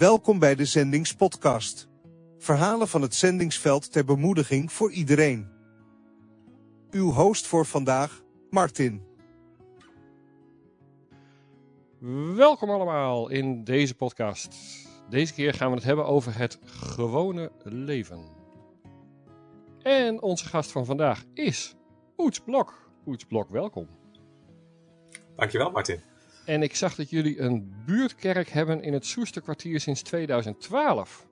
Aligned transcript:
Welkom 0.00 0.38
bij 0.38 0.54
de 0.54 0.64
Zendingspodcast. 0.64 1.88
Verhalen 2.38 2.88
van 2.88 3.02
het 3.02 3.14
zendingsveld 3.14 3.92
ter 3.92 4.04
bemoediging 4.04 4.72
voor 4.72 4.90
iedereen. 4.90 5.48
Uw 6.90 7.10
host 7.10 7.46
voor 7.46 7.66
vandaag, 7.66 8.22
Martin. 8.50 9.02
Welkom 12.34 12.70
allemaal 12.70 13.28
in 13.28 13.64
deze 13.64 13.94
podcast. 13.94 14.56
Deze 15.08 15.34
keer 15.34 15.54
gaan 15.54 15.68
we 15.68 15.74
het 15.74 15.84
hebben 15.84 16.06
over 16.06 16.38
het 16.38 16.58
gewone 16.64 17.52
leven. 17.62 18.24
En 19.82 20.22
onze 20.22 20.46
gast 20.46 20.70
van 20.72 20.84
vandaag 20.84 21.24
is 21.34 21.74
Oets 22.16 22.40
Blok. 22.40 22.90
Oets 23.06 23.24
Blok, 23.24 23.50
welkom. 23.50 23.88
Dankjewel, 25.36 25.70
Martin. 25.70 26.09
En 26.50 26.62
ik 26.62 26.76
zag 26.76 26.94
dat 26.94 27.10
jullie 27.10 27.40
een 27.40 27.82
buurtkerk 27.86 28.48
hebben 28.48 28.82
in 28.82 28.92
het 28.92 29.06
Soesterkwartier 29.06 29.80
sinds 29.80 30.02
2012. 30.02 31.26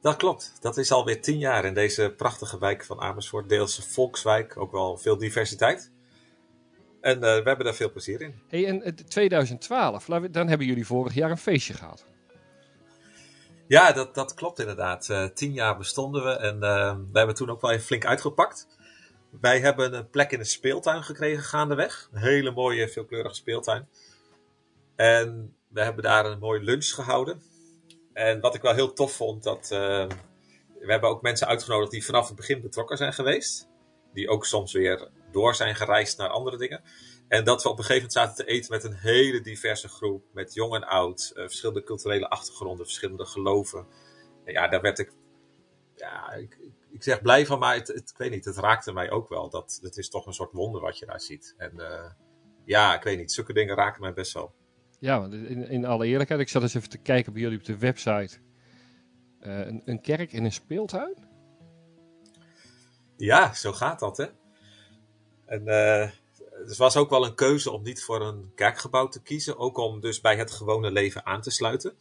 Dat 0.00 0.16
klopt. 0.16 0.52
Dat 0.60 0.76
is 0.76 0.92
alweer 0.92 1.22
tien 1.22 1.38
jaar 1.38 1.64
in 1.64 1.74
deze 1.74 2.14
prachtige 2.16 2.58
wijk 2.58 2.84
van 2.84 3.00
Amersfoort. 3.00 3.48
Deelse 3.48 3.82
volkswijk, 3.82 4.56
ook 4.56 4.72
wel 4.72 4.96
veel 4.96 5.16
diversiteit. 5.16 5.90
En 7.00 7.14
uh, 7.14 7.20
we 7.20 7.42
hebben 7.44 7.64
daar 7.64 7.74
veel 7.74 7.90
plezier 7.90 8.20
in. 8.20 8.34
Hey, 8.48 8.66
en 8.66 8.94
2012, 9.08 10.04
dan 10.30 10.48
hebben 10.48 10.66
jullie 10.66 10.86
vorig 10.86 11.14
jaar 11.14 11.30
een 11.30 11.38
feestje 11.38 11.74
gehad. 11.74 12.06
Ja, 13.66 13.92
dat, 13.92 14.14
dat 14.14 14.34
klopt 14.34 14.58
inderdaad. 14.58 15.08
Uh, 15.08 15.24
tien 15.24 15.52
jaar 15.52 15.76
bestonden 15.76 16.24
we 16.24 16.30
en 16.30 16.60
we 17.12 17.18
hebben 17.18 17.34
toen 17.34 17.50
ook 17.50 17.60
wel 17.60 17.70
even 17.70 17.84
flink 17.84 18.06
uitgepakt. 18.06 18.66
Wij 19.30 19.60
hebben 19.60 19.94
een 19.94 20.10
plek 20.10 20.30
in 20.30 20.38
de 20.38 20.44
speeltuin 20.44 21.02
gekregen 21.02 21.42
gaandeweg. 21.42 22.08
Een 22.12 22.20
hele 22.20 22.50
mooie, 22.50 22.88
veelkleurige 22.88 23.34
speeltuin. 23.34 23.88
En 24.96 25.56
we 25.68 25.82
hebben 25.82 26.02
daar 26.02 26.26
een 26.26 26.38
mooie 26.38 26.60
lunch 26.60 26.88
gehouden. 26.88 27.42
En 28.12 28.40
wat 28.40 28.54
ik 28.54 28.62
wel 28.62 28.74
heel 28.74 28.92
tof 28.92 29.12
vond, 29.12 29.42
dat 29.42 29.70
uh, 29.72 30.06
we 30.78 30.92
hebben 30.92 31.10
ook 31.10 31.22
mensen 31.22 31.46
uitgenodigd 31.46 31.90
die 31.90 32.04
vanaf 32.04 32.26
het 32.26 32.36
begin 32.36 32.60
betrokken 32.60 32.96
zijn 32.96 33.12
geweest. 33.12 33.68
Die 34.12 34.28
ook 34.28 34.46
soms 34.46 34.72
weer 34.72 35.08
door 35.30 35.54
zijn 35.54 35.74
gereisd 35.74 36.18
naar 36.18 36.28
andere 36.28 36.56
dingen. 36.56 36.82
En 37.28 37.44
dat 37.44 37.62
we 37.62 37.68
op 37.68 37.78
een 37.78 37.84
gegeven 37.84 38.08
moment 38.08 38.26
zaten 38.26 38.44
te 38.44 38.52
eten 38.52 38.72
met 38.72 38.84
een 38.84 38.94
hele 38.94 39.40
diverse 39.40 39.88
groep. 39.88 40.24
Met 40.32 40.54
jong 40.54 40.74
en 40.74 40.84
oud, 40.84 41.32
uh, 41.34 41.42
verschillende 41.42 41.82
culturele 41.82 42.28
achtergronden, 42.28 42.86
verschillende 42.86 43.26
geloven. 43.26 43.86
En 44.44 44.52
ja, 44.52 44.68
daar 44.68 44.80
werd 44.80 44.98
ik, 44.98 45.12
ja, 45.96 46.32
ik, 46.32 46.58
ik 46.96 47.02
zeg 47.02 47.22
blij 47.22 47.46
van, 47.46 47.58
maar 47.58 47.74
het, 47.74 47.88
het, 47.88 48.10
ik 48.10 48.16
weet 48.16 48.30
niet, 48.30 48.44
het 48.44 48.56
raakte 48.56 48.92
mij 48.92 49.10
ook 49.10 49.28
wel. 49.28 49.50
Dat, 49.50 49.78
het 49.82 49.96
is 49.96 50.08
toch 50.08 50.26
een 50.26 50.32
soort 50.32 50.52
wonder 50.52 50.80
wat 50.80 50.98
je 50.98 51.06
daar 51.06 51.20
ziet. 51.20 51.54
En 51.56 51.72
uh, 51.76 52.10
ja, 52.64 52.94
ik 52.94 53.02
weet 53.02 53.18
niet, 53.18 53.32
zulke 53.32 53.52
dingen 53.52 53.76
raken 53.76 54.00
mij 54.00 54.12
best 54.12 54.32
wel. 54.32 54.54
Ja, 54.98 55.20
want 55.20 55.32
in, 55.32 55.68
in 55.68 55.84
alle 55.84 56.06
eerlijkheid, 56.06 56.40
ik 56.40 56.48
zat 56.48 56.62
eens 56.62 56.74
even 56.74 56.88
te 56.88 56.98
kijken 56.98 57.32
bij 57.32 57.42
jullie 57.42 57.58
op 57.58 57.64
de 57.64 57.78
website. 57.78 58.38
Uh, 59.40 59.66
een, 59.66 59.82
een, 59.84 60.00
kerk 60.00 60.32
in 60.32 60.44
een 60.44 60.52
speeltuin? 60.52 61.14
Ja, 63.16 63.54
zo 63.54 63.72
gaat 63.72 63.98
dat, 63.98 64.16
hè. 64.16 64.26
En 65.46 65.62
uh, 65.66 66.10
het 66.66 66.76
was 66.76 66.96
ook 66.96 67.10
wel 67.10 67.24
een 67.24 67.34
keuze 67.34 67.70
om 67.70 67.82
niet 67.82 68.04
voor 68.04 68.20
een 68.20 68.52
kerkgebouw 68.54 69.08
te 69.08 69.22
kiezen. 69.22 69.58
Ook 69.58 69.78
om 69.78 70.00
dus 70.00 70.20
bij 70.20 70.36
het 70.36 70.50
gewone 70.50 70.90
leven 70.90 71.26
aan 71.26 71.40
te 71.40 71.50
sluiten. 71.50 71.96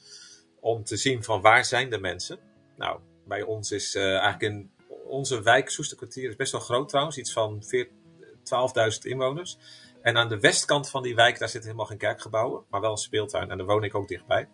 Om 0.59 0.83
te 0.83 0.97
zien 0.97 1.23
van 1.23 1.41
waar 1.41 1.65
zijn 1.65 1.89
de 1.89 1.99
mensen. 1.99 2.39
Nou, 2.75 2.99
bij 3.27 3.41
ons 3.41 3.71
is 3.71 3.95
uh, 3.95 4.03
eigenlijk 4.03 4.41
in 4.41 4.73
onze 5.05 5.41
wijk, 5.41 5.69
Soesterkwartier, 5.69 6.29
is 6.29 6.35
best 6.35 6.51
wel 6.51 6.61
groot 6.61 6.89
trouwens. 6.89 7.17
Iets 7.17 7.33
van 7.33 7.63
12.000 7.63 8.99
inwoners. 9.01 9.57
En 10.01 10.17
aan 10.17 10.29
de 10.29 10.39
westkant 10.39 10.89
van 10.89 11.03
die 11.03 11.15
wijk, 11.15 11.39
daar 11.39 11.49
zitten 11.49 11.69
helemaal 11.69 11.89
geen 11.89 11.97
kerkgebouwen, 11.97 12.63
maar 12.69 12.81
wel 12.81 12.91
een 12.91 12.97
speeltuin. 12.97 13.51
En 13.51 13.57
daar 13.57 13.67
woon 13.67 13.83
ik 13.83 13.95
ook 13.95 14.07
dichtbij. 14.07 14.49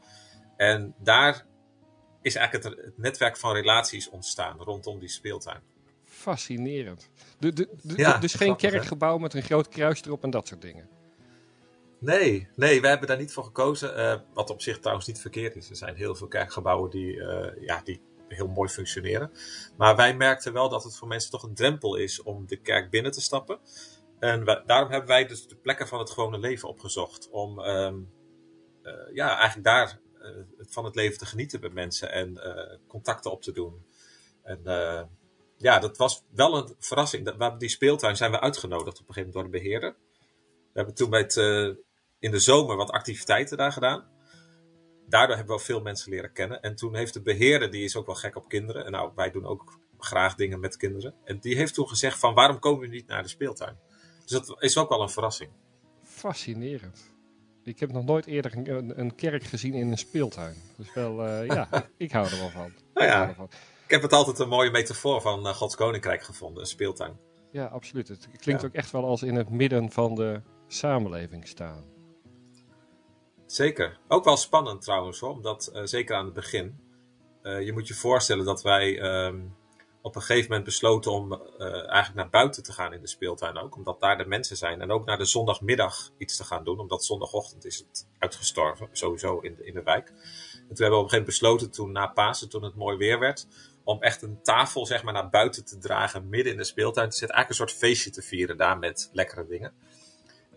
En 0.58 0.96
daar 0.98 1.46
is 2.22 2.36
eigenlijk 2.36 2.66
het, 2.66 2.86
het 2.86 2.98
netwerk 2.98 3.38
van 3.38 3.54
relaties 3.54 4.10
ontstaan 4.10 4.58
rondom 4.58 5.00
die 5.00 5.10
speeltuin. 5.10 5.62
Fascinerend. 6.06 7.10
De, 7.40 7.54
de, 7.54 7.70
de, 7.82 7.94
ja, 7.98 8.18
dus 8.18 8.34
geen 8.34 8.48
grappig, 8.48 8.70
kerkgebouw 8.70 9.18
met 9.18 9.34
een 9.34 9.42
groot 9.42 9.68
kruis 9.68 10.02
erop 10.04 10.24
en 10.24 10.30
dat 10.30 10.48
soort 10.48 10.62
dingen. 10.62 10.90
Nee, 12.00 12.48
nee, 12.56 12.82
we 12.82 12.88
hebben 12.88 13.08
daar 13.08 13.18
niet 13.18 13.34
voor 13.34 13.44
gekozen. 13.44 14.00
Uh, 14.00 14.20
wat 14.34 14.50
op 14.50 14.62
zich 14.62 14.80
trouwens 14.80 15.08
niet 15.08 15.22
verkeerd 15.22 15.56
is. 15.56 15.70
Er 15.70 15.76
zijn 15.76 15.96
heel 15.96 16.16
veel 16.16 16.28
kerkgebouwen 16.28 16.90
die, 16.90 17.16
uh, 17.16 17.48
ja, 17.60 17.82
die 17.84 18.02
heel 18.36 18.48
mooi 18.48 18.70
functioneren. 18.70 19.32
Maar 19.78 19.96
wij 19.96 20.16
merkten 20.16 20.54
wel 20.54 20.70
dat 20.70 20.84
het 20.84 20.98
voor 20.98 21.08
mensen 21.08 21.32
toch 21.32 21.44
een 21.44 21.56
drempel 21.56 21.96
is 21.96 22.22
om 22.22 22.48
de 22.48 22.58
kerk 22.58 22.90
binnen 22.90 23.12
te 23.12 23.22
stappen. 23.22 23.60
En 24.20 24.46
daarom 24.66 24.92
hebben 24.92 25.10
wij 25.10 25.26
dus 25.26 25.48
de 25.48 25.56
plekken 25.56 25.88
van 25.88 26.00
het 26.00 26.10
gewone 26.10 26.38
leven 26.38 26.70
opgezocht. 26.70 27.30
Om 27.30 27.60
um, 27.60 28.12
uh, 28.84 28.94
ja, 29.14 29.36
eigenlijk 29.36 29.64
daar 29.64 30.00
uh, 30.22 30.30
van 30.58 30.86
het 30.86 30.96
leven 30.96 31.18
te 31.18 31.26
genieten 31.26 31.60
met 31.60 31.74
mensen 31.74 32.12
en 32.12 32.32
uh, 32.34 32.78
contacten 32.88 33.32
op 33.32 33.42
te 33.42 33.52
doen. 33.52 33.86
En 34.44 34.60
ja, 35.58 35.80
dat 35.80 35.98
was 35.98 36.24
wel 36.34 36.58
een 36.58 36.76
verrassing. 36.80 37.26
Hebben 37.26 37.58
die 37.58 37.70
speeltuin 37.70 38.16
zijn 38.16 38.32
we 38.32 38.40
uitgenodigd 38.40 39.00
op 39.00 39.08
een 39.08 39.14
gegeven 39.14 39.34
moment 39.34 39.52
door 39.54 39.60
de 39.60 39.66
beheerder. 39.66 39.96
We 40.74 40.80
hebben 40.80 40.94
toen 40.94 41.10
bij 41.10 41.20
het, 41.20 41.36
in 42.20 42.32
de 42.32 42.40
zomer 42.40 42.76
wat 42.76 42.90
activiteiten 42.90 43.58
daar 43.58 43.72
gedaan. 43.72 44.11
Daardoor 45.12 45.36
hebben 45.36 45.56
we 45.56 45.62
veel 45.62 45.82
mensen 45.82 46.12
leren 46.12 46.32
kennen. 46.32 46.62
En 46.62 46.76
toen 46.76 46.96
heeft 46.96 47.14
de 47.14 47.22
beheerder, 47.22 47.72
die 47.72 47.84
is 47.84 47.96
ook 47.96 48.06
wel 48.06 48.16
gek 48.16 48.36
op 48.36 48.50
kinderen. 48.50 48.86
En 48.86 48.92
nou, 48.92 49.12
wij 49.16 49.32
doen 49.32 49.46
ook 49.46 49.80
graag 50.00 50.36
dingen 50.36 50.60
met 50.60 50.78
kinderen. 50.78 51.14
En 51.24 51.40
die 51.40 51.56
heeft 51.56 51.74
toen 51.74 51.88
gezegd 51.88 52.20
van 52.20 52.34
waarom 52.34 52.60
komen 52.60 52.80
we 52.80 52.88
niet 52.88 53.08
naar 53.08 53.24
de 53.24 53.30
speeltuin? 53.30 53.78
Dus 54.22 54.32
dat 54.32 54.62
is 54.62 54.78
ook 54.78 54.90
wel 54.90 55.02
een 55.02 55.10
verrassing. 55.10 55.52
Fascinerend. 56.04 57.16
Ik 57.64 57.80
heb 57.80 57.92
nog 57.92 58.06
nooit 58.06 58.26
eerder 58.26 58.68
een, 58.68 59.00
een 59.00 59.16
kerk 59.16 59.44
gezien 59.44 59.74
in 59.74 59.92
een 59.92 59.98
speeltuin. 59.98 60.56
Dus 60.78 60.94
wel, 60.94 61.28
uh, 61.28 61.48
ja, 61.56 61.90
ik 61.98 62.12
hou 62.12 62.28
er 62.28 62.38
wel 62.38 62.50
van. 62.50 62.74
Nou 62.94 63.08
ja, 63.08 63.30
ik, 63.30 63.36
van. 63.36 63.50
ik 63.86 63.92
heb 63.92 64.02
het 64.02 64.14
altijd 64.14 64.40
een 64.40 64.50
mooie 64.50 64.72
metafoor 64.72 65.22
van 65.22 65.48
uh, 65.48 65.54
Gods 65.54 65.76
Koninkrijk 65.76 66.24
gevonden, 66.24 66.62
een 66.62 66.68
speeltuin. 66.68 67.20
Ja, 67.52 67.66
absoluut. 67.66 68.08
Het 68.08 68.28
klinkt 68.38 68.62
ja. 68.62 68.68
ook 68.68 68.74
echt 68.74 68.92
wel 68.92 69.06
als 69.06 69.24
in 69.24 69.36
het 69.36 69.50
midden 69.50 69.92
van 69.92 70.16
de 70.16 70.42
samenleving 70.68 71.48
staan. 71.48 71.91
Zeker. 73.52 73.98
Ook 74.08 74.24
wel 74.24 74.38
spannend 74.38 74.82
trouwens, 74.82 75.20
hoor, 75.20 75.32
omdat 75.32 75.72
uh, 75.74 75.82
zeker 75.84 76.16
aan 76.16 76.26
het 76.26 76.34
begin. 76.34 76.80
je 77.44 77.74
moet 77.74 77.88
je 77.88 77.94
voorstellen 77.94 78.46
dat 78.46 78.62
wij 78.62 79.02
um, 79.26 79.56
op 80.02 80.16
een 80.16 80.22
gegeven 80.22 80.50
moment 80.50 80.66
besloten 80.66 81.12
om 81.12 81.32
uh, 81.32 81.40
eigenlijk 81.60 82.14
naar 82.14 82.30
buiten 82.30 82.64
te 82.64 82.72
gaan 82.72 82.94
in 82.94 83.02
de 83.02 83.08
speeltuin 83.08 83.58
ook. 83.58 83.76
Omdat 83.76 84.00
daar 84.00 84.18
de 84.18 84.26
mensen 84.26 84.58
zijn. 84.58 84.82
En 84.82 84.92
ook 84.92 85.06
naar 85.06 85.18
de 85.18 85.26
zondagmiddag 85.26 86.12
iets 86.18 86.38
te 86.38 86.44
gaan 86.44 86.64
doen. 86.64 86.80
Omdat 86.80 87.06
zondagochtend 87.06 87.66
is 87.66 87.78
het 87.78 88.08
uitgestorven. 88.20 88.90
Sowieso 88.92 89.40
in 89.40 89.56
de, 89.56 89.66
in 89.66 89.74
de 89.74 89.84
wijk. 89.84 90.08
En 90.08 90.76
toen 90.76 90.78
hebben 90.78 90.78
we 90.78 90.84
op 90.84 91.04
een 91.04 91.10
gegeven 91.10 91.10
moment 91.10 91.26
besloten 91.26 91.72
toen 91.72 91.92
na 91.92 92.08
Pasen, 92.08 92.50
toen 92.50 92.64
het 92.64 92.76
mooi 92.76 92.98
weer 92.98 93.20
werd. 93.20 93.48
Om 93.84 94.02
echt 94.02 94.22
een 94.22 94.42
tafel 94.42 94.86
zeg 94.86 95.04
maar 95.04 95.14
naar 95.14 95.30
buiten 95.30 95.66
te 95.66 95.78
dragen 95.78 96.30
midden 96.30 96.52
in 96.52 96.58
de 96.58 96.64
speeltuin 96.64 97.10
te 97.10 97.18
zetten. 97.18 97.36
Eigenlijk 97.36 97.50
een 97.50 97.68
soort 97.68 97.86
feestje 97.86 98.10
te 98.10 98.22
vieren 98.22 98.58
daar 98.58 98.80
met 98.80 99.10
lekkere 99.14 99.48
dingen. 99.48 99.74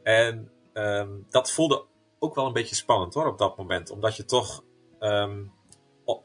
En 0.02 0.50
um, 0.74 1.26
dat 1.30 1.52
voelde 1.52 1.84
ook 2.24 2.34
wel 2.34 2.46
een 2.46 2.52
beetje 2.52 2.74
spannend 2.74 3.14
hoor 3.14 3.26
op 3.26 3.38
dat 3.38 3.56
moment. 3.56 3.90
Omdat 3.90 4.16
je 4.16 4.24
toch 4.24 4.64
um, 5.00 5.52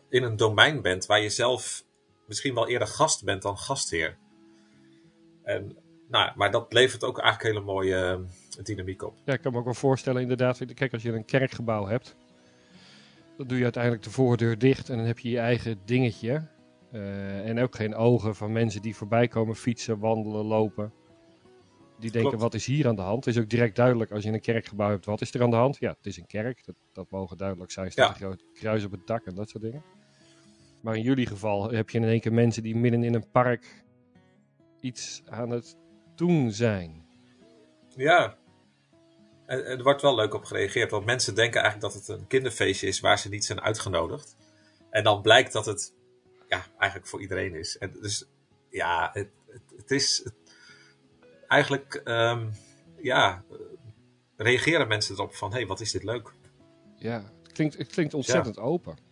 in 0.10 0.24
een 0.24 0.36
domein 0.36 0.82
bent 0.82 1.06
waar 1.06 1.22
je 1.22 1.30
zelf 1.30 1.86
misschien 2.28 2.54
wel 2.54 2.68
eerder 2.68 2.88
gast 2.88 3.24
bent 3.24 3.42
dan 3.42 3.58
gastheer. 3.58 4.18
En, 5.44 5.78
nou, 6.08 6.32
maar 6.36 6.52
dat 6.52 6.74
levert 6.74 7.04
ook 7.04 7.20
eigenlijk 7.20 7.54
hele 7.54 7.66
mooie 7.66 8.20
uh, 8.20 8.64
dynamiek 8.64 9.04
op. 9.04 9.18
Ja, 9.26 9.34
ik 9.34 9.42
kan 9.42 9.52
me 9.52 9.58
ook 9.58 9.66
wel 9.66 9.74
voorstellen 9.74 10.22
inderdaad. 10.22 10.74
Kijk, 10.74 10.94
als 10.94 11.04
je 11.04 11.12
een 11.12 11.26
kerkgebouw 11.26 11.86
hebt, 11.86 12.16
dan 13.38 13.48
doe 13.48 13.58
je 13.58 13.64
uiteindelijk 13.64 14.04
de 14.04 14.12
voordeur 14.12 14.58
dicht 14.58 14.90
en 14.90 14.98
dan 14.98 15.06
heb 15.06 15.20
je 15.20 15.30
je 15.30 15.40
eigen 15.40 15.80
dingetje. 15.86 16.48
Uh, 16.92 17.50
en 17.50 17.60
ook 17.60 17.76
geen 17.76 17.96
ogen 17.96 18.36
van 18.36 18.52
mensen 18.52 18.82
die 18.82 18.96
voorbij 18.96 19.28
komen 19.28 19.56
fietsen, 19.56 20.00
wandelen, 20.00 20.46
lopen. 20.46 20.94
Die 22.00 22.12
denken, 22.12 22.30
Klopt. 22.30 22.44
wat 22.44 22.54
is 22.54 22.66
hier 22.66 22.88
aan 22.88 22.96
de 22.96 23.02
hand? 23.02 23.26
Het 23.26 23.36
is 23.36 23.42
ook 23.42 23.50
direct 23.50 23.76
duidelijk 23.76 24.12
als 24.12 24.24
je 24.24 24.32
een 24.32 24.42
kerkgebouw 24.42 24.90
hebt, 24.90 25.06
wat 25.06 25.22
is 25.22 25.34
er 25.34 25.42
aan 25.42 25.50
de 25.50 25.56
hand? 25.56 25.78
Ja, 25.80 25.90
het 25.90 26.06
is 26.06 26.18
een 26.18 26.28
kerk. 26.28 26.66
Dat, 26.66 26.76
dat 26.94 27.10
mogen 27.10 27.38
duidelijk 27.38 27.72
zijn. 27.72 27.86
Er 27.86 27.92
staat 27.92 28.08
ja. 28.08 28.12
een 28.14 28.20
groot 28.20 28.44
kruis 28.54 28.84
op 28.84 28.92
het 28.92 29.08
dak 29.08 29.26
en 29.26 29.36
dat 29.36 29.50
soort 29.50 29.64
dingen. 29.64 29.84
Maar 30.82 30.96
in 30.96 31.02
jullie 31.02 31.26
geval 31.26 31.72
heb 31.72 31.90
je 31.90 31.98
in 31.98 32.04
één 32.04 32.20
keer 32.20 32.34
mensen 32.34 32.64
die 32.64 32.76
midden 32.76 33.04
in 33.04 33.14
een 33.14 33.30
park 33.32 33.84
iets 34.80 35.22
aan 35.26 35.50
het 35.50 35.78
doen 36.16 36.52
zijn. 36.52 37.08
Ja. 37.96 38.38
En 39.46 39.66
er 39.66 39.84
wordt 39.84 40.02
wel 40.02 40.16
leuk 40.16 40.34
op 40.34 40.44
gereageerd, 40.44 40.92
want 40.92 41.06
mensen 41.06 41.36
denken 41.36 41.62
eigenlijk 41.62 41.94
dat 41.94 42.02
het 42.02 42.20
een 42.20 42.28
kinderfeestje 42.28 42.88
is 42.88 43.00
waar 43.00 43.20
ze 43.20 43.30
niet 43.30 43.46
zijn 43.46 43.62
uitgenodigd. 43.62 44.36
En 44.90 45.04
dan 45.04 45.22
blijkt 45.22 45.54
dat 45.54 45.66
het 45.66 45.94
ja, 46.48 46.66
eigenlijk 46.78 47.10
voor 47.10 47.22
iedereen 47.22 47.56
is. 47.56 47.78
En 47.78 47.94
dus 48.02 48.26
ja, 48.70 49.10
het, 49.14 49.30
het, 49.48 49.62
het 49.76 49.92
is 49.92 50.22
het, 50.24 50.49
eigenlijk, 51.50 52.02
um, 52.06 52.52
ja, 53.02 53.44
reageren 54.36 54.88
mensen 54.88 55.16
erop 55.16 55.36
van, 55.36 55.50
hé, 55.52 55.58
hey, 55.58 55.68
wat 55.68 55.80
is 55.80 55.92
dit 55.92 56.04
leuk. 56.04 56.34
Ja, 56.96 57.24
het 57.44 57.52
klinkt, 57.52 57.78
het 57.78 57.88
klinkt 57.88 58.14
ontzettend 58.14 58.56
ja. 58.56 58.62
open 58.62 59.08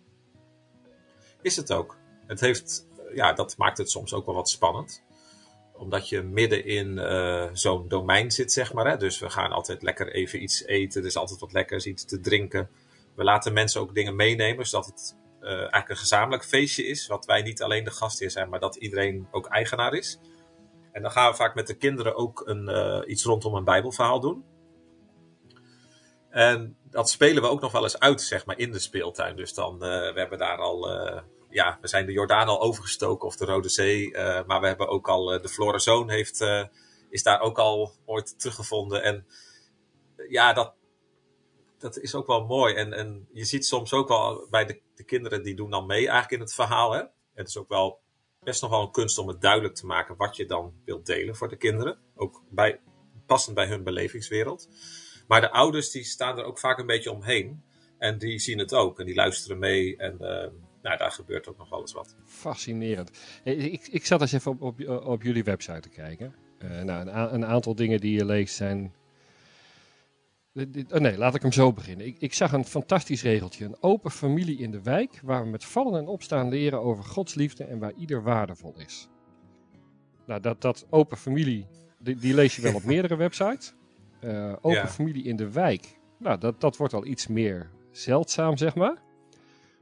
is 1.47 1.55
het 1.55 1.71
ook. 1.71 1.97
Het 2.25 2.39
heeft, 2.39 2.87
ja, 3.13 3.33
dat 3.33 3.57
maakt 3.57 3.77
het 3.77 3.89
soms 3.91 4.13
ook 4.13 4.25
wel 4.25 4.35
wat 4.35 4.49
spannend. 4.49 5.03
Omdat 5.73 6.09
je 6.09 6.21
midden 6.21 6.65
in 6.65 6.87
uh, 6.97 7.45
zo'n 7.53 7.87
domein 7.87 8.31
zit, 8.31 8.51
zeg 8.51 8.73
maar. 8.73 8.87
Hè? 8.87 8.97
Dus 8.97 9.19
we 9.19 9.29
gaan 9.29 9.51
altijd 9.51 9.83
lekker 9.83 10.13
even 10.13 10.43
iets 10.43 10.65
eten. 10.65 11.01
Er 11.01 11.07
is 11.07 11.17
altijd 11.17 11.39
wat 11.39 11.53
lekkers, 11.53 11.85
iets 11.85 12.05
te 12.05 12.19
drinken. 12.19 12.69
we 13.15 13.23
laten 13.23 13.53
mensen 13.53 13.81
ook 13.81 13.95
dingen 13.95 14.15
meenemen, 14.15 14.65
zodat 14.65 14.85
het 14.85 15.15
uh, 15.41 15.49
eigenlijk 15.49 15.89
een 15.89 15.97
gezamenlijk 15.97 16.45
feestje 16.45 16.85
is. 16.85 17.07
Wat 17.07 17.25
wij 17.25 17.41
niet 17.41 17.61
alleen 17.61 17.83
de 17.83 17.91
gastheer 17.91 18.31
zijn, 18.31 18.49
maar 18.49 18.59
dat 18.59 18.75
iedereen 18.75 19.27
ook 19.31 19.47
eigenaar 19.47 19.93
is. 19.93 20.19
En 20.97 21.03
dan 21.03 21.11
gaan 21.11 21.31
we 21.31 21.38
vaak 21.38 21.55
met 21.55 21.67
de 21.67 21.77
kinderen 21.77 22.15
ook 22.15 22.47
een, 22.47 22.69
uh, 22.69 23.01
iets 23.05 23.23
rondom 23.23 23.55
een 23.55 23.63
Bijbelverhaal 23.63 24.19
doen. 24.19 24.45
En 26.29 26.77
dat 26.83 27.09
spelen 27.09 27.41
we 27.41 27.49
ook 27.49 27.61
nog 27.61 27.71
wel 27.71 27.83
eens 27.83 27.99
uit, 27.99 28.21
zeg 28.21 28.45
maar, 28.45 28.57
in 28.57 28.71
de 28.71 28.79
speeltuin. 28.79 29.35
Dus 29.35 29.53
dan, 29.53 29.73
uh, 29.73 29.79
we 30.13 30.19
hebben 30.19 30.38
daar 30.38 30.57
al, 30.57 30.89
ja, 31.49 31.77
we 31.81 31.88
zijn 31.88 32.05
de 32.05 32.11
Jordaan 32.11 32.47
al 32.47 32.61
overgestoken 32.61 33.27
of 33.27 33.35
de 33.35 33.45
Rode 33.45 33.69
Zee. 33.69 34.11
maar 34.45 34.61
we 34.61 34.67
hebben 34.67 34.88
ook 34.88 35.07
al, 35.09 35.25
de 35.25 35.49
Florazoon 35.49 36.09
heeft, 36.09 36.45
is 37.09 37.23
daar 37.23 37.41
ook 37.41 37.59
al 37.59 37.91
ooit 38.05 38.39
teruggevonden. 38.39 39.03
En 39.03 39.25
ja, 40.29 40.53
dat, 40.53 40.73
dat 41.77 41.97
is 41.97 42.15
ook 42.15 42.27
wel 42.27 42.45
mooi. 42.45 42.73
En, 42.75 42.94
en 42.94 43.27
je 43.31 43.45
ziet 43.45 43.65
soms 43.65 43.94
ook 43.94 44.07
wel 44.07 44.47
bij 44.49 44.65
de, 44.65 44.81
de 44.95 45.03
kinderen 45.03 45.44
die 45.44 45.55
doen 45.55 45.69
dan 45.69 45.85
mee 45.85 46.07
eigenlijk 46.07 46.31
in 46.31 46.39
het 46.39 46.53
verhaal. 46.53 46.91
Hè? 46.91 47.03
Het 47.33 47.47
is 47.47 47.57
ook 47.57 47.69
wel 47.69 47.99
best 48.47 48.61
nog 48.61 48.71
wel 48.71 48.81
een 48.81 48.91
kunst 48.91 49.17
om 49.17 49.27
het 49.27 49.41
duidelijk 49.41 49.75
te 49.75 49.85
maken 49.85 50.15
wat 50.15 50.35
je 50.35 50.45
dan 50.45 50.73
wilt 50.85 51.05
delen 51.05 51.35
voor 51.35 51.49
de 51.49 51.57
kinderen. 51.57 51.97
Ook 52.15 52.44
bij, 52.49 52.79
passend 53.25 53.55
bij 53.55 53.67
hun 53.67 53.83
belevingswereld. 53.83 54.69
Maar 55.27 55.41
de 55.41 55.51
ouders 55.51 55.91
die 55.91 56.03
staan 56.03 56.38
er 56.38 56.44
ook 56.44 56.59
vaak 56.59 56.77
een 56.77 56.85
beetje 56.85 57.11
omheen. 57.11 57.63
En 57.97 58.17
die 58.17 58.39
zien 58.39 58.57
het 58.57 58.73
ook 58.73 58.99
en 58.99 59.05
die 59.05 59.15
luisteren 59.15 59.59
mee. 59.59 59.97
En 59.97 60.13
uh, 60.13 60.27
nou, 60.81 60.97
daar 60.97 61.11
gebeurt 61.11 61.47
ook 61.47 61.57
nog 61.57 61.79
eens 61.79 61.94
wat. 61.94 62.15
Fascinerend. 62.25 63.11
Ik, 63.44 63.88
ik 63.88 64.05
zat 64.05 64.21
eens 64.21 64.31
even 64.31 64.59
op, 64.59 64.88
op, 64.88 65.23
jullie 65.23 65.44
website 65.44 65.79
te 65.79 65.89
kijken. 65.89 66.35
Uh, 66.63 66.81
nou, 66.81 67.07
een, 67.07 67.33
een, 67.33 67.45
aantal 67.45 67.75
dingen 67.75 67.99
die 67.99 68.17
je 68.17 68.25
leest 68.25 68.55
zijn 68.55 68.94
Oh 70.92 71.00
nee, 71.00 71.18
laat 71.18 71.36
ik 71.36 71.42
hem 71.42 71.51
zo 71.51 71.74
beginnen. 71.74 72.06
Ik, 72.06 72.15
ik, 72.19 72.33
zag 72.33 72.51
een 72.51 72.65
fantastisch 72.65 73.21
regeltje. 73.21 73.65
Een 73.65 73.77
open 73.80 74.12
familie 74.12 74.57
in 74.57 74.71
de 74.71 74.81
wijk 74.81 75.19
waar 75.24 75.44
we 75.44 75.50
met 75.50 75.65
vallen 75.65 76.00
en 76.00 76.07
opstaan 76.07 76.50
leren 76.50 76.81
over 76.81 77.04
Gods 77.04 77.33
liefde 77.33 77.63
en 77.63 77.80
waar 77.80 77.94
ieder 77.94 78.24
waardevol 78.24 78.74
is. 78.77 79.07
Nou, 80.25 80.42
dat, 80.42 80.62
dat 80.62 80.86
open 80.89 81.18
familie, 81.18 81.68
die, 82.00 82.15
die 82.15 82.33
lees 82.33 82.56
je 82.56 82.62
wel 82.62 82.75
op 82.75 82.83
meerdere 82.94 83.15
websites. 83.15 83.74
Uh, 84.21 84.54
open 84.62 84.88
familie 84.88 85.24
in 85.24 85.36
de 85.36 85.51
wijk, 85.51 86.00
nou, 86.19 86.39
dat, 86.39 86.62
dat 86.62 86.77
wordt 86.77 86.94
al 86.94 87.06
iets 87.06 87.27
meer 87.27 87.69
zeldzaam, 87.92 88.57
zeg 88.57 88.75
maar. 88.75 89.01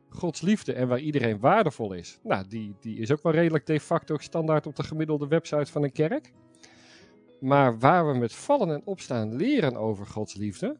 Gods 0.09 0.41
liefde 0.41 0.73
en 0.73 0.87
waar 0.87 0.99
iedereen 0.99 1.39
waardevol 1.39 1.93
is. 1.93 2.19
Nou, 2.23 2.47
die, 2.47 2.75
die 2.79 2.99
is 2.99 3.11
ook 3.11 3.23
wel 3.23 3.31
redelijk 3.31 3.65
de 3.65 3.79
facto 3.79 4.17
standaard 4.17 4.67
op 4.67 4.75
de 4.75 4.83
gemiddelde 4.83 5.27
website 5.27 5.71
van 5.71 5.83
een 5.83 5.91
kerk. 5.91 6.31
Maar 7.39 7.79
waar 7.79 8.07
we 8.07 8.17
met 8.17 8.33
vallen 8.33 8.69
en 8.69 8.81
opstaan 8.85 9.35
leren 9.35 9.75
over 9.75 10.05
Gods 10.05 10.35
liefde, 10.35 10.77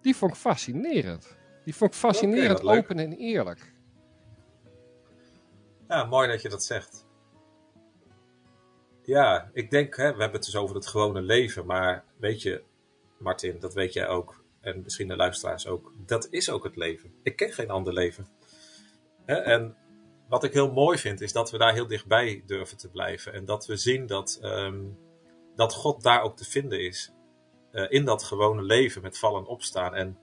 die 0.00 0.16
vond 0.16 0.32
ik 0.32 0.38
fascinerend. 0.38 1.36
Die 1.64 1.74
vond 1.74 1.92
ik 1.92 1.98
fascinerend 1.98 2.62
okay, 2.62 2.78
open 2.78 2.98
en 2.98 3.12
eerlijk. 3.12 3.72
Ja, 5.88 6.04
mooi 6.04 6.28
dat 6.28 6.42
je 6.42 6.48
dat 6.48 6.64
zegt. 6.64 7.06
Ja, 9.02 9.50
ik 9.52 9.70
denk, 9.70 9.96
hè, 9.96 10.02
we 10.02 10.20
hebben 10.20 10.32
het 10.32 10.44
dus 10.44 10.56
over 10.56 10.74
het 10.74 10.86
gewone 10.86 11.20
leven, 11.20 11.66
maar 11.66 12.04
weet 12.16 12.42
je, 12.42 12.62
Martin, 13.18 13.56
dat 13.60 13.74
weet 13.74 13.92
jij 13.92 14.08
ook, 14.08 14.44
en 14.60 14.82
misschien 14.82 15.08
de 15.08 15.16
luisteraars 15.16 15.66
ook, 15.66 15.92
dat 16.06 16.26
is 16.30 16.50
ook 16.50 16.64
het 16.64 16.76
leven. 16.76 17.12
Ik 17.22 17.36
ken 17.36 17.52
geen 17.52 17.70
ander 17.70 17.92
leven. 17.92 18.28
Hè, 19.24 19.34
en 19.34 19.76
wat 20.28 20.44
ik 20.44 20.52
heel 20.52 20.72
mooi 20.72 20.98
vind, 20.98 21.20
is 21.20 21.32
dat 21.32 21.50
we 21.50 21.58
daar 21.58 21.72
heel 21.72 21.86
dichtbij 21.86 22.42
durven 22.46 22.76
te 22.76 22.88
blijven. 22.88 23.32
En 23.32 23.44
dat 23.44 23.66
we 23.66 23.76
zien 23.76 24.06
dat 24.06 24.40
um, 24.42 24.98
dat 25.58 25.74
God 25.74 26.02
daar 26.02 26.22
ook 26.22 26.36
te 26.36 26.44
vinden 26.44 26.80
is. 26.80 27.12
Uh, 27.72 27.86
in 27.88 28.04
dat 28.04 28.22
gewone 28.22 28.62
leven 28.62 29.02
met 29.02 29.18
vallen 29.18 29.40
en 29.40 29.46
opstaan. 29.46 29.94
En 29.94 30.18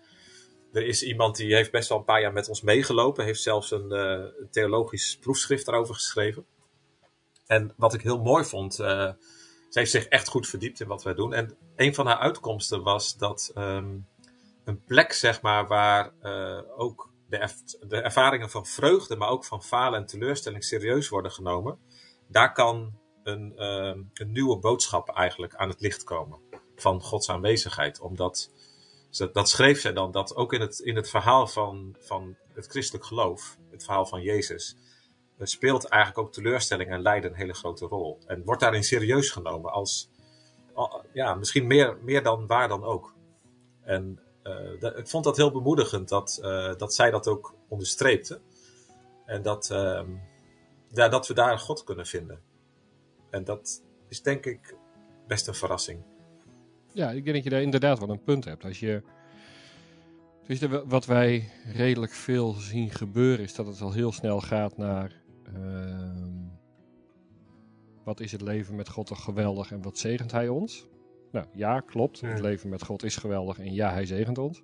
er 0.71 0.87
is 0.87 1.03
iemand 1.03 1.35
die 1.35 1.55
heeft 1.55 1.71
best 1.71 1.89
wel 1.89 1.97
een 1.97 2.03
paar 2.03 2.21
jaar 2.21 2.33
met 2.33 2.49
ons 2.49 2.61
meegelopen. 2.61 3.25
Heeft 3.25 3.41
zelfs 3.41 3.71
een, 3.71 3.91
uh, 3.91 4.25
theologisch 4.51 5.17
proefschrift 5.17 5.65
daarover 5.65 5.93
geschreven. 5.93 6.45
En 7.47 7.73
wat 7.77 7.93
ik 7.93 8.01
heel 8.01 8.21
mooi 8.21 8.43
vond. 8.43 8.79
Uh, 8.79 8.87
ze 9.69 9.79
heeft 9.79 9.91
zich 9.91 10.05
echt 10.05 10.27
goed 10.27 10.47
verdiept 10.47 10.79
in 10.79 10.87
wat 10.87 11.03
wij 11.03 11.13
doen. 11.13 11.33
En 11.33 11.57
een 11.75 11.95
van 11.95 12.05
haar 12.05 12.19
uitkomsten 12.19 12.83
was 12.83 13.17
dat 13.17 13.51
um, 13.57 14.07
een 14.63 14.83
plek, 14.83 15.13
zeg 15.13 15.41
maar, 15.41 15.67
waar 15.67 16.13
ook 16.77 17.09
de, 17.29 17.49
de 17.88 18.01
ervaringen 18.01 18.49
van 18.49 18.65
vreugde, 18.65 19.15
maar 19.15 19.29
ook 19.29 19.45
van 19.45 19.63
falen 19.63 19.99
en 19.99 20.05
teleurstelling 20.05 20.63
serieus 20.63 21.09
worden 21.09 21.31
genomen. 21.31 21.79
Daar 22.27 22.53
kan 22.53 22.99
een, 23.25 23.54
uh, 23.57 24.04
een 24.13 24.31
nieuwe 24.31 24.57
boodschap 24.57 25.10
eigenlijk 25.10 25.56
aan 25.56 25.69
het 25.69 25.81
licht 25.81 26.04
komen 26.04 26.39
van 26.75 27.01
Gods 27.01 27.30
aanwezigheid. 27.30 28.00
Omdat, 28.00 28.51
dat 29.33 29.50
schreef 29.50 29.80
zij 29.80 29.94
dan, 29.94 30.12
dat 30.12 30.36
ook 30.36 30.54
in 30.54 30.62
het, 30.62 30.80
in 30.80 30.95
het 30.95 31.10
verhaal 31.10 31.48
van, 31.48 31.95
van 32.00 32.36
het 32.54 32.68
christelijk 32.68 33.06
geloof, 33.06 33.57
het 33.72 33.83
verhaal 33.83 34.06
van 34.06 34.22
Jezus, 34.22 34.75
speelt 35.39 35.86
eigenlijk 35.86 36.27
ook 36.27 36.33
teleurstelling 36.33 36.89
en 36.89 37.01
lijden 37.01 37.31
een 37.31 37.38
hele 37.38 37.54
grote 37.54 37.86
rol. 37.86 38.19
En 38.27 38.44
wordt 38.44 38.62
daarin 38.62 38.83
serieus 38.83 39.30
genomen 39.30 39.72
als, 39.72 40.10
ja, 41.13 41.36
misschien 41.36 41.68
meer, 41.68 41.98
meer 42.01 42.24
dan 42.24 42.48
waar 42.48 42.68
dan 42.68 42.83
ook. 42.83 43.13
En 43.81 44.19
uh, 44.44 44.98
ik 44.98 45.07
vond 45.07 45.24
dat 45.24 45.38
heel 45.38 45.51
bemoedigend 45.51 46.10
dat, 46.10 46.39
uh, 46.42 46.75
dat 46.75 46.94
zij 46.94 47.12
dat 47.12 47.27
ook 47.27 47.54
onderstreepte. 47.68 48.39
En 49.25 49.42
dat, 49.42 49.69
ehm, 49.69 50.10
dat 50.92 51.27
we 51.27 51.33
daar 51.33 51.60
God 51.60 51.83
kunnen 51.83 52.06
vinden. 52.06 52.42
En 53.35 53.43
dat 53.43 53.83
is 54.07 54.21
denk 54.21 54.45
ik 54.45 54.77
best 55.27 55.47
een 55.47 55.53
verrassing. 55.53 56.03
Ja, 56.93 57.11
ik 57.11 57.23
denk 57.23 57.35
dat 57.35 57.43
je 57.43 57.49
daar 57.49 57.61
inderdaad 57.61 57.99
wel 57.99 58.09
een 58.09 58.23
punt 58.23 58.45
hebt. 58.45 58.63
Als 58.63 58.79
je, 58.79 59.03
dus 60.47 60.59
wat 60.85 61.05
wij 61.05 61.51
redelijk 61.73 62.11
veel 62.11 62.51
zien 62.51 62.89
gebeuren, 62.89 63.45
is 63.45 63.55
dat 63.55 63.65
het 63.65 63.81
al 63.81 63.91
heel 63.91 64.11
snel 64.11 64.41
gaat 64.41 64.77
naar. 64.77 65.23
Uh, 65.57 66.27
wat 68.03 68.19
is 68.19 68.31
het 68.31 68.41
leven 68.41 68.75
met 68.75 68.89
God 68.89 69.07
toch 69.07 69.23
geweldig 69.23 69.71
en 69.71 69.81
wat 69.81 69.97
zegent 69.97 70.31
Hij 70.31 70.47
ons? 70.47 70.88
Nou 71.31 71.45
ja, 71.51 71.79
klopt. 71.79 72.21
Het 72.21 72.39
leven 72.39 72.69
met 72.69 72.83
God 72.83 73.03
is 73.03 73.15
geweldig 73.15 73.59
en 73.59 73.73
ja, 73.73 73.91
Hij 73.91 74.05
zegent 74.05 74.38
ons. 74.38 74.63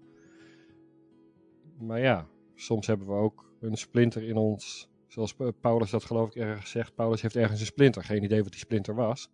Maar 1.78 2.00
ja, 2.00 2.28
soms 2.56 2.88
hebben 2.88 3.08
we 3.08 3.14
ook 3.14 3.54
een 3.60 3.78
splinter 3.78 4.24
in 4.24 4.36
ons 4.36 4.91
Zoals 5.12 5.36
Paulus 5.62 5.90
dat 5.90 6.04
geloof 6.04 6.30
ik 6.30 6.36
ergens 6.36 6.72
zegt. 6.72 6.96
Paulus 6.96 7.22
heeft 7.22 7.36
ergens 7.36 7.60
een 7.60 7.66
splinter. 7.66 8.04
Geen 8.04 8.24
idee 8.24 8.44
wat 8.44 8.52
die 8.52 8.60
splinter 8.60 8.96
was. 8.96 9.30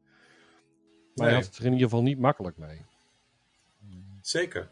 Maar 1.16 1.28
hij 1.28 1.36
had 1.36 1.46
het 1.46 1.58
er 1.58 1.66
in 1.66 1.72
ieder 1.72 1.88
geval 1.88 2.04
niet 2.04 2.20
makkelijk 2.20 2.58
mee. 2.58 2.86
Zeker. 4.22 4.70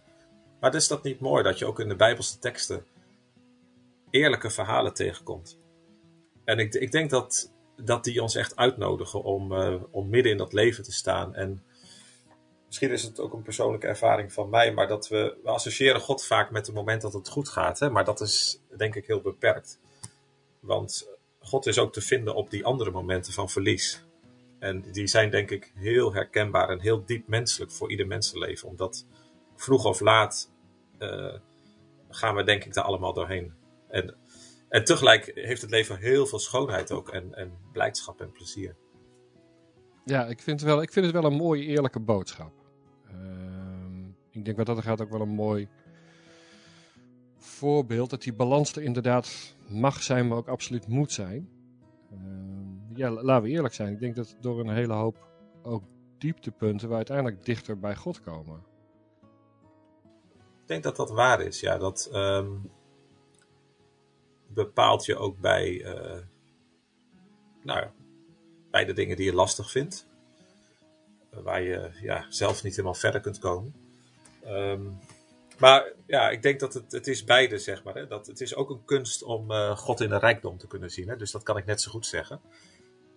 Maar 0.59 0.75
is 0.75 0.87
dat 0.87 1.03
niet 1.03 1.19
mooi 1.19 1.43
dat 1.43 1.59
je 1.59 1.65
ook 1.65 1.79
in 1.79 1.87
de 1.87 1.95
Bijbelse 1.95 2.39
teksten 2.39 2.85
eerlijke 4.09 4.49
verhalen 4.49 4.93
tegenkomt? 4.93 5.59
En 6.43 6.59
ik, 6.59 6.73
ik 6.73 6.91
denk 6.91 7.09
dat, 7.09 7.51
dat 7.75 8.03
die 8.03 8.21
ons 8.21 8.35
echt 8.35 8.55
uitnodigen 8.55 9.23
om, 9.23 9.51
uh, 9.51 9.83
om 9.91 10.09
midden 10.09 10.31
in 10.31 10.37
dat 10.37 10.53
leven 10.53 10.83
te 10.83 10.91
staan. 10.91 11.35
En 11.35 11.63
misschien 12.65 12.91
is 12.91 13.03
het 13.03 13.19
ook 13.19 13.33
een 13.33 13.41
persoonlijke 13.41 13.87
ervaring 13.87 14.33
van 14.33 14.49
mij, 14.49 14.73
maar 14.73 14.87
dat 14.87 15.07
we, 15.07 15.37
we 15.43 15.49
associëren 15.49 16.01
God 16.01 16.25
vaak 16.25 16.51
met 16.51 16.65
het 16.65 16.75
moment 16.75 17.01
dat 17.01 17.13
het 17.13 17.29
goed 17.29 17.49
gaat. 17.49 17.79
Hè? 17.79 17.89
Maar 17.89 18.05
dat 18.05 18.21
is 18.21 18.61
denk 18.77 18.95
ik 18.95 19.05
heel 19.05 19.21
beperkt. 19.21 19.79
Want 20.65 21.07
God 21.39 21.65
is 21.65 21.79
ook 21.79 21.93
te 21.93 22.01
vinden 22.01 22.35
op 22.35 22.49
die 22.49 22.65
andere 22.65 22.91
momenten 22.91 23.33
van 23.33 23.49
verlies. 23.49 24.03
En 24.59 24.91
die 24.91 25.07
zijn 25.07 25.29
denk 25.29 25.51
ik 25.51 25.71
heel 25.75 26.13
herkenbaar 26.13 26.69
en 26.69 26.79
heel 26.79 27.05
diep 27.05 27.27
menselijk 27.27 27.71
voor 27.71 27.91
ieder 27.91 28.07
mensenleven. 28.07 28.67
Omdat 28.67 29.05
vroeg 29.55 29.85
of 29.85 29.99
laat 29.99 30.51
uh, 30.99 31.33
gaan 32.09 32.35
we 32.35 32.43
denk 32.43 32.63
ik 32.63 32.73
daar 32.73 32.83
allemaal 32.83 33.13
doorheen. 33.13 33.53
En, 33.87 34.15
en 34.69 34.83
tegelijk 34.83 35.31
heeft 35.35 35.61
het 35.61 35.71
leven 35.71 35.97
heel 35.97 36.25
veel 36.25 36.39
schoonheid 36.39 36.91
ook 36.91 37.09
en, 37.09 37.33
en 37.33 37.51
blijdschap 37.71 38.21
en 38.21 38.31
plezier. 38.31 38.75
Ja, 40.05 40.25
ik 40.25 40.41
vind 40.41 40.59
het 40.59 40.69
wel, 40.69 40.81
ik 40.81 40.91
vind 40.91 41.05
het 41.05 41.15
wel 41.15 41.25
een 41.25 41.37
mooie 41.37 41.63
eerlijke 41.63 41.99
boodschap. 41.99 42.51
Uh, 43.11 44.07
ik 44.31 44.45
denk 44.45 44.57
dat 44.57 44.65
dat 44.65 44.81
gaat 44.81 45.01
ook 45.01 45.09
wel 45.09 45.21
een 45.21 45.29
mooi 45.29 45.67
voorbeeld. 47.45 48.09
Dat 48.09 48.21
die 48.21 48.33
balans 48.33 48.75
er 48.75 48.81
inderdaad 48.81 49.55
mag 49.67 50.03
zijn, 50.03 50.27
maar 50.27 50.37
ook 50.37 50.47
absoluut 50.47 50.87
moet 50.87 51.11
zijn. 51.11 51.49
Uh, 52.11 52.17
ja, 52.93 53.09
laten 53.09 53.43
we 53.43 53.49
eerlijk 53.49 53.73
zijn. 53.73 53.93
Ik 53.93 53.99
denk 53.99 54.15
dat 54.15 54.35
door 54.41 54.59
een 54.59 54.73
hele 54.73 54.93
hoop 54.93 55.27
ook 55.63 55.83
dieptepunten 56.17 56.89
we 56.89 56.95
uiteindelijk 56.95 57.45
dichter 57.45 57.79
bij 57.79 57.95
God 57.95 58.21
komen. 58.21 58.63
Ik 60.61 60.71
denk 60.71 60.83
dat 60.83 60.95
dat 60.95 61.11
waar 61.11 61.41
is. 61.41 61.59
Ja, 61.59 61.77
dat 61.77 62.09
um, 62.13 62.71
bepaalt 64.47 65.05
je 65.05 65.15
ook 65.15 65.39
bij, 65.39 65.71
uh, 65.71 66.21
nou, 67.63 67.87
bij 68.71 68.85
de 68.85 68.93
dingen 68.93 69.15
die 69.15 69.25
je 69.25 69.33
lastig 69.33 69.71
vindt. 69.71 70.07
Waar 71.29 71.61
je 71.61 71.89
ja, 72.01 72.25
zelf 72.29 72.63
niet 72.63 72.71
helemaal 72.71 72.93
verder 72.93 73.21
kunt 73.21 73.39
komen. 73.39 73.75
Um, 74.45 74.97
maar 75.59 75.93
ja, 76.07 76.29
ik 76.29 76.41
denk 76.41 76.59
dat 76.59 76.73
het, 76.73 76.91
het 76.91 77.07
is 77.07 77.23
beide, 77.23 77.57
zeg 77.57 77.83
maar. 77.83 77.95
Hè? 77.95 78.07
Dat, 78.07 78.27
het 78.27 78.41
is 78.41 78.55
ook 78.55 78.69
een 78.69 78.85
kunst 78.85 79.23
om 79.23 79.51
uh, 79.51 79.77
God 79.77 80.01
in 80.01 80.09
de 80.09 80.17
rijkdom 80.17 80.57
te 80.57 80.67
kunnen 80.67 80.89
zien. 80.89 81.09
Hè? 81.09 81.15
Dus 81.15 81.31
dat 81.31 81.43
kan 81.43 81.57
ik 81.57 81.65
net 81.65 81.81
zo 81.81 81.91
goed 81.91 82.05
zeggen. 82.05 82.41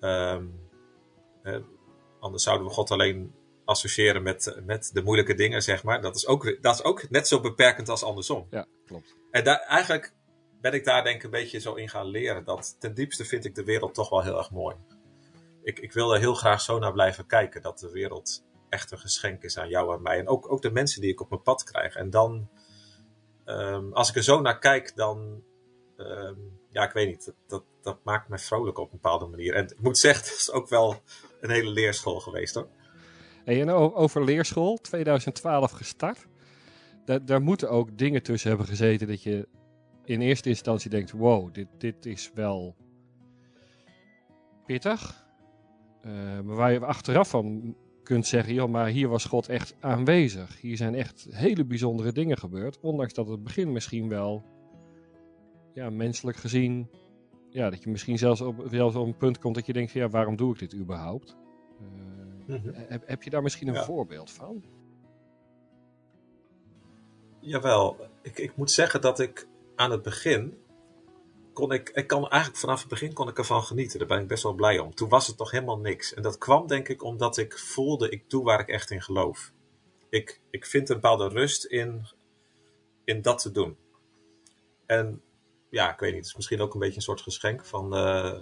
Um, 0.00 0.68
hè? 1.42 1.60
Anders 2.20 2.42
zouden 2.42 2.66
we 2.66 2.72
God 2.72 2.90
alleen 2.90 3.34
associëren 3.64 4.22
met, 4.22 4.56
met 4.64 4.90
de 4.92 5.02
moeilijke 5.02 5.34
dingen, 5.34 5.62
zeg 5.62 5.82
maar. 5.82 6.00
Dat 6.00 6.16
is, 6.16 6.26
ook, 6.26 6.62
dat 6.62 6.74
is 6.74 6.82
ook 6.82 7.10
net 7.10 7.28
zo 7.28 7.40
beperkend 7.40 7.88
als 7.88 8.02
andersom. 8.02 8.46
Ja, 8.50 8.66
klopt. 8.86 9.16
En 9.30 9.44
daar, 9.44 9.58
eigenlijk 9.58 10.14
ben 10.60 10.72
ik 10.72 10.84
daar 10.84 11.04
denk 11.04 11.16
ik 11.16 11.22
een 11.22 11.30
beetje 11.30 11.58
zo 11.58 11.74
in 11.74 11.88
gaan 11.88 12.06
leren. 12.06 12.44
Dat 12.44 12.76
ten 12.80 12.94
diepste 12.94 13.24
vind 13.24 13.44
ik 13.44 13.54
de 13.54 13.64
wereld 13.64 13.94
toch 13.94 14.08
wel 14.08 14.22
heel 14.22 14.38
erg 14.38 14.50
mooi. 14.50 14.76
Ik, 15.62 15.78
ik 15.78 15.92
wil 15.92 16.14
er 16.14 16.20
heel 16.20 16.34
graag 16.34 16.60
zo 16.60 16.78
naar 16.78 16.92
blijven 16.92 17.26
kijken. 17.26 17.62
Dat 17.62 17.78
de 17.78 17.90
wereld 17.90 18.44
echt 18.68 18.90
een 18.90 18.98
geschenk 18.98 19.42
is 19.42 19.58
aan 19.58 19.68
jou 19.68 19.94
en 19.96 20.02
mij. 20.02 20.18
En 20.18 20.28
ook, 20.28 20.52
ook 20.52 20.62
de 20.62 20.70
mensen 20.70 21.00
die 21.00 21.10
ik 21.10 21.20
op 21.20 21.30
mijn 21.30 21.42
pad 21.42 21.64
krijg. 21.64 21.94
En 21.94 22.10
dan, 22.10 22.48
um, 23.44 23.92
als 23.92 24.08
ik 24.08 24.16
er 24.16 24.22
zo 24.22 24.40
naar 24.40 24.58
kijk, 24.58 24.96
dan, 24.96 25.42
um, 25.96 26.58
ja, 26.70 26.84
ik 26.84 26.92
weet 26.92 27.08
niet. 27.08 27.24
Dat, 27.24 27.34
dat, 27.46 27.64
dat, 27.82 27.98
maakt 28.04 28.28
mij 28.28 28.38
vrolijk 28.38 28.78
op 28.78 28.84
een 28.84 28.98
bepaalde 29.00 29.26
manier. 29.26 29.54
En 29.54 29.64
ik 29.64 29.80
moet 29.80 29.98
zeggen, 29.98 30.24
het 30.28 30.34
is 30.34 30.50
ook 30.50 30.68
wel 30.68 31.02
een 31.40 31.50
hele 31.50 31.70
leerschool 31.70 32.20
geweest 32.20 32.54
hoor. 32.54 32.68
Hey, 33.44 33.60
en 33.60 33.70
over 33.70 34.24
leerschool, 34.24 34.76
2012 34.76 35.70
gestart. 35.70 36.26
Daar, 37.04 37.24
daar 37.24 37.42
moeten 37.42 37.70
ook 37.70 37.98
dingen 37.98 38.22
tussen 38.22 38.48
hebben 38.48 38.66
gezeten 38.66 39.08
dat 39.08 39.22
je 39.22 39.48
in 40.04 40.20
eerste 40.20 40.48
instantie 40.48 40.90
denkt: 40.90 41.10
wow, 41.10 41.54
dit, 41.54 41.68
dit 41.78 42.06
is 42.06 42.30
wel 42.34 42.76
pittig. 44.66 45.26
Uh, 46.06 46.12
maar 46.40 46.56
waar 46.56 46.72
je 46.72 46.80
achteraf 46.80 47.28
van 47.28 47.76
kunt 48.08 48.26
zeggen: 48.26 48.54
joh, 48.54 48.70
maar 48.70 48.86
hier 48.86 49.08
was 49.08 49.24
God 49.24 49.48
echt 49.48 49.74
aanwezig. 49.80 50.60
Hier 50.60 50.76
zijn 50.76 50.94
echt 50.94 51.26
hele 51.30 51.64
bijzondere 51.64 52.12
dingen 52.12 52.38
gebeurd. 52.38 52.80
Ondanks 52.80 53.14
dat 53.14 53.28
het 53.28 53.42
begin 53.42 53.72
misschien 53.72 54.08
wel, 54.08 54.44
ja, 55.74 55.90
menselijk 55.90 56.36
gezien, 56.36 56.90
ja, 57.50 57.70
dat 57.70 57.82
je 57.82 57.90
misschien 57.90 58.18
zelfs 58.18 58.40
op, 58.40 58.66
zelfs 58.70 58.96
op 58.96 59.06
een 59.06 59.16
punt 59.16 59.38
komt 59.38 59.54
dat 59.54 59.66
je 59.66 59.72
denkt: 59.72 59.92
ja, 59.92 60.08
waarom 60.08 60.36
doe 60.36 60.52
ik 60.52 60.58
dit 60.58 60.74
überhaupt? 60.74 61.36
Uh, 61.80 62.56
mm 62.56 62.74
heb, 62.74 63.08
heb, 63.08 63.22
je 63.22 63.30
daar 63.30 63.42
misschien 63.42 63.68
een 63.68 63.84
voorbeeld 63.84 64.30
van? 64.30 64.64
Jawel, 67.40 67.96
ik, 68.22 68.38
ik 68.38 68.56
moet 68.56 68.70
zeggen 68.70 69.00
dat 69.00 69.18
ik 69.18 69.48
aan 69.76 69.90
het 69.90 70.02
begin 70.02 70.58
kon 71.58 71.72
ik, 71.72 71.88
ik 71.88 72.06
kan 72.06 72.28
eigenlijk 72.28 72.60
vanaf 72.60 72.80
het 72.80 72.88
begin 72.88 73.12
kon 73.12 73.28
ik 73.28 73.38
ervan 73.38 73.62
genieten. 73.62 73.98
Daar 73.98 74.08
ben 74.08 74.20
ik 74.20 74.28
best 74.28 74.42
wel 74.42 74.52
blij 74.52 74.78
om. 74.78 74.94
Toen 74.94 75.08
was 75.08 75.26
het 75.26 75.38
nog 75.38 75.50
helemaal 75.50 75.78
niks. 75.78 76.14
En 76.14 76.22
dat 76.22 76.38
kwam 76.38 76.66
denk 76.66 76.88
ik 76.88 77.02
omdat 77.02 77.36
ik 77.36 77.58
voelde, 77.58 78.10
ik 78.10 78.30
doe 78.30 78.44
waar 78.44 78.60
ik 78.60 78.68
echt 78.68 78.90
in 78.90 79.02
geloof. 79.02 79.52
Ik, 80.10 80.40
ik 80.50 80.66
vind 80.66 80.88
een 80.88 80.94
bepaalde 80.94 81.28
rust 81.28 81.64
in, 81.64 82.06
in 83.04 83.22
dat 83.22 83.38
te 83.42 83.50
doen. 83.50 83.76
En 84.86 85.22
ja, 85.70 85.92
ik 85.92 86.00
weet 86.00 86.10
niet, 86.10 86.18
het 86.18 86.28
is 86.28 86.36
misschien 86.36 86.60
ook 86.60 86.74
een 86.74 86.80
beetje 86.80 86.96
een 86.96 87.02
soort 87.02 87.20
geschenk 87.20 87.64
van, 87.64 87.96
uh, 87.96 88.40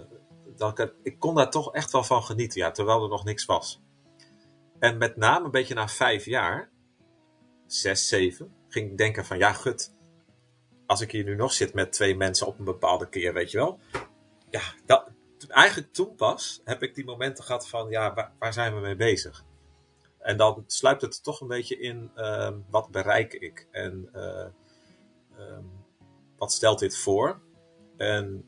dat 0.55 0.79
ik, 0.79 0.93
ik 1.03 1.19
kon 1.19 1.35
daar 1.35 1.51
toch 1.51 1.73
echt 1.73 1.91
wel 1.91 2.03
van 2.03 2.23
genieten, 2.23 2.59
ja, 2.59 2.71
terwijl 2.71 3.03
er 3.03 3.09
nog 3.09 3.23
niks 3.23 3.45
was. 3.45 3.81
En 4.79 4.97
met 4.97 5.15
name 5.15 5.45
een 5.45 5.51
beetje 5.51 5.73
na 5.73 5.87
vijf 5.87 6.25
jaar, 6.25 6.71
zes, 7.67 8.07
zeven, 8.07 8.53
ging 8.67 8.91
ik 8.91 8.97
denken 8.97 9.25
van, 9.25 9.37
ja, 9.37 9.53
gut, 9.53 9.95
als 10.87 11.01
ik 11.01 11.11
hier 11.11 11.23
nu 11.23 11.35
nog 11.35 11.53
zit 11.53 11.73
met 11.73 11.93
twee 11.93 12.15
mensen 12.15 12.47
op 12.47 12.59
een 12.59 12.65
bepaalde 12.65 13.09
keer, 13.09 13.33
weet 13.33 13.51
je 13.51 13.57
wel. 13.57 13.79
Ja, 14.49 14.61
dat, 14.85 15.11
eigenlijk 15.47 15.93
toen 15.93 16.15
pas 16.15 16.61
heb 16.63 16.83
ik 16.83 16.95
die 16.95 17.05
momenten 17.05 17.43
gehad 17.43 17.67
van, 17.67 17.89
ja, 17.89 18.13
waar, 18.13 18.31
waar 18.39 18.53
zijn 18.53 18.75
we 18.75 18.79
mee 18.79 18.95
bezig? 18.95 19.43
En 20.19 20.37
dan 20.37 20.63
sluipt 20.67 21.01
het 21.01 21.23
toch 21.23 21.41
een 21.41 21.47
beetje 21.47 21.79
in, 21.79 22.11
uh, 22.15 22.49
wat 22.69 22.91
bereik 22.91 23.33
ik? 23.33 23.67
En 23.71 24.09
uh, 24.15 24.45
um, 25.39 25.85
wat 26.37 26.51
stelt 26.51 26.79
dit 26.79 26.97
voor? 26.97 27.41
En, 27.97 28.45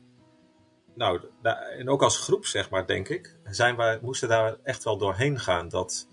nou, 0.94 1.20
en 1.78 1.88
ook 1.88 2.02
als 2.02 2.18
groep, 2.18 2.46
zeg 2.46 2.70
maar, 2.70 2.86
denk 2.86 3.08
ik, 3.08 3.36
zijn 3.44 3.76
wij, 3.76 3.98
moesten 4.02 4.28
daar 4.28 4.56
echt 4.62 4.84
wel 4.84 4.96
doorheen 4.98 5.38
gaan. 5.38 5.68
Dat, 5.68 6.08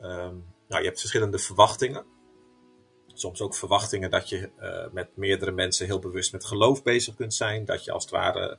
um, 0.00 0.44
nou, 0.68 0.80
je 0.82 0.86
hebt 0.86 1.00
verschillende 1.00 1.38
verwachtingen 1.38 2.04
soms 3.18 3.40
ook 3.40 3.54
verwachtingen 3.54 4.10
dat 4.10 4.28
je 4.28 4.50
uh, 4.60 4.92
met 4.92 5.16
meerdere 5.16 5.52
mensen 5.52 5.86
heel 5.86 5.98
bewust 5.98 6.32
met 6.32 6.44
geloof 6.44 6.82
bezig 6.82 7.14
kunt 7.14 7.34
zijn. 7.34 7.64
Dat 7.64 7.84
je 7.84 7.92
als 7.92 8.02
het 8.02 8.12
ware 8.12 8.58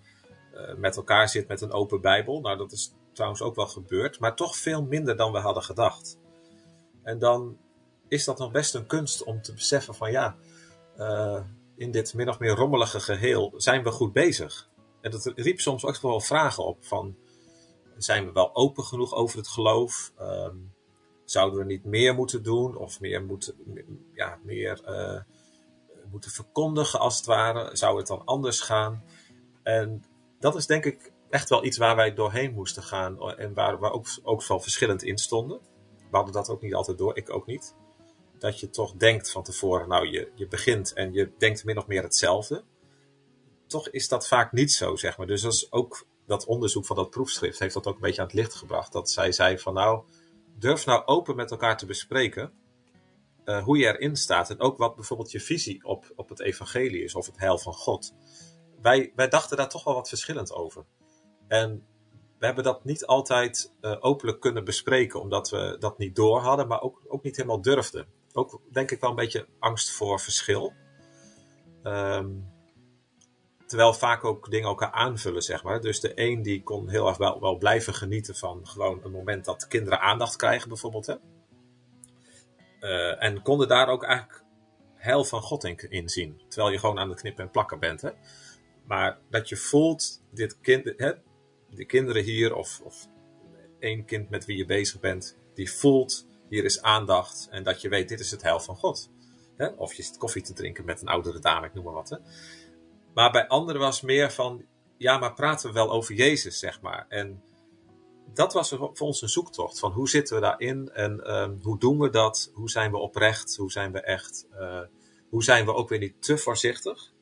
uh, 0.54 0.74
met 0.76 0.96
elkaar 0.96 1.30
zit 1.30 1.48
met 1.48 1.62
een 1.62 1.72
open 1.72 2.02
Bijbel. 2.02 2.42
Nou, 2.42 2.58
dat 2.58 2.72
is 2.72 2.94
trouwens 3.14 3.42
ook 3.42 3.56
wel 3.56 3.68
gebeurd, 3.68 4.20
maar 4.20 4.36
toch 4.36 4.58
veel 4.58 4.84
minder 4.84 5.18
dan 5.18 5.32
we 5.32 5.38
hadden 5.38 5.64
gedacht. 5.64 6.20
En 7.04 7.20
dan 7.20 7.58
is 8.08 8.24
dat 8.24 8.38
nog 8.38 8.52
best 8.52 8.74
een 8.74 8.88
kunst 8.88 9.24
om 9.24 9.42
te 9.42 9.54
beseffen 9.54 9.96
van 9.96 10.12
ja, 10.12 10.36
uh, 10.98 11.42
in 11.76 11.92
dit 11.92 12.14
min 12.14 12.30
of 12.30 12.40
meer 12.40 12.56
rommelige 12.56 13.00
geheel 13.00 13.54
zijn 13.56 13.84
we 13.84 13.92
goed 13.92 14.14
bezig. 14.14 14.70
En 15.02 15.12
dat 15.12 15.32
riep 15.36 15.60
soms 15.60 15.86
ook 15.86 16.02
wel 16.02 16.20
vragen 16.20 16.66
op 16.66 16.86
van 16.86 17.18
zijn 17.98 18.26
we 18.26 18.32
wel 18.32 18.56
open 18.56 18.84
genoeg 18.84 19.14
over 19.14 19.38
het 19.38 19.48
geloof? 19.48 20.12
Um, 20.22 20.76
Zouden 21.30 21.60
we 21.60 21.66
niet 21.66 21.86
meer 21.86 22.14
moeten 22.14 22.44
doen 22.44 22.78
of 22.78 23.00
meer 23.00 23.24
moeten, 23.24 23.56
ja, 24.14 24.40
meer, 24.44 24.82
uh, 24.88 25.22
moeten 26.12 26.32
verkondigen 26.32 27.00
als 27.00 27.18
het 27.18 27.26
ware? 27.26 27.76
Zou 27.76 27.98
het 27.98 28.08
dan 28.08 28.26
anders 28.26 28.60
gaan? 28.60 29.04
En 29.64 30.04
dat 30.40 30.56
is 30.56 30.66
denk 30.66 30.86
ik 30.86 31.12
echt 31.30 31.50
wel 31.50 31.66
iets 31.66 31.78
waar 31.78 31.96
wij 31.96 32.14
doorheen 32.14 32.54
moesten 32.54 32.84
gaan 32.84 33.32
en 33.38 33.54
waar 33.54 33.80
we 33.80 33.92
ook, 33.92 34.08
ook 34.24 34.48
wel 34.48 34.60
verschillend 34.60 35.04
in 35.04 35.18
stonden. 35.18 35.60
We 36.10 36.16
hadden 36.16 36.34
dat 36.34 36.50
ook 36.50 36.62
niet 36.62 36.74
altijd 36.74 36.98
door, 36.98 37.18
ik 37.18 37.34
ook 37.34 37.46
niet. 37.46 37.76
Dat 38.40 38.60
je 38.60 38.70
toch 38.70 38.94
denkt 38.94 39.32
van 39.32 39.44
tevoren, 39.44 39.88
nou 39.88 40.08
je, 40.08 40.32
je 40.36 40.48
begint 40.48 40.94
en 40.94 41.14
je 41.14 41.32
denkt 41.38 41.64
min 41.64 41.78
of 41.78 41.88
meer 41.88 42.04
hetzelfde. 42.04 42.64
Toch 43.68 43.90
is 43.90 44.08
dat 44.08 44.28
vaak 44.28 44.52
niet 44.52 44.72
zo, 44.72 44.96
zeg 44.96 45.18
maar. 45.18 45.28
Dus 45.28 45.42
dat 45.42 45.54
is 45.54 45.72
ook 45.72 46.06
dat 46.26 46.46
onderzoek 46.46 46.86
van 46.86 46.96
dat 46.96 47.10
proefschrift 47.10 47.60
heeft 47.60 47.74
dat 47.74 47.88
ook 47.88 47.96
een 47.96 48.02
beetje 48.02 48.22
aan 48.22 48.28
het 48.28 48.36
licht 48.36 48.54
gebracht. 48.54 48.92
Dat 48.92 49.10
zij 49.10 49.32
zei 49.32 49.60
van 49.60 49.74
nou, 49.74 50.04
durf 50.60 50.86
nou 50.86 51.06
open 51.06 51.36
met 51.36 51.52
elkaar 51.52 51.78
te 51.78 51.86
bespreken 51.86 52.54
uh, 53.46 53.64
hoe 53.64 53.78
je 53.78 53.86
erin 53.86 54.16
staat. 54.16 54.50
En 54.50 54.60
ook 54.60 54.78
wat 54.78 54.96
bijvoorbeeld 54.96 55.32
je 55.32 55.40
visie 55.40 55.84
op, 55.84 56.12
op 56.16 56.30
het 56.30 56.40
evangelie 56.40 57.04
is 57.04 57.16
of 57.16 57.26
het 57.26 57.40
heil 57.40 57.58
van 57.58 57.74
God. 57.74 58.14
Wij, 58.82 59.12
wij 59.16 59.28
dachten 59.28 59.58
daar 59.58 59.70
toch 59.70 59.84
wel 59.84 59.94
wat 59.94 60.10
verschillend 60.10 60.54
over. 60.54 60.86
En 61.48 61.86
we 62.40 62.46
hebben 62.46 62.64
dat 62.64 62.84
niet 62.84 63.06
altijd 63.06 63.74
uh, 63.82 63.96
openlijk 64.00 64.40
kunnen 64.40 64.64
bespreken, 64.64 65.22
omdat 65.22 65.50
we 65.50 65.76
dat 65.80 65.98
niet 65.98 66.16
door 66.16 66.40
hadden, 66.40 66.68
maar 66.68 66.82
ook, 66.82 67.02
ook 67.08 67.24
niet 67.24 67.36
helemaal 67.36 67.62
durfden. 67.62 68.08
Ook 68.34 68.62
denk 68.72 68.92
ik 68.92 69.00
wel 69.00 69.10
een 69.10 69.16
beetje 69.16 69.48
angst 69.60 69.92
voor 69.92 70.20
verschil. 70.20 70.74
Um, 71.84 72.56
Terwijl 73.68 73.94
vaak 73.94 74.24
ook 74.24 74.52
dingen 74.52 74.68
elkaar 74.68 74.92
aanvullen, 74.92 75.42
zeg 75.42 75.64
maar. 75.64 75.82
Dus 75.82 76.00
de 76.00 76.12
een 76.16 76.42
die 76.42 76.64
kon 76.64 76.90
heel 76.90 77.08
erg 77.08 77.18
wel, 77.18 77.58
blijven 77.58 77.94
genieten 77.94 78.36
van 78.36 78.68
gewoon 78.68 79.00
een 79.04 79.12
moment 79.12 79.46
dat 79.46 79.68
kinderen 79.68 80.00
aandacht 80.00 80.36
krijgen, 80.36 80.70
bijvoorbeeld. 80.70 81.06
Hè? 81.06 81.16
Uh, 82.80 83.24
en 83.24 83.42
konden 83.42 83.68
daar 83.68 83.88
ook 83.88 84.04
eigenlijk 84.04 84.44
heil 84.96 85.24
van 85.24 85.42
God 85.42 85.64
in, 85.64 86.10
zien. 86.10 86.42
Terwijl 86.48 86.72
je 86.72 86.80
gewoon 86.80 87.00
aan 87.00 87.10
het 87.10 87.20
knippen 87.20 87.44
en 87.44 87.52
plakken 87.52 87.80
bent. 87.80 88.02
Hè? 88.02 88.10
Maar 88.86 89.18
dat 89.30 89.50
je 89.50 89.58
voelt, 89.58 90.22
dit 90.32 90.60
kind, 90.62 90.94
hè, 90.98 91.12
de 91.70 91.86
kinderen 91.86 92.24
hier, 92.24 92.56
of, 92.56 92.82
of 92.84 93.08
één 93.80 94.06
kind 94.06 94.30
met 94.30 94.46
wie 94.46 94.58
je 94.58 94.66
bezig 94.66 95.00
bent, 95.00 95.38
die 95.54 95.72
voelt, 95.72 96.28
hier 96.50 96.64
is 96.64 96.82
aandacht. 96.82 97.48
En 97.52 97.64
dat 97.64 97.82
je 97.82 97.90
weet, 97.90 98.10
dit 98.10 98.20
is 98.20 98.32
het 98.32 98.42
heil 98.42 98.60
van 98.60 98.76
God. 98.76 99.10
Hè? 99.58 99.68
Of 99.68 99.94
je 99.94 100.04
zit 100.04 100.18
koffie 100.18 100.42
te 100.42 100.54
drinken 100.54 100.86
met 100.86 101.02
een 101.02 101.08
oudere 101.08 101.40
dame, 101.40 101.66
ik 101.66 101.74
noem 101.74 101.84
maar 101.84 101.94
wat. 101.94 102.10
Hè? 102.10 102.18
Maar 103.18 103.32
bij 103.32 103.48
anderen 103.48 103.82
was 103.82 104.02
meer 104.02 104.32
van, 104.32 104.66
ja, 104.98 105.18
maar 105.18 105.34
praten 105.34 105.68
we 105.68 105.74
wel 105.74 105.92
over 105.92 106.16
Jezus, 106.16 106.60
zeg 106.60 106.82
maar. 106.82 107.06
En 107.10 107.44
dat 108.34 108.54
was 108.54 108.70
voor 108.70 109.08
ons 109.08 109.22
een 109.22 109.30
zoektocht 109.30 109.80
van 109.80 109.92
hoe 109.92 110.10
zitten 110.10 110.36
we 110.36 110.42
daarin 110.42 110.90
en 110.94 111.34
um, 111.42 111.60
hoe 111.62 111.80
doen 111.80 112.00
we 112.00 112.10
dat? 112.10 112.52
Hoe 112.54 112.70
zijn 112.70 112.92
we 112.92 112.98
oprecht? 112.98 113.56
Hoe 113.56 113.72
zijn 113.72 113.92
we 113.92 114.02
echt? 114.02 114.48
Uh, 114.54 114.82
hoe 115.30 115.44
zijn 115.44 115.66
we 115.66 115.74
ook 115.74 115.90
weer 115.90 116.00
niet 116.00 116.22
te 116.22 116.38
voorzichtig? 116.38 117.14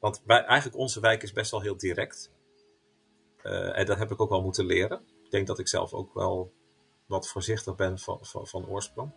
Want 0.00 0.22
bij, 0.24 0.44
eigenlijk 0.44 0.78
onze 0.78 1.00
wijk 1.00 1.22
is 1.22 1.32
best 1.32 1.50
wel 1.50 1.60
heel 1.60 1.76
direct. 1.76 2.30
Uh, 3.42 3.78
en 3.78 3.86
dat 3.86 3.98
heb 3.98 4.10
ik 4.10 4.20
ook 4.20 4.30
wel 4.30 4.42
moeten 4.42 4.66
leren. 4.66 5.00
Ik 5.24 5.30
denk 5.30 5.46
dat 5.46 5.58
ik 5.58 5.68
zelf 5.68 5.92
ook 5.92 6.14
wel 6.14 6.52
wat 7.06 7.28
voorzichtig 7.28 7.74
ben 7.74 7.98
van, 7.98 8.18
van, 8.22 8.68
oorsprong. 8.68 9.12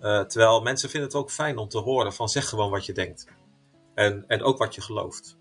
Uh, 0.00 0.24
terwijl 0.24 0.60
mensen 0.60 0.90
vinden 0.90 1.08
het 1.08 1.18
ook 1.18 1.30
fijn 1.30 1.58
om 1.58 1.68
te 1.68 1.78
horen 1.78 2.12
van 2.12 2.28
zeg 2.28 2.48
gewoon 2.48 2.70
wat 2.70 2.86
je 2.86 2.92
denkt. 2.92 3.26
En, 3.94 4.24
en 4.26 4.42
ook 4.42 4.58
wat 4.58 4.74
je 4.74 4.80
gelooft. 4.80 5.36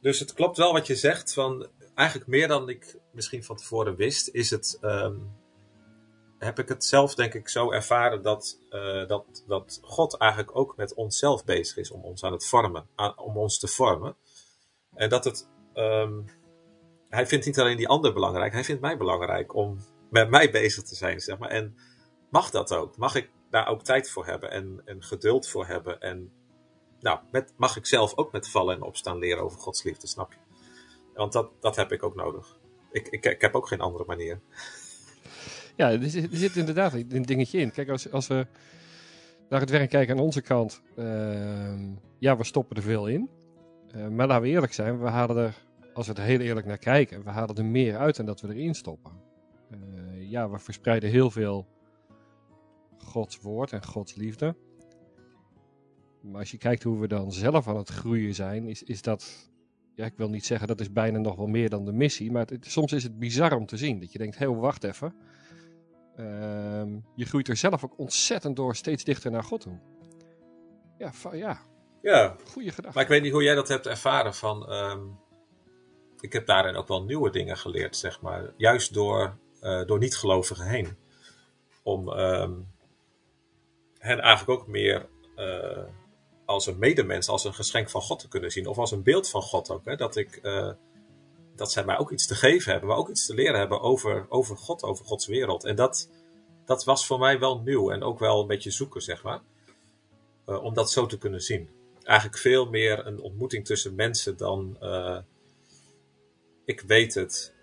Dus 0.00 0.18
het 0.18 0.32
klopt 0.32 0.56
wel 0.56 0.72
wat 0.72 0.86
je 0.86 0.94
zegt. 0.94 1.32
Van, 1.32 1.68
eigenlijk 1.94 2.28
meer 2.28 2.48
dan 2.48 2.68
ik 2.68 2.98
misschien 3.12 3.44
van 3.44 3.56
tevoren 3.56 3.96
wist, 3.96 4.28
is 4.28 4.50
het, 4.50 4.78
um, 4.80 5.36
heb 6.38 6.58
ik 6.58 6.68
het 6.68 6.84
zelf 6.84 7.14
denk 7.14 7.34
ik 7.34 7.48
zo 7.48 7.72
ervaren 7.72 8.22
dat, 8.22 8.58
uh, 8.70 9.06
dat, 9.06 9.44
dat 9.46 9.78
God 9.82 10.16
eigenlijk 10.16 10.56
ook 10.56 10.76
met 10.76 10.94
onszelf 10.94 11.44
bezig 11.44 11.76
is 11.76 11.90
om 11.90 12.04
ons 12.04 12.24
aan 12.24 12.32
het 12.32 12.46
vormen, 12.46 12.88
om 13.16 13.36
ons 13.36 13.58
te 13.58 13.68
vormen. 13.68 14.16
En 14.94 15.08
dat 15.08 15.24
het, 15.24 15.48
um, 15.74 16.24
hij 17.08 17.26
vindt 17.26 17.46
niet 17.46 17.60
alleen 17.60 17.76
die 17.76 17.88
ander 17.88 18.12
belangrijk, 18.12 18.52
hij 18.52 18.64
vindt 18.64 18.80
mij 18.80 18.96
belangrijk 18.96 19.54
om 19.54 19.78
met 20.10 20.30
mij 20.30 20.50
bezig 20.50 20.84
te 20.84 20.94
zijn, 20.94 21.20
zeg 21.20 21.38
maar. 21.38 21.50
En 21.50 21.76
mag 22.30 22.50
dat 22.50 22.74
ook? 22.74 22.96
Mag 22.96 23.14
ik 23.14 23.30
daar 23.50 23.68
ook 23.68 23.82
tijd 23.82 24.10
voor 24.10 24.26
hebben 24.26 24.50
en, 24.50 24.82
en 24.84 25.02
geduld 25.02 25.48
voor 25.48 25.66
hebben 25.66 26.00
en 26.00 26.32
nou, 27.00 27.18
met, 27.30 27.52
mag 27.56 27.76
ik 27.76 27.86
zelf 27.86 28.16
ook 28.16 28.32
met 28.32 28.48
vallen 28.48 28.74
en 28.74 28.82
opstaan 28.82 29.18
leren 29.18 29.42
over 29.42 29.60
Gods 29.60 29.82
liefde, 29.82 30.06
snap 30.06 30.32
je? 30.32 30.38
Want 31.14 31.32
dat, 31.32 31.50
dat 31.60 31.76
heb 31.76 31.92
ik 31.92 32.02
ook 32.02 32.14
nodig. 32.14 32.58
Ik, 32.92 33.08
ik, 33.08 33.24
ik 33.24 33.40
heb 33.40 33.54
ook 33.54 33.68
geen 33.68 33.80
andere 33.80 34.04
manier. 34.06 34.40
Ja, 35.76 35.90
er 35.90 36.10
zit, 36.10 36.50
er 36.50 36.56
inderdaad 36.56 36.92
een 36.92 37.22
dingetje 37.22 37.58
in. 37.58 37.72
Kijk, 37.72 37.88
als, 37.88 38.12
als 38.12 38.26
we 38.26 38.46
naar 39.48 39.60
het 39.60 39.70
werk 39.70 39.90
kijken 39.90 40.16
aan 40.16 40.22
onze 40.22 40.40
kant, 40.40 40.82
ehm, 40.96 41.90
ja, 42.18 42.36
we 42.36 42.44
stoppen 42.44 42.76
er 42.76 42.82
veel 42.82 43.06
in. 43.06 43.30
Uh, 43.96 44.08
maar 44.08 44.26
laten 44.26 44.42
we 44.42 44.48
eerlijk 44.48 44.72
zijn, 44.72 45.00
we 45.00 45.08
halen 45.08 45.36
er, 45.36 45.54
als 45.94 46.06
we 46.06 46.14
er 46.14 46.22
heel 46.22 46.38
eerlijk 46.40 46.66
naar 46.66 46.78
kijken, 46.78 47.24
we 47.24 47.30
halen 47.30 47.56
er 47.56 47.64
meer 47.64 47.96
uit 47.96 48.16
dan 48.16 48.26
dat 48.26 48.40
we 48.40 48.48
erin 48.48 48.74
stoppen. 48.74 49.12
Uh, 49.70 50.30
ja, 50.30 50.50
we 50.50 50.58
verspreiden 50.58 51.10
heel 51.10 51.30
veel 51.30 51.66
Gods 52.98 53.40
woord 53.40 53.72
en 53.72 53.84
Gods 53.84 54.14
liefde. 54.14 54.54
Maar 56.22 56.40
als 56.40 56.50
je 56.50 56.58
kijkt 56.58 56.82
hoe 56.82 57.00
we 57.00 57.08
dan 57.08 57.32
zelf 57.32 57.68
aan 57.68 57.76
het 57.76 57.88
groeien 57.88 58.34
zijn, 58.34 58.66
is, 58.66 58.82
is 58.82 59.02
dat, 59.02 59.50
ja, 59.94 60.04
ik 60.04 60.16
wil 60.16 60.28
niet 60.28 60.46
zeggen 60.46 60.68
dat 60.68 60.80
is 60.80 60.92
bijna 60.92 61.18
nog 61.18 61.36
wel 61.36 61.46
meer 61.46 61.70
dan 61.70 61.84
de 61.84 61.92
missie, 61.92 62.32
maar 62.32 62.46
het, 62.46 62.66
soms 62.66 62.92
is 62.92 63.02
het 63.02 63.18
bizar 63.18 63.52
om 63.52 63.66
te 63.66 63.76
zien. 63.76 64.00
Dat 64.00 64.12
je 64.12 64.18
denkt, 64.18 64.38
hé, 64.38 64.54
wacht 64.54 64.84
even. 64.84 65.14
Uh, 66.16 66.82
je 67.14 67.24
groeit 67.24 67.48
er 67.48 67.56
zelf 67.56 67.84
ook 67.84 67.98
ontzettend 67.98 68.56
door 68.56 68.76
steeds 68.76 69.04
dichter 69.04 69.30
naar 69.30 69.44
God 69.44 69.60
toe. 69.60 69.78
Ja, 70.98 71.12
ja. 71.32 71.58
ja. 72.02 72.36
goede 72.44 72.70
gedachte. 72.70 72.94
Maar 72.94 73.02
ik 73.02 73.10
weet 73.10 73.22
niet 73.22 73.32
hoe 73.32 73.42
jij 73.42 73.54
dat 73.54 73.68
hebt 73.68 73.86
ervaren 73.86 74.34
van... 74.34 74.72
Um, 74.72 75.18
ik 76.20 76.32
heb 76.32 76.46
daarin 76.46 76.76
ook 76.76 76.88
wel 76.88 77.04
nieuwe 77.04 77.30
dingen 77.30 77.56
geleerd, 77.56 77.96
zeg 77.96 78.20
maar. 78.20 78.52
Juist 78.56 78.94
door, 78.94 79.38
uh, 79.62 79.84
door 79.86 79.98
niet-gelovigen 79.98 80.66
heen. 80.66 80.96
Om 81.82 82.08
um, 82.08 82.68
hen 83.98 84.18
eigenlijk 84.20 84.60
ook 84.60 84.66
meer 84.66 85.08
uh, 85.36 85.84
als 86.50 86.66
een 86.66 86.78
medemens, 86.78 87.28
als 87.28 87.44
een 87.44 87.54
geschenk 87.54 87.90
van 87.90 88.00
God 88.00 88.18
te 88.18 88.28
kunnen 88.28 88.50
zien. 88.50 88.66
Of 88.66 88.78
als 88.78 88.90
een 88.90 89.02
beeld 89.02 89.28
van 89.28 89.42
God 89.42 89.70
ook. 89.70 89.84
Hè? 89.84 89.96
Dat, 89.96 90.16
ik, 90.16 90.40
uh, 90.42 90.70
dat 91.56 91.72
zij 91.72 91.84
mij 91.84 91.98
ook 91.98 92.10
iets 92.10 92.26
te 92.26 92.34
geven 92.34 92.70
hebben, 92.70 92.88
maar 92.88 92.98
ook 92.98 93.08
iets 93.08 93.26
te 93.26 93.34
leren 93.34 93.58
hebben 93.58 93.80
over, 93.80 94.26
over 94.28 94.56
God, 94.56 94.82
over 94.82 95.04
Gods 95.04 95.26
wereld. 95.26 95.64
En 95.64 95.76
dat, 95.76 96.08
dat 96.64 96.84
was 96.84 97.06
voor 97.06 97.18
mij 97.18 97.38
wel 97.38 97.60
nieuw 97.60 97.90
en 97.90 98.02
ook 98.02 98.18
wel 98.18 98.40
een 98.40 98.46
beetje 98.46 98.70
zoeken, 98.70 99.02
zeg 99.02 99.22
maar. 99.22 99.40
Uh, 100.46 100.62
om 100.62 100.74
dat 100.74 100.90
zo 100.90 101.06
te 101.06 101.18
kunnen 101.18 101.40
zien. 101.40 101.68
Eigenlijk 102.02 102.38
veel 102.38 102.66
meer 102.66 103.06
een 103.06 103.20
ontmoeting 103.20 103.64
tussen 103.64 103.94
mensen 103.94 104.36
dan 104.36 104.76
uh, 104.82 105.18
ik 106.64 106.80
weet 106.80 107.14
het 107.14 107.54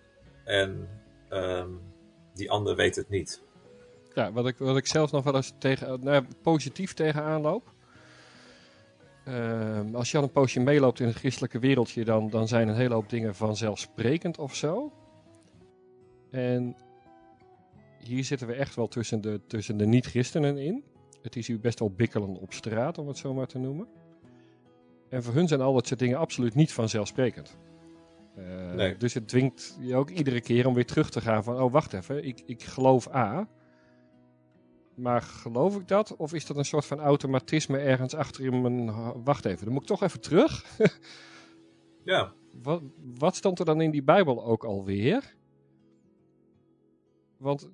en 0.44 0.90
um, 1.30 1.82
die 2.34 2.52
ander 2.52 2.76
weet 2.76 2.96
het 2.96 3.10
niet. 3.10 3.42
Ja, 4.14 4.32
wat 4.32 4.48
ik, 4.48 4.58
wat 4.58 4.78
ik 4.78 4.88
zelf 4.88 5.12
nog 5.12 5.24
wel 5.24 5.36
eens 5.36 5.54
tegen, 5.60 6.04
nou, 6.04 6.26
positief 6.42 6.94
tegenaan 6.94 7.42
loop. 7.42 7.76
Uh, 9.28 9.80
als 9.94 10.12
je 10.12 10.18
al 10.18 10.24
een 10.24 10.32
poosje 10.32 10.60
meeloopt 10.60 11.00
in 11.00 11.08
het 11.08 11.16
christelijke 11.16 11.60
wereldje, 11.60 12.06
dan, 12.06 12.30
dan 12.30 12.48
zijn 12.48 12.68
een 12.68 12.76
hele 12.76 12.94
hoop 12.94 13.10
dingen 13.10 13.36
vanzelfsprekend 13.36 14.38
of 14.38 14.56
zo. 14.56 14.92
En 16.32 16.76
hier 18.00 18.24
zitten 18.24 18.48
we 18.48 18.54
echt 18.54 18.76
wel 18.76 18.88
tussen 18.88 19.22
de, 19.22 19.42
tussen 19.48 19.78
de 19.78 19.86
niet-christenen 19.86 20.58
in. 20.58 20.84
Het 21.22 21.36
is 21.36 21.48
hier 21.48 21.60
best 21.60 21.80
wel 21.80 21.92
bikkelen 21.92 22.36
op 22.36 22.54
straat, 22.54 22.98
om 22.98 23.08
het 23.08 23.18
zo 23.18 23.34
maar 23.34 23.48
te 23.48 23.60
noemen. 23.60 23.88
En 25.10 25.24
voor 25.24 25.34
hun 25.34 25.48
zijn 25.48 25.62
al 25.62 25.74
dat 25.74 25.88
soort 25.88 26.00
dingen 26.00 26.18
absoluut 26.18 26.56
niet 26.56 26.74
vanzelfsprekend. 26.74 27.58
Uh, 28.38 28.74
nee. 28.74 28.98
Dus 28.98 29.14
het 29.14 29.28
dwingt 29.28 29.78
je 29.80 29.96
ook 29.96 30.10
iedere 30.10 30.42
keer 30.42 30.68
om 30.68 30.74
weer 30.74 30.86
terug 30.86 31.10
te 31.10 31.22
gaan 31.22 31.44
van, 31.44 31.62
oh 31.62 31.72
wacht 31.72 31.94
even, 31.94 32.26
ik, 32.26 32.44
ik 32.46 32.64
geloof 32.64 33.14
A. 33.16 33.48
Maar 34.98 35.22
geloof 35.22 35.76
ik 35.76 35.88
dat? 35.88 36.16
Of 36.16 36.34
is 36.34 36.46
dat 36.46 36.58
een 36.58 36.66
soort 36.66 36.86
van 36.86 37.00
automatisme 37.00 37.78
ergens 37.78 38.16
achter 38.16 38.46
in 38.46 38.62
mijn... 38.62 38.92
Wacht 39.24 39.46
even, 39.46 39.66
dan 39.66 39.74
moet 39.74 39.82
ik 39.82 39.88
toch 39.88 40.04
even 40.04 40.22
terug. 40.22 40.66
ja. 42.04 42.34
Wat, 42.62 42.82
wat 43.18 43.36
stond 43.36 43.60
er 43.60 43.66
dan 43.66 43.82
in 43.82 43.92
die 43.92 44.04
Bijbel 44.04 44.46
ook 44.46 44.64
alweer? 44.64 45.36
Want, 47.38 47.70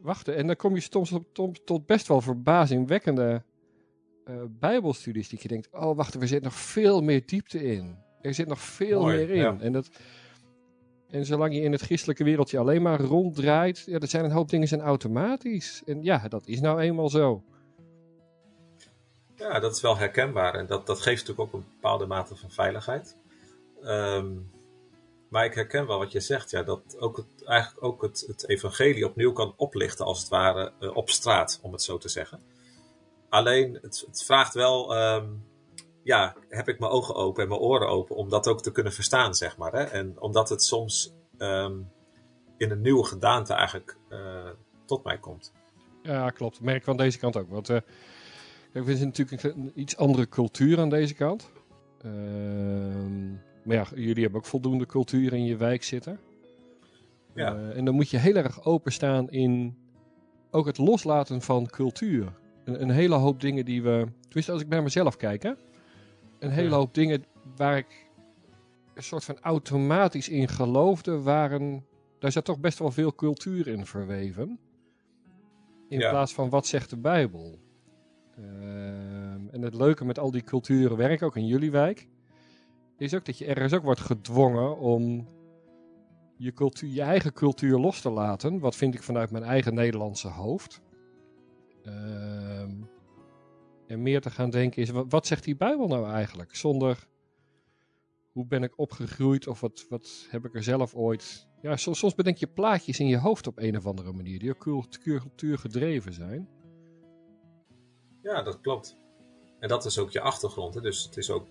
wacht, 0.00 0.28
en 0.28 0.46
dan 0.46 0.56
kom 0.56 0.74
je 0.74 0.80
soms 0.80 1.14
tot, 1.32 1.66
tot 1.66 1.86
best 1.86 2.08
wel 2.08 2.20
verbazingwekkende 2.20 3.42
uh, 4.24 4.42
Bijbelstudies. 4.48 5.28
Die 5.28 5.38
je 5.42 5.48
denkt, 5.48 5.68
oh 5.72 5.96
wacht, 5.96 6.14
er 6.14 6.28
zit 6.28 6.42
nog 6.42 6.54
veel 6.54 7.00
meer 7.00 7.26
diepte 7.26 7.62
in. 7.62 7.98
Er 8.20 8.34
zit 8.34 8.48
nog 8.48 8.60
veel 8.60 9.00
Mooi, 9.00 9.16
meer 9.16 9.30
in. 9.30 9.36
ja. 9.36 9.56
En 9.60 9.72
dat... 9.72 9.90
En 11.10 11.26
zolang 11.26 11.54
je 11.54 11.60
in 11.60 11.72
het 11.72 11.80
christelijke 11.80 12.24
wereldje 12.24 12.58
alleen 12.58 12.82
maar 12.82 13.00
ronddraait, 13.00 13.82
ja, 13.86 13.98
er 13.98 14.08
zijn 14.08 14.24
een 14.24 14.30
hoop 14.30 14.48
dingen 14.48 14.68
zijn 14.68 14.80
automatisch. 14.80 15.82
En 15.86 16.02
ja, 16.02 16.28
dat 16.28 16.46
is 16.46 16.60
nou 16.60 16.80
eenmaal 16.80 17.08
zo. 17.08 17.42
Ja, 19.34 19.60
dat 19.60 19.74
is 19.74 19.80
wel 19.80 19.96
herkenbaar. 19.96 20.54
En 20.54 20.66
dat, 20.66 20.86
dat 20.86 21.00
geeft 21.00 21.26
natuurlijk 21.26 21.54
ook 21.54 21.60
een 21.60 21.68
bepaalde 21.74 22.06
mate 22.06 22.36
van 22.36 22.50
veiligheid. 22.50 23.16
Um, 23.82 24.50
maar 25.28 25.44
ik 25.44 25.54
herken 25.54 25.86
wel 25.86 25.98
wat 25.98 26.12
je 26.12 26.20
zegt, 26.20 26.50
ja, 26.50 26.62
dat 26.62 26.96
ook 26.98 27.16
het, 27.16 27.44
eigenlijk 27.44 27.84
ook 27.84 28.02
het, 28.02 28.24
het 28.26 28.48
evangelie 28.48 29.06
opnieuw 29.06 29.32
kan 29.32 29.54
oplichten, 29.56 30.04
als 30.04 30.18
het 30.18 30.28
ware, 30.28 30.72
uh, 30.80 30.96
op 30.96 31.10
straat, 31.10 31.58
om 31.62 31.72
het 31.72 31.82
zo 31.82 31.98
te 31.98 32.08
zeggen. 32.08 32.42
Alleen, 33.28 33.78
het, 33.82 34.04
het 34.06 34.24
vraagt 34.24 34.54
wel, 34.54 34.96
um, 34.96 35.44
ja, 36.08 36.36
heb 36.48 36.68
ik 36.68 36.78
mijn 36.78 36.92
ogen 36.92 37.14
open 37.14 37.42
en 37.42 37.48
mijn 37.48 37.60
oren 37.60 37.88
open 37.88 38.16
om 38.16 38.28
dat 38.28 38.46
ook 38.46 38.62
te 38.62 38.72
kunnen 38.72 38.92
verstaan, 38.92 39.34
zeg 39.34 39.56
maar. 39.56 39.72
Hè? 39.72 39.82
En 39.82 40.20
omdat 40.20 40.48
het 40.48 40.62
soms 40.62 41.14
um, 41.38 41.90
in 42.56 42.70
een 42.70 42.80
nieuwe 42.80 43.04
gedaante 43.04 43.54
eigenlijk 43.54 43.96
uh, 44.10 44.48
tot 44.86 45.04
mij 45.04 45.18
komt. 45.18 45.52
Ja, 46.02 46.30
klopt. 46.30 46.54
Dat 46.54 46.62
merk 46.62 46.76
ik 46.76 46.84
van 46.84 46.96
deze 46.96 47.18
kant 47.18 47.36
ook. 47.36 47.48
Want 47.48 47.68
uh, 47.70 47.78
we 48.72 48.96
zijn 48.96 49.08
natuurlijk 49.08 49.42
een 49.42 49.72
iets 49.74 49.96
andere 49.96 50.28
cultuur 50.28 50.80
aan 50.80 50.88
deze 50.88 51.14
kant. 51.14 51.50
Uh, 52.04 52.12
maar 53.64 53.76
ja, 53.76 53.86
jullie 53.94 54.22
hebben 54.22 54.40
ook 54.40 54.46
voldoende 54.46 54.86
cultuur 54.86 55.32
in 55.32 55.44
je 55.44 55.56
wijk 55.56 55.82
zitten. 55.82 56.20
Ja. 57.34 57.54
Uh, 57.54 57.76
en 57.76 57.84
dan 57.84 57.94
moet 57.94 58.10
je 58.10 58.18
heel 58.18 58.34
erg 58.34 58.64
openstaan 58.64 59.30
in 59.30 59.76
ook 60.50 60.66
het 60.66 60.78
loslaten 60.78 61.42
van 61.42 61.66
cultuur. 61.66 62.32
Een, 62.64 62.82
een 62.82 62.90
hele 62.90 63.14
hoop 63.14 63.40
dingen 63.40 63.64
die 63.64 63.82
we... 63.82 64.06
Tenminste, 64.20 64.52
als 64.52 64.62
ik 64.62 64.68
naar 64.68 64.82
mezelf 64.82 65.16
kijk, 65.16 65.42
hè 65.42 65.52
een 66.38 66.50
hele 66.50 66.74
hoop 66.74 66.94
dingen 66.94 67.24
waar 67.56 67.76
ik 67.76 68.06
een 68.94 69.02
soort 69.02 69.24
van 69.24 69.38
automatisch 69.40 70.28
in 70.28 70.48
geloofde, 70.48 71.20
waren. 71.22 71.86
Daar 72.18 72.32
zat 72.32 72.44
toch 72.44 72.60
best 72.60 72.78
wel 72.78 72.90
veel 72.90 73.14
cultuur 73.14 73.66
in 73.68 73.86
verweven. 73.86 74.58
In 75.88 75.98
Ja. 75.98 76.10
plaats 76.10 76.34
van 76.34 76.48
wat 76.48 76.66
zegt 76.66 76.90
de 76.90 76.96
Bijbel. 76.96 77.58
Ehm, 78.36 79.48
en 79.50 79.62
het 79.62 79.74
leuke 79.74 80.04
met 80.04 80.18
al 80.18 80.30
die 80.30 80.42
culturen 80.42 80.96
werk, 80.96 81.22
ook 81.22 81.36
in 81.36 81.46
jullie 81.46 81.70
wijk, 81.70 82.08
is 82.96 83.14
ook 83.14 83.24
dat 83.24 83.38
je 83.38 83.44
ergens 83.46 83.72
ook 83.72 83.82
wordt 83.82 84.00
gedwongen 84.00 84.78
om 84.78 85.28
je, 86.36 86.52
cultuur, 86.52 86.88
je 86.90 87.02
eigen 87.02 87.32
cultuur 87.32 87.78
los 87.78 88.00
te 88.00 88.10
laten. 88.10 88.58
Wat 88.58 88.76
vind 88.76 88.94
ik 88.94 89.02
vanuit 89.02 89.30
mijn 89.30 89.44
eigen 89.44 89.74
Nederlandse 89.74 90.28
hoofd. 90.28 90.80
Ehm, 91.84 92.70
en 93.88 94.02
meer 94.02 94.20
te 94.20 94.30
gaan 94.30 94.50
denken 94.50 94.82
is, 94.82 94.90
wat, 94.90 95.06
wat 95.08 95.26
zegt 95.26 95.44
die 95.44 95.56
Bijbel 95.56 95.88
nou 95.88 96.10
eigenlijk? 96.10 96.56
Zonder, 96.56 97.06
hoe 98.32 98.46
ben 98.46 98.62
ik 98.62 98.78
opgegroeid 98.78 99.46
of 99.46 99.60
wat, 99.60 99.86
wat 99.88 100.26
heb 100.30 100.44
ik 100.44 100.54
er 100.54 100.62
zelf 100.62 100.94
ooit... 100.94 101.46
Ja, 101.62 101.76
soms, 101.76 101.98
soms 101.98 102.14
bedenk 102.14 102.36
je 102.36 102.46
plaatjes 102.46 103.00
in 103.00 103.06
je 103.06 103.18
hoofd 103.18 103.46
op 103.46 103.58
een 103.58 103.76
of 103.76 103.86
andere 103.86 104.12
manier, 104.12 104.38
die 104.38 104.50
ook 104.50 104.58
cultuur, 105.02 105.58
gedreven 105.58 106.12
zijn. 106.12 106.48
Ja, 108.22 108.42
dat 108.42 108.60
klopt. 108.60 108.96
En 109.58 109.68
dat 109.68 109.84
is 109.84 109.98
ook 109.98 110.10
je 110.10 110.20
achtergrond. 110.20 110.74
Hè? 110.74 110.80
Dus 110.80 111.04
het 111.04 111.16
is 111.16 111.30
ook, 111.30 111.46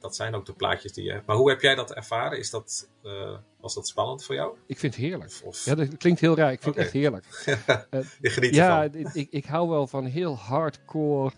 dat 0.00 0.16
zijn 0.16 0.34
ook 0.34 0.46
de 0.46 0.52
plaatjes 0.52 0.92
die 0.92 1.04
je 1.04 1.12
hebt. 1.12 1.26
Maar 1.26 1.36
hoe 1.36 1.50
heb 1.50 1.60
jij 1.60 1.74
dat 1.74 1.94
ervaren? 1.94 2.38
Is 2.38 2.50
dat, 2.50 2.88
uh, 3.02 3.36
was 3.60 3.74
dat 3.74 3.88
spannend 3.88 4.24
voor 4.24 4.34
jou? 4.34 4.56
Ik 4.66 4.78
vind 4.78 4.94
het 4.94 5.04
heerlijk. 5.04 5.40
Of. 5.44 5.64
Ja, 5.64 5.74
dat 5.74 5.96
klinkt 5.96 6.20
heel 6.20 6.36
raar. 6.36 6.52
Ik 6.52 6.62
vind 6.62 6.74
het 6.74 6.84
echt 6.84 6.92
heerlijk. 6.92 7.26
Uh, 7.46 8.00
je 8.20 8.30
geniet 8.30 8.54
ja, 8.54 8.82
ervan. 8.82 9.00
ik, 9.00 9.14
ik, 9.14 9.28
ik 9.30 9.44
hou 9.44 9.68
wel 9.68 9.86
van 9.86 10.04
heel 10.04 10.36
hardcore. 10.36 11.32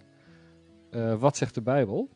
Uh, 0.90 1.20
wat 1.20 1.36
zegt 1.36 1.54
de 1.54 1.62
Bijbel? 1.62 2.08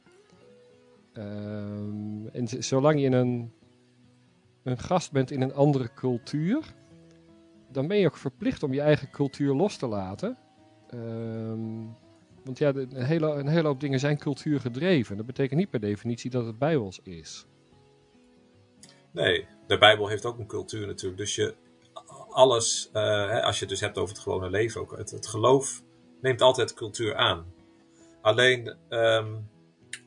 Um, 1.12 2.28
en 2.28 2.48
zolang 2.64 3.00
je 3.00 3.10
een, 3.10 3.52
een 4.62 4.78
gast 4.78 5.12
bent 5.12 5.30
in 5.30 5.40
een 5.40 5.54
andere 5.54 5.90
cultuur, 5.94 6.74
dan 7.68 7.86
ben 7.86 7.96
je 7.96 8.06
ook 8.06 8.16
verplicht 8.16 8.62
om 8.62 8.72
je 8.72 8.80
eigen 8.80 9.10
cultuur 9.10 9.54
los 9.54 9.76
te 9.76 9.86
laten. 9.86 10.38
Um, 10.94 11.96
want 12.46 12.58
ja, 12.58 12.74
een, 12.74 13.04
hele, 13.04 13.26
een 13.26 13.48
hele 13.48 13.66
hoop 13.66 13.80
dingen 13.80 13.98
zijn 13.98 14.18
cultuurgedreven. 14.18 15.16
Dat 15.16 15.26
betekent 15.26 15.58
niet 15.58 15.70
per 15.70 15.80
definitie 15.80 16.30
dat 16.30 16.46
het 16.46 16.58
bijbels 16.58 17.00
is. 17.02 17.46
Nee, 19.10 19.46
de 19.66 19.78
Bijbel 19.78 20.08
heeft 20.08 20.24
ook 20.24 20.38
een 20.38 20.46
cultuur 20.46 20.86
natuurlijk. 20.86 21.20
Dus 21.20 21.34
je, 21.34 21.54
alles, 22.30 22.90
uh, 22.92 23.02
hè, 23.02 23.42
als 23.42 23.54
je 23.54 23.60
het 23.60 23.70
dus 23.70 23.80
hebt 23.80 23.98
over 23.98 24.14
het 24.14 24.22
gewone 24.22 24.50
leven 24.50 24.80
ook, 24.80 24.96
het, 24.96 25.10
het 25.10 25.26
geloof 25.26 25.82
neemt 26.20 26.40
altijd 26.40 26.74
cultuur 26.74 27.16
aan. 27.16 27.44
Alleen, 28.20 28.76
um, 28.88 29.48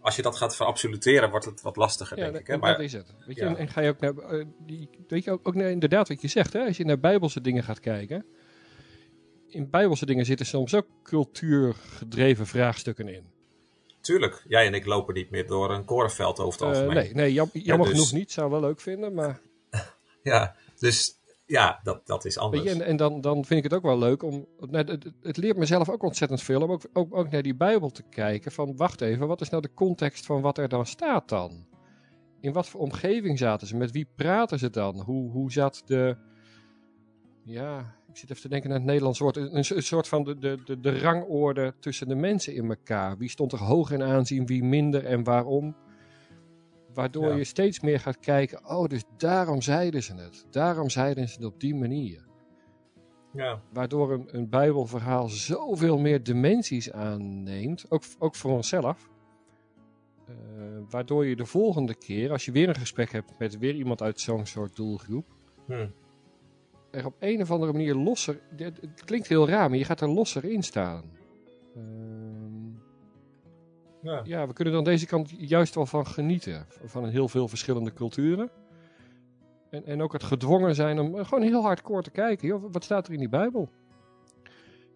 als 0.02 0.16
je 0.16 0.22
dat 0.22 0.38
gaat 0.38 0.56
verabsoluteren, 0.56 1.30
wordt 1.30 1.46
het 1.46 1.62
wat 1.62 1.76
lastiger, 1.76 2.18
ja, 2.18 2.24
denk 2.24 2.34
dat, 2.34 2.42
ik. 2.42 2.48
Hè? 2.48 2.58
Maar, 2.58 2.72
dat 2.72 2.82
is 2.82 2.94
het. 2.94 3.14
Weet 3.26 3.36
je, 3.36 3.44
ja. 3.44 3.50
en, 3.50 3.58
en, 3.58 3.68
ga 3.68 3.82
je 3.82 3.90
ook 3.90 4.00
naar, 4.00 4.14
uh, 4.14 4.46
die, 4.66 4.90
weet 5.08 5.24
je 5.24 5.32
ook, 5.32 5.48
ook 5.48 5.56
naar, 5.56 5.70
inderdaad 5.70 6.08
wat 6.08 6.22
je 6.22 6.28
zegt, 6.28 6.54
hè? 6.54 6.66
als 6.66 6.78
je 6.78 6.86
naar 6.86 7.00
bijbelse 7.00 7.42
dingen 7.42 7.64
gaat 7.64 7.80
kijken, 7.80 8.26
in 9.50 9.70
bijbelse 9.70 10.06
dingen 10.06 10.26
zitten 10.26 10.46
soms 10.46 10.76
ook 10.76 10.88
cultuurgedreven 11.04 12.48
vraagstukken 12.48 13.08
in. 13.08 13.38
Tuurlijk, 14.02 14.46
jij 14.48 14.68
en 14.68 14.74
ik 14.74 14.86
lopen 14.86 15.14
niet 15.14 15.30
meer 15.30 15.48
door 15.48 15.72
een 15.72 15.86
korenveld 15.86 16.40
over 16.40 16.60
het 16.60 16.70
algemeen. 16.70 16.98
Uh, 16.98 17.04
nee, 17.04 17.14
nee 17.14 17.34
jam, 17.34 17.50
jammer 17.54 17.88
ja, 17.88 17.94
dus... 17.94 18.02
genoeg 18.02 18.20
niet, 18.20 18.32
zou 18.32 18.52
wel 18.52 18.60
leuk 18.60 18.82
vinden, 18.82 19.14
maar... 19.14 19.42
ja, 20.24 20.56
dus 20.78 21.20
ja, 21.50 21.80
dat, 21.84 22.08
dat 22.08 22.26
is 22.26 22.38
anders. 22.38 22.64
Je, 22.64 22.70
en, 22.70 22.82
en 22.82 22.96
dan, 22.96 23.22
dan 23.22 23.46
vind 23.46 23.60
ik 23.60 23.64
het 23.64 23.74
ook 23.74 23.86
wel 23.86 23.98
leuk 23.98 24.24
om. 24.24 24.48
nou, 24.60 24.78
Het, 24.78 25.04
het, 25.04 25.14
het 25.22 25.38
leert 25.38 25.58
mezelf 25.58 25.90
ook 25.90 26.04
ontzettend 26.04 26.42
veel 26.42 26.62
om 26.62 26.72
ook, 26.72 26.82
ook, 26.94 27.16
ook 27.16 27.30
naar 27.30 27.42
die 27.42 27.56
Bijbel 27.56 27.90
te 27.90 28.04
kijken. 28.10 28.52
Van 28.52 28.76
wacht 28.76 29.02
even, 29.02 29.28
wat 29.28 29.42
is 29.42 29.50
nou 29.50 29.62
de 29.62 29.74
context 29.74 30.26
van 30.26 30.42
wat 30.42 30.58
er 30.58 30.70
dan 30.70 30.86
staat 30.86 31.30
dan? 31.30 31.68
In 32.42 32.54
wat 32.54 32.70
voor 32.70 32.82
omgeving 32.82 33.38
zaten 33.38 33.68
ze? 33.68 33.76
Met 33.76 33.92
wie 33.92 34.08
praten 34.16 34.60
ze 34.60 34.70
dan? 34.70 35.02
Hoe, 35.02 35.32
hoe 35.32 35.52
zat 35.52 35.82
de. 35.86 36.18
Ja, 37.44 37.96
ik 38.10 38.18
zit 38.18 38.30
even 38.30 38.42
te 38.42 38.50
denken 38.50 38.70
naar 38.70 38.78
het 38.78 38.88
Nederlands 38.88 39.20
woord. 39.20 39.36
Een, 39.38 39.56
een 39.56 39.84
soort 39.84 40.08
van 40.08 40.24
de, 40.24 40.38
de, 40.38 40.58
de, 40.66 40.80
de 40.80 41.00
rangorde 41.00 41.74
tussen 41.80 42.08
de 42.08 42.16
mensen 42.16 42.54
in 42.56 42.70
elkaar. 42.70 43.18
Wie 43.18 43.30
stond 43.30 43.52
er 43.52 43.60
hoog 43.60 43.92
in 43.92 44.04
aanzien, 44.04 44.46
wie 44.46 44.64
minder 44.64 45.06
en 45.06 45.24
waarom? 45.24 45.76
Waardoor 46.94 47.30
Ja. 47.30 47.36
je 47.36 47.44
steeds 47.44 47.80
meer 47.80 48.00
gaat 48.00 48.20
kijken. 48.20 48.66
Oh, 48.70 48.88
dus 48.88 49.04
daarom 49.18 49.62
zeiden 49.62 50.04
ze 50.04 50.14
het. 50.16 50.46
Daarom 50.50 50.90
zeiden 50.90 51.28
ze 51.30 51.36
het 51.36 51.46
op 51.46 51.60
die 51.60 51.76
manier. 51.76 52.28
Ja, 53.34 53.62
Waardoor 53.74 54.12
een, 54.14 54.28
een 54.32 54.50
Bijbelverhaal 54.50 55.28
zoveel 55.30 55.98
meer 56.00 56.24
dimensies 56.24 56.92
aanneemt. 56.92 57.86
Ook, 57.90 58.04
ook 58.20 58.36
voor 58.36 58.52
onszelf. 58.52 59.10
Eh, 60.28 60.34
waardoor 60.90 61.26
je 61.26 61.36
de 61.36 61.46
volgende 61.46 61.96
keer, 61.96 62.32
als 62.32 62.46
je 62.46 62.52
weer 62.52 62.70
een 62.70 62.76
gesprek 62.76 63.12
hebt 63.12 63.34
met 63.40 63.58
weer 63.58 63.76
iemand 63.76 64.02
uit 64.02 64.20
zo'n 64.20 64.46
soort 64.46 64.76
doelgroep. 64.76 65.26
hm. 65.66 65.88
Er 66.92 67.06
op 67.06 67.16
een 67.20 67.42
of 67.42 67.52
andere 67.52 67.72
manier 67.72 67.96
losser. 67.96 68.40
Het, 68.56 68.80
klinkt 69.06 69.28
heel 69.28 69.48
raar, 69.48 69.70
maar 69.70 69.78
je 69.78 69.86
gaat 69.86 70.02
er 70.02 70.10
losser 70.10 70.46
in 70.46 70.64
staan. 70.64 71.04
Ehm, 71.76 72.68
ja. 74.02 74.22
ja, 74.24 74.48
we 74.48 74.54
kunnen 74.54 74.74
er 74.74 74.80
aan 74.80 74.86
deze 74.86 75.06
kant 75.06 75.34
juist 75.38 75.76
wel 75.76 75.86
van 75.86 76.08
genieten. 76.08 76.66
Van 76.84 77.10
heel 77.10 77.28
veel 77.28 77.48
verschillende 77.48 77.94
culturen. 77.94 78.50
En, 79.70 79.86
en 79.86 80.02
ook 80.02 80.14
het 80.14 80.24
gedwongen 80.24 80.76
zijn 80.76 81.00
om 81.00 81.26
gewoon 81.26 81.44
heel 81.44 81.62
hardcore 81.62 82.02
te 82.02 82.12
kijken. 82.12 82.48
Joh, 82.48 82.72
wat 82.72 82.84
staat 82.84 83.08
er 83.08 83.14
in 83.14 83.20
die 83.20 83.30
Bijbel? 83.30 83.70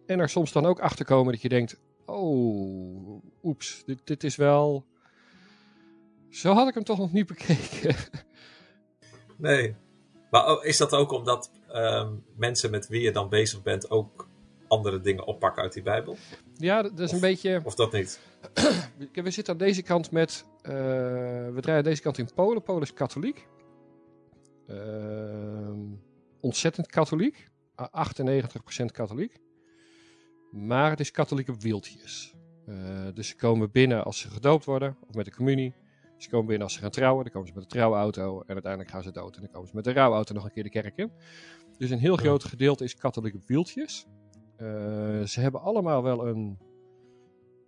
En 0.05 0.19
er 0.19 0.29
soms 0.29 0.51
dan 0.51 0.65
ook 0.65 0.79
achter 0.79 1.05
komen 1.05 1.31
dat 1.31 1.41
je 1.41 1.49
denkt: 1.49 1.79
oh, 2.05 3.23
oeps, 3.43 3.83
dit, 3.85 3.99
dit 4.03 4.23
is 4.23 4.35
wel. 4.35 4.85
Zo 6.29 6.53
had 6.53 6.67
ik 6.67 6.73
hem 6.73 6.83
toch 6.83 6.97
nog 6.97 7.11
niet 7.11 7.27
bekeken. 7.27 7.95
Nee. 9.37 9.75
Maar 10.33 10.63
is 10.65 10.77
dat 10.77 10.93
ook 10.93 11.11
omdat 11.11 11.51
ehm, 11.67 12.13
mensen 12.35 12.71
met 12.71 12.87
wie 12.87 13.01
je 13.01 13.11
dan 13.11 13.29
bezig 13.29 13.61
bent 13.61 13.89
ook 13.89 14.27
andere 14.67 14.99
dingen 14.99 15.25
oppakken 15.25 15.63
uit 15.63 15.73
die 15.73 15.83
Bijbel? 15.83 16.17
ja, 16.57 16.81
dat 16.81 16.99
is 16.99 17.11
een 17.11 17.19
beetje. 17.19 17.61
Of 17.63 17.75
dat 17.75 17.91
niet? 17.91 18.19
We 19.13 19.31
zitten 19.31 19.53
aan 19.53 19.59
deze 19.59 19.81
kant 19.81 20.11
met. 20.11 20.45
eh, 20.61 20.71
we 20.73 21.57
draaien 21.59 21.83
aan 21.83 21.89
deze 21.89 22.01
kant 22.01 22.17
in 22.17 22.29
Polen. 22.35 22.63
Polen 22.63 22.81
is 22.81 22.93
katholiek. 22.93 23.47
Ehm, 24.67 25.79
ontzettend 26.39 26.87
katholiek. 26.87 27.49
Ah, 27.75 27.87
98% 27.91 28.91
katholiek. 28.91 29.39
Maar 30.51 30.89
het 30.89 30.99
is 30.99 31.11
katholiek 31.11 31.49
op 31.49 31.61
wieltjes. 31.61 32.33
Eh, 32.65 32.75
dus 33.13 33.27
ze 33.27 33.35
komen 33.35 33.71
binnen 33.71 34.03
als 34.03 34.19
ze 34.19 34.29
gedoopt 34.29 34.65
worden. 34.65 34.97
Of 35.07 35.15
met 35.15 35.25
de 35.25 35.35
communie. 35.35 35.73
Ze 36.23 36.29
komen 36.29 36.45
binnen 36.45 36.63
als 36.63 36.73
ze 36.73 36.79
gaan 36.79 36.89
trouwen. 36.91 37.23
Dan 37.23 37.33
komen 37.33 37.47
ze 37.47 37.53
met 37.53 37.63
de 37.63 37.69
trouwauto. 37.69 38.39
En 38.47 38.53
uiteindelijk 38.53 38.91
gaan 38.91 39.03
ze 39.03 39.11
dood. 39.11 39.35
En 39.35 39.41
dan 39.41 39.51
komen 39.51 39.67
ze 39.69 39.75
met 39.75 39.83
de 39.83 39.93
rouwauto 39.93 40.33
nog 40.33 40.43
een 40.45 40.51
keer 40.51 40.63
de 40.63 40.69
kerk 40.69 40.97
in. 40.97 41.11
Dus 41.77 41.89
een 41.89 41.99
heel 41.99 42.15
Ja. 42.15 42.19
groot 42.19 42.43
gedeelte 42.43 42.83
is 42.83 42.95
katholiek 42.95 43.35
op 43.35 43.47
wieltjes. 43.47 44.05
Eh, 44.57 44.65
ze 45.23 45.39
hebben 45.39 45.61
allemaal 45.61 46.03
wel 46.03 46.27
een 46.27 46.57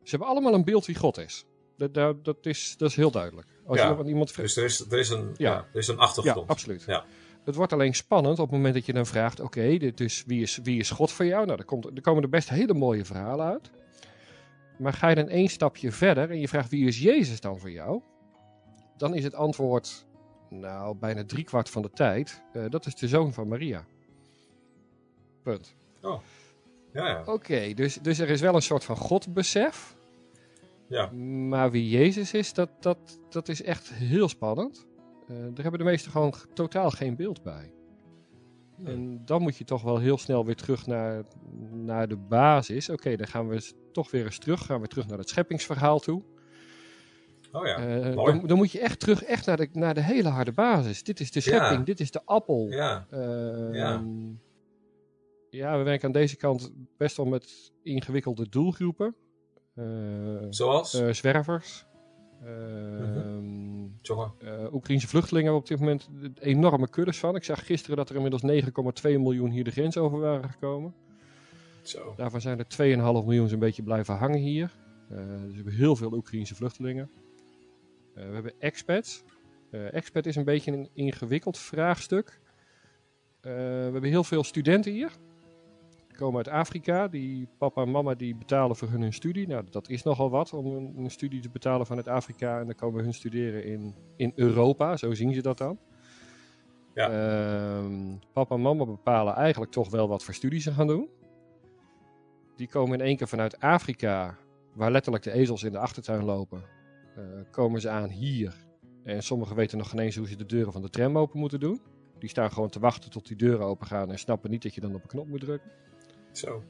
ze 0.04 0.10
hebben 0.10 0.28
allemaal 0.28 0.54
een 0.54 0.64
beeld 0.64 0.86
wie 0.86 0.96
God 0.96 1.18
is. 1.18 1.46
Dat, 1.78 1.94
dat, 1.94 2.26
dat, 2.26 2.46
is, 2.46 2.76
dat 2.78 2.90
is 2.90 2.96
heel 2.96 3.12
duidelijk. 3.12 3.48
Als 3.66 3.80
Ja, 3.80 3.98
je 3.98 4.04
iemand 4.04 4.32
vraagt. 4.32 4.56
Dus 4.56 4.58
er 4.58 4.64
is, 4.64 4.92
er 4.92 5.00
is, 5.00 5.10
een, 5.10 5.34
Ja. 5.38 5.52
ja. 5.52 5.58
er 5.74 5.80
is 5.80 5.88
een 5.88 5.96
Ja, 5.96 6.02
achtergrond. 6.02 6.48
absoluut. 6.50 6.84
Ja. 6.88 7.06
Het 7.44 7.56
wordt 7.56 7.74
alleen 7.74 7.94
spannend 7.96 8.40
op 8.40 8.46
het 8.46 8.56
moment 8.56 8.74
dat 8.74 8.86
je 8.86 8.94
dan 8.94 9.06
vraagt: 9.06 9.40
oké, 9.40 9.78
dit 9.78 10.00
is, 10.00 10.24
wie, 10.28 10.42
is, 10.42 10.60
wie 10.64 10.80
is 10.80 10.90
God 10.90 11.12
voor 11.12 11.26
jou? 11.26 11.46
Nou, 11.46 11.60
er, 11.60 11.66
komt, 11.66 11.86
er 11.86 12.02
komen 12.02 12.24
er 12.24 12.30
best 12.30 12.50
hele 12.50 12.74
mooie 12.74 13.06
verhalen 13.06 13.46
uit. 13.46 13.72
Maar 14.78 14.94
ga 14.94 15.10
je 15.10 15.16
dan 15.16 15.28
één 15.30 15.48
stapje 15.48 15.92
verder 15.92 16.30
en 16.30 16.40
je 16.40 16.48
vraagt: 16.48 16.70
wie 16.70 16.88
is 16.88 17.00
Jezus 17.00 17.40
dan 17.42 17.60
voor 17.60 17.72
jou? 17.72 18.02
Dan 18.98 19.16
is 19.16 19.24
het 19.24 19.34
antwoord, 19.34 20.06
nou, 20.50 20.96
bijna 20.96 21.26
driekwart 21.26 21.70
van 21.70 21.82
de 21.82 21.92
tijd: 21.92 22.42
eh, 22.54 22.64
dat 22.70 22.86
is 22.86 22.96
de 22.96 23.08
zoon 23.08 23.34
van 23.34 23.48
Maria. 23.48 23.86
Punt. 25.44 25.76
Ja, 26.02 26.20
ja. 26.94 27.24
Oké, 27.26 27.74
dus, 27.74 27.96
dus 27.96 28.20
er 28.20 28.30
is 28.30 28.42
wel 28.42 28.56
een 28.56 28.62
soort 28.62 28.84
van 28.84 28.98
Godbesef. 28.98 29.96
ja. 30.88 31.12
Maar 31.48 31.72
wie 31.72 31.90
Jezus 31.90 32.34
is, 32.34 32.54
dat, 32.54 32.70
dat, 32.80 33.20
dat 33.30 33.50
is 33.50 33.62
echt 33.62 33.94
heel 33.94 34.30
spannend. 34.30 34.86
Eh, 35.28 35.36
daar 35.36 35.62
hebben 35.62 35.80
de 35.80 35.86
meesten 35.86 36.12
gewoon 36.12 36.34
totaal 36.54 36.90
geen 36.90 37.16
beeld 37.16 37.44
bij. 37.44 37.72
En 38.84 39.26
dan 39.26 39.42
moet 39.42 39.58
je 39.58 39.64
toch 39.64 39.82
wel 39.82 39.98
heel 39.98 40.18
snel 40.18 40.46
weer 40.46 40.56
terug 40.56 40.88
naar, 40.88 41.24
naar 41.72 42.08
de 42.08 42.16
basis. 42.16 42.90
Oké, 42.90 43.16
dan 43.16 43.28
gaan 43.28 43.48
we 43.48 43.72
toch 43.92 44.12
weer 44.12 44.26
eens 44.26 44.38
terug. 44.38 44.66
Gaan 44.66 44.82
we 44.82 44.88
terug 44.88 45.08
naar 45.08 45.18
het 45.18 45.30
scheppingsverhaal 45.30 46.00
toe. 46.00 46.22
Oh 47.56 47.66
ja. 47.66 47.78
Eh, 47.78 48.16
dan, 48.16 48.48
dan 48.48 48.58
moet 48.58 48.72
je 48.72 48.80
echt 48.80 49.00
terug 49.00 49.24
echt 49.24 49.46
naar, 49.46 49.58
de, 49.58 49.70
naar 49.74 49.94
de 49.94 50.02
hele 50.04 50.30
harde 50.30 50.52
basis. 50.52 51.04
Dit 51.04 51.20
is 51.20 51.32
de 51.32 51.40
schepping, 51.40 51.78
Ja. 51.80 51.84
dit 51.86 52.00
is 52.00 52.12
de 52.12 52.22
appel. 52.26 52.68
Ja. 52.70 53.08
Ehm, 53.10 53.74
Ja. 53.74 54.04
ja, 55.50 55.78
we 55.78 55.84
werken 55.84 56.06
aan 56.08 56.12
deze 56.14 56.36
kant 56.36 56.72
best 56.98 57.18
wel 57.18 57.26
met 57.26 57.72
ingewikkelde 57.84 58.50
doelgroepen. 58.50 59.16
Eh, 59.76 59.86
Zoals? 60.50 60.94
eh, 60.94 61.10
zwervers. 61.12 61.86
Mhm. 62.42 62.50
Ehm, 62.50 63.86
eh, 64.40 64.74
Oekraïnse 64.74 65.08
vluchtelingen 65.08 65.44
hebben 65.52 65.62
op 65.62 65.68
dit 65.68 65.80
moment 65.80 66.10
enorme 66.40 66.90
kuddes 66.90 67.18
van. 67.20 67.36
Ik 67.36 67.44
zag 67.44 67.66
gisteren 67.66 67.98
dat 67.98 68.10
er 68.10 68.16
inmiddels 68.16 68.42
9,2 68.42 69.20
miljoen 69.20 69.50
hier 69.50 69.64
de 69.64 69.72
grens 69.72 69.98
over 69.98 70.20
waren 70.20 70.50
gekomen. 70.50 70.94
Zo. 71.82 72.14
Daarvan 72.16 72.42
zijn 72.42 72.60
er 72.60 72.68
2,5 72.68 73.26
miljoen 73.26 73.48
zo'n 73.48 73.60
beetje 73.60 73.84
blijven 73.84 74.16
hangen 74.16 74.40
hier. 74.40 74.72
Eh, 75.10 75.18
dus 75.18 75.50
we 75.50 75.56
hebben 75.56 75.74
heel 75.74 75.96
veel 75.96 76.14
Oekraïnse 76.14 76.56
vluchtelingen. 76.56 77.10
Eh, 78.16 78.28
we 78.28 78.34
hebben 78.34 78.54
expats. 78.60 79.24
Eh 79.72 79.94
expat 79.94 80.26
is 80.26 80.36
een 80.36 80.44
beetje 80.44 80.72
een 80.72 80.90
ingewikkeld 80.94 81.58
vraagstuk. 81.58 82.40
Eh, 83.42 83.52
we 83.52 83.90
hebben 83.92 84.04
heel 84.04 84.24
veel 84.24 84.44
studenten 84.44 84.92
hier. 84.92 85.12
Die 86.08 86.18
komen 86.18 86.38
uit 86.38 86.48
Afrika. 86.48 87.08
Die 87.08 87.48
papa 87.58 87.82
en 87.82 87.92
mama 87.92 88.14
die 88.14 88.36
betalen 88.36 88.76
voor 88.76 88.90
hun 88.90 89.02
hun 89.02 89.14
studie. 89.14 89.48
Nou, 89.48 89.66
dat 89.70 89.90
is 89.90 90.04
nogal 90.04 90.30
wat 90.30 90.54
om 90.54 90.66
een, 90.66 90.94
een 90.98 91.12
studie 91.12 91.42
te 91.42 91.50
betalen 91.50 91.86
vanuit 91.86 92.08
Afrika. 92.08 92.60
En 92.60 92.66
dan 92.66 92.76
komen 92.76 93.04
hun 93.04 93.14
studeren 93.14 93.66
in, 93.66 93.96
in 94.16 94.32
Europa. 94.36 94.98
Zo 94.98 95.14
zien 95.14 95.34
ze 95.34 95.42
dat 95.42 95.58
dan. 95.58 95.80
Ja. 96.94 97.10
Ehm, 97.10 98.18
papa 98.34 98.56
en 98.56 98.62
mama 98.62 98.86
bepalen 98.86 99.34
eigenlijk 99.34 99.72
toch 99.72 99.90
wel 99.90 100.08
wat 100.08 100.24
voor 100.24 100.34
studie 100.34 100.60
ze 100.60 100.72
gaan 100.72 100.88
doen. 100.88 101.10
Die 102.56 102.68
komen 102.68 103.00
in 103.00 103.06
één 103.06 103.18
keer 103.18 103.28
vanuit 103.28 103.60
Afrika, 103.60 104.38
waar 104.74 104.92
letterlijk 104.92 105.24
de 105.24 105.32
ezels 105.32 105.64
in 105.64 105.72
de 105.72 105.78
achtertuin 105.78 106.24
lopen, 106.24 106.64
komen 107.52 107.82
ze 107.82 107.90
aan 107.90 108.10
hier. 108.10 108.66
En 109.04 109.24
sommigen 109.24 109.56
weten 109.56 109.78
nog 109.78 109.90
geen 109.90 110.00
eens 110.00 110.16
hoe 110.16 110.28
ze 110.28 110.36
de 110.36 110.46
deuren 110.46 110.74
van 110.74 110.82
de 110.82 110.90
tram 110.90 111.18
open 111.18 111.40
moeten 111.40 111.60
doen. 111.60 111.82
Die 112.20 112.30
staan 112.30 112.52
gewoon 112.52 112.70
te 112.70 112.80
wachten 112.80 113.12
tot 113.12 113.28
die 113.28 113.38
deuren 113.38 113.66
open 113.66 113.88
gaan 113.88 114.12
en 114.12 114.20
snappen 114.20 114.50
niet 114.50 114.64
dat 114.64 114.74
je 114.74 114.82
dan 114.82 114.96
op 114.96 115.02
een 115.02 115.08
knop 115.08 115.28
moet 115.28 115.40
drukken. 115.40 115.72
Zo. 116.32 116.64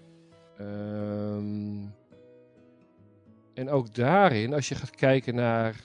Ehm, 0.58 1.88
en 3.54 3.70
ook 3.70 3.96
daarin, 3.96 4.54
als 4.54 4.70
je 4.70 4.76
gaat 4.76 4.90
kijken 4.90 5.36
naar 5.36 5.82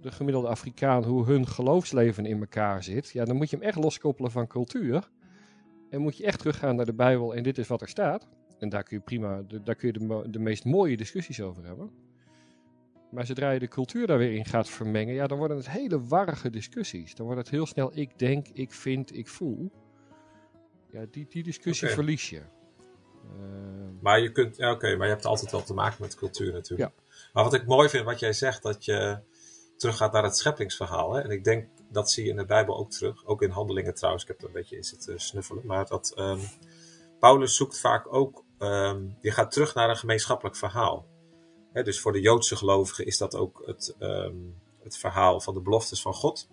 de 0.00 0.12
gemiddelde 0.12 0.48
Afrikaan, 0.48 1.04
hoe 1.04 1.24
hun 1.24 1.46
geloofsleven 1.46 2.26
in 2.26 2.40
elkaar 2.40 2.82
zit, 2.82 3.10
ja, 3.10 3.24
dan 3.24 3.36
moet 3.36 3.50
je 3.50 3.56
hem 3.56 3.64
echt 3.64 3.78
loskoppelen 3.78 4.30
van 4.30 4.46
cultuur. 4.46 5.10
En 5.90 6.00
moet 6.00 6.16
je 6.16 6.24
echt 6.24 6.38
teruggaan 6.38 6.76
naar 6.76 6.86
de 6.86 6.94
Bijbel 6.94 7.34
en 7.34 7.42
dit 7.42 7.58
is 7.58 7.66
wat 7.66 7.80
er 7.80 7.88
staat. 7.88 8.28
En 8.58 8.68
daar 8.68 8.82
kun 8.82 8.96
je 8.96 9.02
prima, 9.02 9.42
daar 9.62 9.74
kun 9.74 9.92
je 9.92 9.98
de, 9.98 10.30
de 10.30 10.38
meest 10.38 10.64
mooie 10.64 10.96
discussies 10.96 11.40
over 11.40 11.64
hebben. 11.64 11.90
Maar 13.10 13.26
zodra 13.26 13.50
je 13.50 13.58
de 13.58 13.68
cultuur 13.68 14.06
daar 14.06 14.18
weer 14.18 14.34
in 14.34 14.44
gaat 14.44 14.68
vermengen, 14.68 15.14
ja, 15.14 15.26
dan 15.26 15.38
worden 15.38 15.56
het 15.56 15.70
hele 15.70 16.06
warrige 16.06 16.50
discussies. 16.50 17.14
Dan 17.14 17.26
wordt 17.26 17.40
het 17.40 17.50
heel 17.50 17.66
snel 17.66 17.90
ik 17.94 18.18
denk, 18.18 18.46
ik 18.52 18.72
vind, 18.72 19.16
ik 19.16 19.28
voel. 19.28 19.70
Ja, 20.90 21.06
die, 21.10 21.26
die 21.28 21.42
discussie 21.42 21.88
verlies 21.88 22.30
je. 22.30 22.42
Ehm, 23.22 23.92
Maar 24.00 24.20
je 24.20 24.32
kunt, 24.32 24.56
ja, 24.56 24.70
oké, 24.70 24.96
maar 24.96 25.06
je 25.06 25.12
hebt 25.12 25.24
altijd 25.24 25.50
wel 25.50 25.62
te 25.62 25.74
maken 25.74 25.96
met 26.00 26.14
cultuur 26.14 26.52
natuurlijk. 26.52 26.90
Ja. 26.96 27.02
Maar 27.32 27.44
wat 27.44 27.54
ik 27.54 27.66
mooi 27.66 27.88
vind, 27.88 28.04
wat 28.04 28.20
jij 28.20 28.32
zegt, 28.32 28.62
dat 28.62 28.84
je 28.84 29.18
teruggaat 29.76 30.12
naar 30.12 30.22
het 30.22 30.36
scheppingsverhaal. 30.36 31.12
Hè? 31.12 31.20
En 31.20 31.30
ik 31.30 31.44
denk, 31.44 31.68
dat 31.90 32.10
zie 32.10 32.24
je 32.24 32.30
in 32.30 32.36
de 32.36 32.44
Bijbel 32.44 32.76
ook 32.76 32.90
terug. 32.90 33.26
Ook 33.26 33.42
in 33.42 33.50
handelingen 33.50 33.94
trouwens, 33.94 34.22
ik 34.24 34.28
heb 34.28 34.40
er 34.40 34.46
een 34.46 34.52
beetje 34.52 34.76
in 34.76 34.84
zitten 34.84 35.20
snuffelen. 35.20 35.66
Maar 35.66 35.86
dat 35.86 36.12
ehm, 36.16 36.40
Paulus 37.18 37.56
zoekt 37.56 37.80
vaak 37.80 38.12
ook, 38.14 38.44
ehm, 38.58 39.02
je 39.20 39.30
gaat 39.30 39.50
terug 39.50 39.74
naar 39.74 39.90
een 39.90 39.96
gemeenschappelijk 39.96 40.56
verhaal. 40.56 41.06
Dus 41.72 42.00
voor 42.00 42.12
de 42.12 42.20
Joodse 42.20 42.56
gelovigen 42.56 43.06
is 43.06 43.18
dat 43.18 43.34
ook 43.34 43.62
het, 43.66 43.94
ehm, 43.98 44.36
het 44.82 44.96
verhaal 44.96 45.40
van 45.40 45.54
de 45.54 45.60
beloftes 45.60 46.02
van 46.02 46.14
God. 46.14 46.48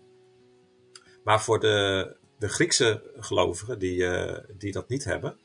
Maar 1.23 1.41
voor 1.41 1.59
de, 1.59 2.15
de 2.39 2.49
Griekse 2.49 3.11
gelovigen, 3.17 3.79
die, 3.79 4.05
eh, 4.05 4.43
die 4.57 4.71
dat 4.71 4.89
niet 4.89 5.03
hebben, 5.03 5.37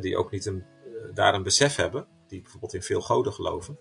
die 0.00 0.16
ook 0.16 0.30
niet 0.30 0.46
een, 0.46 0.64
eh, 0.84 1.14
daar 1.14 1.34
een 1.34 1.42
besef 1.42 1.76
hebben, 1.76 2.06
die 2.28 2.40
bijvoorbeeld 2.40 2.74
in 2.74 2.82
veel 2.82 3.00
goden 3.00 3.32
geloven, 3.32 3.78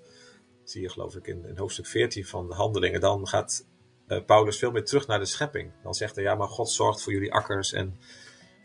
zie 0.63 0.81
je 0.81 0.89
geloof 0.89 1.15
ik 1.15 1.27
in, 1.27 1.57
hoofdstuk 1.57 1.85
14 1.85 2.25
van 2.25 2.47
de 2.47 2.53
handelingen, 2.53 2.99
dan 2.99 3.27
gaat 3.27 3.65
uh, 4.07 4.25
Paulus 4.25 4.57
veel 4.57 4.71
meer 4.71 4.85
terug 4.85 5.07
naar 5.07 5.19
de 5.19 5.25
schepping. 5.25 5.71
Dan 5.83 5.93
zegt 5.93 6.15
hij, 6.15 6.23
ja, 6.23 6.35
maar 6.35 6.47
God 6.47 6.69
zorgt 6.69 7.01
voor 7.01 7.13
jullie 7.13 7.33
akkers. 7.33 7.73
En 7.73 7.99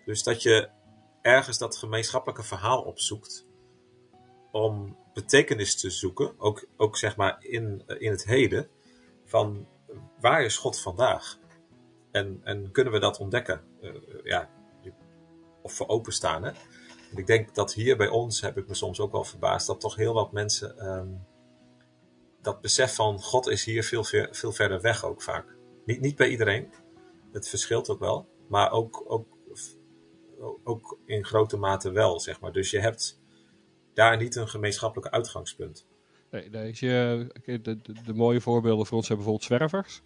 dus 0.05 0.23
dat 0.23 0.43
je 0.43 0.69
ergens 1.23 1.59
dat 1.59 1.77
gemeenschappelijke 1.77 2.43
verhaal 2.43 2.83
opzoekt 2.83 3.47
om 4.53 4.97
betekenis 5.14 5.77
te 5.77 5.90
zoeken, 5.90 6.35
ook, 6.38 6.66
ook 6.77 6.96
zeg 6.96 7.16
maar 7.16 7.37
in, 7.44 7.83
in 7.87 8.11
het 8.11 8.25
heden, 8.25 8.68
van 9.25 9.66
waar 10.20 10.44
is 10.44 10.57
God 10.57 10.81
vandaag? 10.81 11.38
En, 12.11 12.40
en 12.44 12.70
kunnen 12.70 12.92
we 12.92 12.99
dat 12.99 13.18
ontdekken? 13.18 13.61
Uh, 13.81 13.94
ja, 14.23 14.51
of 15.62 15.73
voor 15.73 15.88
openstaan. 15.88 16.44
Hè? 16.44 16.53
Ik 17.16 17.27
denk 17.27 17.55
dat 17.55 17.75
hier 17.75 17.96
bij 17.96 18.09
ons, 18.09 18.40
heb 18.40 18.57
ik 18.57 18.68
me 18.68 18.75
soms 18.75 19.01
ook 19.01 19.12
wel 19.12 19.25
verbaasd, 19.25 19.66
dat 19.66 19.81
toch 19.81 19.96
heel 19.96 20.14
wat 20.14 20.33
mensen 20.33 20.88
um, 20.88 21.27
dat 22.42 22.61
besef 22.61 22.94
van 22.94 23.20
God 23.20 23.49
is 23.49 23.64
hier 23.64 23.85
veel, 23.85 24.05
veel 24.31 24.53
verder 24.53 24.81
weg 24.81 25.05
ook 25.05 25.23
vaak. 25.23 25.57
Niet, 25.85 26.01
niet 26.01 26.16
bij 26.16 26.29
iedereen, 26.29 26.73
het 27.33 27.49
verschilt 27.49 27.90
ook 27.90 27.99
wel, 27.99 28.29
maar 28.49 28.73
ook, 28.73 29.05
ook, 29.07 29.27
ook 30.64 30.99
in 31.05 31.25
grote 31.25 31.57
mate 31.57 31.90
wel, 31.90 32.20
zeg 32.20 32.40
maar. 32.40 32.53
Dus 32.53 32.70
je 32.70 32.81
hebt 32.81 33.19
daar 33.94 34.16
niet 34.16 34.37
een 34.37 34.48
gemeenschappelijk 34.48 35.14
uitgangspunt. 35.14 35.87
Nee, 36.31 36.50
nee 36.50 36.72
je, 36.74 37.26
de, 37.44 37.61
de, 37.61 37.76
de, 38.05 38.14
mooie 38.14 38.40
voorbeelden 38.40 38.87
voor 38.87 38.96
ons 38.96 39.07
zijn 39.07 39.18
bijvoorbeeld 39.18 39.48
zwervers. 39.48 40.03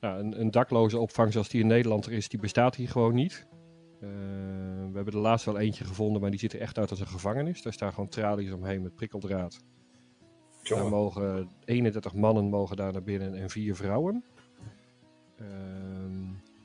Nou, 0.00 0.20
een, 0.20 0.40
een, 0.40 0.50
dakloze 0.50 0.98
opvang 0.98 1.32
zoals 1.32 1.48
die 1.48 1.60
in 1.60 1.66
Nederland 1.66 2.06
er 2.06 2.12
is, 2.12 2.28
die 2.28 2.40
bestaat 2.40 2.74
hier 2.74 2.88
gewoon 2.88 3.14
niet. 3.14 3.46
Uh, 4.02 4.08
we 4.90 4.96
hebben 4.96 5.14
er 5.14 5.20
laatst 5.20 5.46
wel 5.46 5.58
eentje 5.58 5.84
gevonden, 5.84 6.20
maar 6.20 6.30
die 6.30 6.38
ziet 6.38 6.52
er 6.52 6.60
echt 6.60 6.78
uit 6.78 6.90
als 6.90 7.00
een 7.00 7.06
gevangenis. 7.06 7.62
Daar 7.62 7.72
staan 7.72 7.92
gewoon 7.92 8.08
tralies 8.08 8.52
omheen 8.52 8.82
met 8.82 8.94
prikkeldraad. 8.94 9.60
Daar 10.62 10.88
mogen 10.88 11.50
31 11.64 12.14
mannen 12.14 12.44
mogen 12.44 12.76
daar 12.76 12.92
naar 12.92 13.02
binnen 13.02 13.34
en 13.34 13.50
vier 13.50 13.76
vrouwen. 13.76 14.24
Uh, 15.40 15.46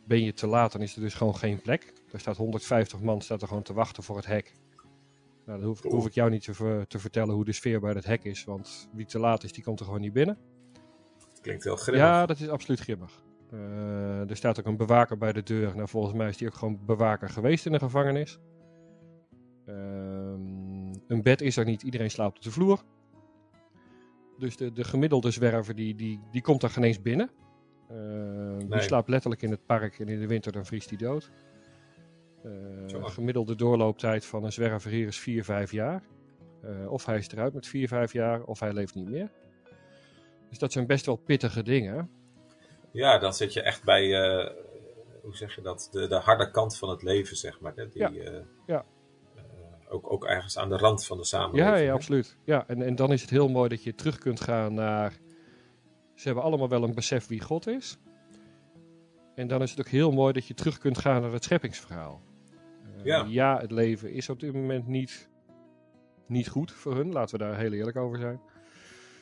ben 0.05 0.23
je 0.23 0.33
te 0.33 0.47
laat, 0.47 0.71
dan 0.71 0.81
is 0.81 0.95
er 0.95 1.01
dus 1.01 1.13
gewoon 1.13 1.35
geen 1.35 1.61
plek. 1.61 1.93
Er 2.11 2.19
staat 2.19 2.37
150 2.37 2.99
man 3.01 3.21
staat 3.21 3.41
er 3.41 3.47
gewoon 3.47 3.63
te 3.63 3.73
wachten 3.73 4.03
voor 4.03 4.15
het 4.15 4.25
hek. 4.25 4.53
Nou, 5.45 5.59
dan 5.59 5.67
hoef, 5.67 5.83
hoef 5.83 6.05
ik 6.05 6.13
jou 6.13 6.29
niet 6.29 6.43
te, 6.43 6.85
te, 6.87 6.99
vertellen 6.99 7.35
hoe 7.35 7.45
de 7.45 7.51
sfeer 7.51 7.79
bij 7.79 7.91
het 7.91 8.05
hek 8.05 8.23
is, 8.23 8.43
want 8.43 8.89
wie 8.93 9.05
te 9.05 9.19
laat 9.19 9.43
is, 9.43 9.51
die 9.51 9.63
komt 9.63 9.79
er 9.79 9.85
gewoon 9.85 10.01
niet 10.01 10.13
binnen. 10.13 10.37
Klinkt 11.41 11.63
wel 11.63 11.75
grimmig. 11.75 12.03
Ja, 12.03 12.25
dat 12.25 12.39
is 12.39 12.49
absoluut 12.49 12.79
grimmig. 12.79 13.23
Uh, 13.53 14.29
er 14.29 14.35
staat 14.35 14.59
ook 14.59 14.65
een 14.65 14.77
bewaker 14.77 15.17
bij 15.17 15.33
de 15.33 15.43
deur. 15.43 15.75
Nou, 15.75 15.87
volgens 15.87 16.13
mij 16.13 16.29
is 16.29 16.37
die 16.37 16.47
ook 16.47 16.53
gewoon 16.53 16.79
bewaker 16.85 17.29
geweest 17.29 17.65
in 17.65 17.71
de 17.71 17.79
gevangenis. 17.79 18.39
Uh, 19.69 19.75
een 21.07 21.21
bed 21.23 21.41
is 21.41 21.57
er 21.57 21.65
niet, 21.65 21.81
iedereen 21.81 22.11
slaapt 22.11 22.37
op 22.37 22.43
de 22.43 22.51
vloer. 22.51 22.83
Dus 24.37 24.57
de, 24.57 24.71
de 24.71 24.83
gemiddelde 24.83 25.31
zwerver 25.31 25.75
die, 25.75 25.95
die, 25.95 26.19
die 26.31 26.41
komt 26.41 26.63
er 26.63 26.69
geen 26.69 26.83
eens 26.83 27.01
binnen. 27.01 27.29
Uh, 27.91 27.97
nee. 27.97 28.67
Die 28.67 28.81
slaapt 28.81 29.09
letterlijk 29.09 29.41
in 29.41 29.51
het 29.51 29.65
park 29.65 29.99
en 29.99 30.07
in 30.07 30.19
de 30.19 30.27
winter 30.27 30.51
dan 30.51 30.65
vriest 30.65 30.89
hij 30.89 30.97
dood. 30.97 31.31
Uh, 32.45 33.05
gemiddelde 33.05 33.55
doorlooptijd 33.55 34.25
van 34.25 34.43
een 34.43 34.51
zwerver 34.51 34.91
hier 34.91 35.07
is 35.07 35.19
4, 35.19 35.43
5 35.43 35.71
jaar. 35.71 36.03
Uh, 36.63 36.91
of 36.91 37.05
hij 37.05 37.17
is 37.17 37.29
eruit 37.31 37.53
met 37.53 37.67
4, 37.67 37.87
5 37.87 38.13
jaar, 38.13 38.43
of 38.43 38.59
hij 38.59 38.73
leeft 38.73 38.95
niet 38.95 39.09
meer. 39.09 39.31
Dus 40.49 40.59
dat 40.59 40.71
zijn 40.71 40.87
best 40.87 41.05
wel 41.05 41.15
pittige 41.15 41.63
dingen. 41.63 42.09
Ja, 42.91 43.17
dan 43.19 43.33
zit 43.33 43.53
je 43.53 43.61
echt 43.61 43.83
bij, 43.83 44.03
uh, 44.03 44.49
hoe 45.21 45.35
zeg 45.35 45.55
je 45.55 45.61
dat, 45.61 45.89
de, 45.91 46.07
de 46.07 46.15
harde 46.15 46.51
kant 46.51 46.77
van 46.77 46.89
het 46.89 47.03
leven, 47.03 47.37
zeg 47.37 47.59
maar. 47.59 47.73
Hè? 47.75 47.89
Die, 47.89 48.01
ja. 48.01 48.43
ja. 48.65 48.85
ook, 49.89 50.11
ook 50.11 50.25
ergens 50.25 50.57
aan 50.57 50.69
de 50.69 50.77
rand 50.77 51.05
van 51.05 51.17
de 51.17 51.25
samenleving. 51.25 51.77
Ja, 51.77 51.83
ja 51.83 51.93
absoluut. 51.93 52.37
Ja, 52.43 52.67
en, 52.67 52.81
en 52.81 52.95
dan 52.95 53.11
is 53.11 53.21
het 53.21 53.29
heel 53.29 53.49
mooi 53.49 53.69
dat 53.69 53.83
je 53.83 53.95
terug 53.95 54.17
kunt 54.17 54.41
gaan 54.41 54.73
naar... 54.73 55.13
Ze 56.15 56.25
hebben 56.25 56.43
allemaal 56.43 56.69
wel 56.69 56.83
een 56.83 56.95
besef 56.95 57.27
wie 57.27 57.41
God 57.41 57.67
is. 57.67 57.97
En 59.35 59.47
dan 59.47 59.61
is 59.61 59.69
het 59.69 59.79
ook 59.79 59.87
heel 59.87 60.11
mooi 60.11 60.33
dat 60.33 60.47
je 60.47 60.53
terug 60.53 60.77
kunt 60.77 60.97
gaan 60.97 61.21
naar 61.21 61.31
het 61.31 61.43
scheppingsverhaal. 61.43 62.21
Ja. 63.05 63.25
ja, 63.27 63.59
het 63.59 63.71
leven 63.71 64.11
is 64.11 64.29
op 64.29 64.39
dit 64.39 64.53
moment 64.53 64.87
niet, 64.87 65.29
niet 66.27 66.47
goed 66.47 66.71
voor 66.71 66.95
hun. 66.95 67.11
Laten 67.11 67.39
we 67.39 67.45
daar 67.45 67.57
heel 67.57 67.71
eerlijk 67.71 67.97
over 67.97 68.19
zijn. 68.19 68.39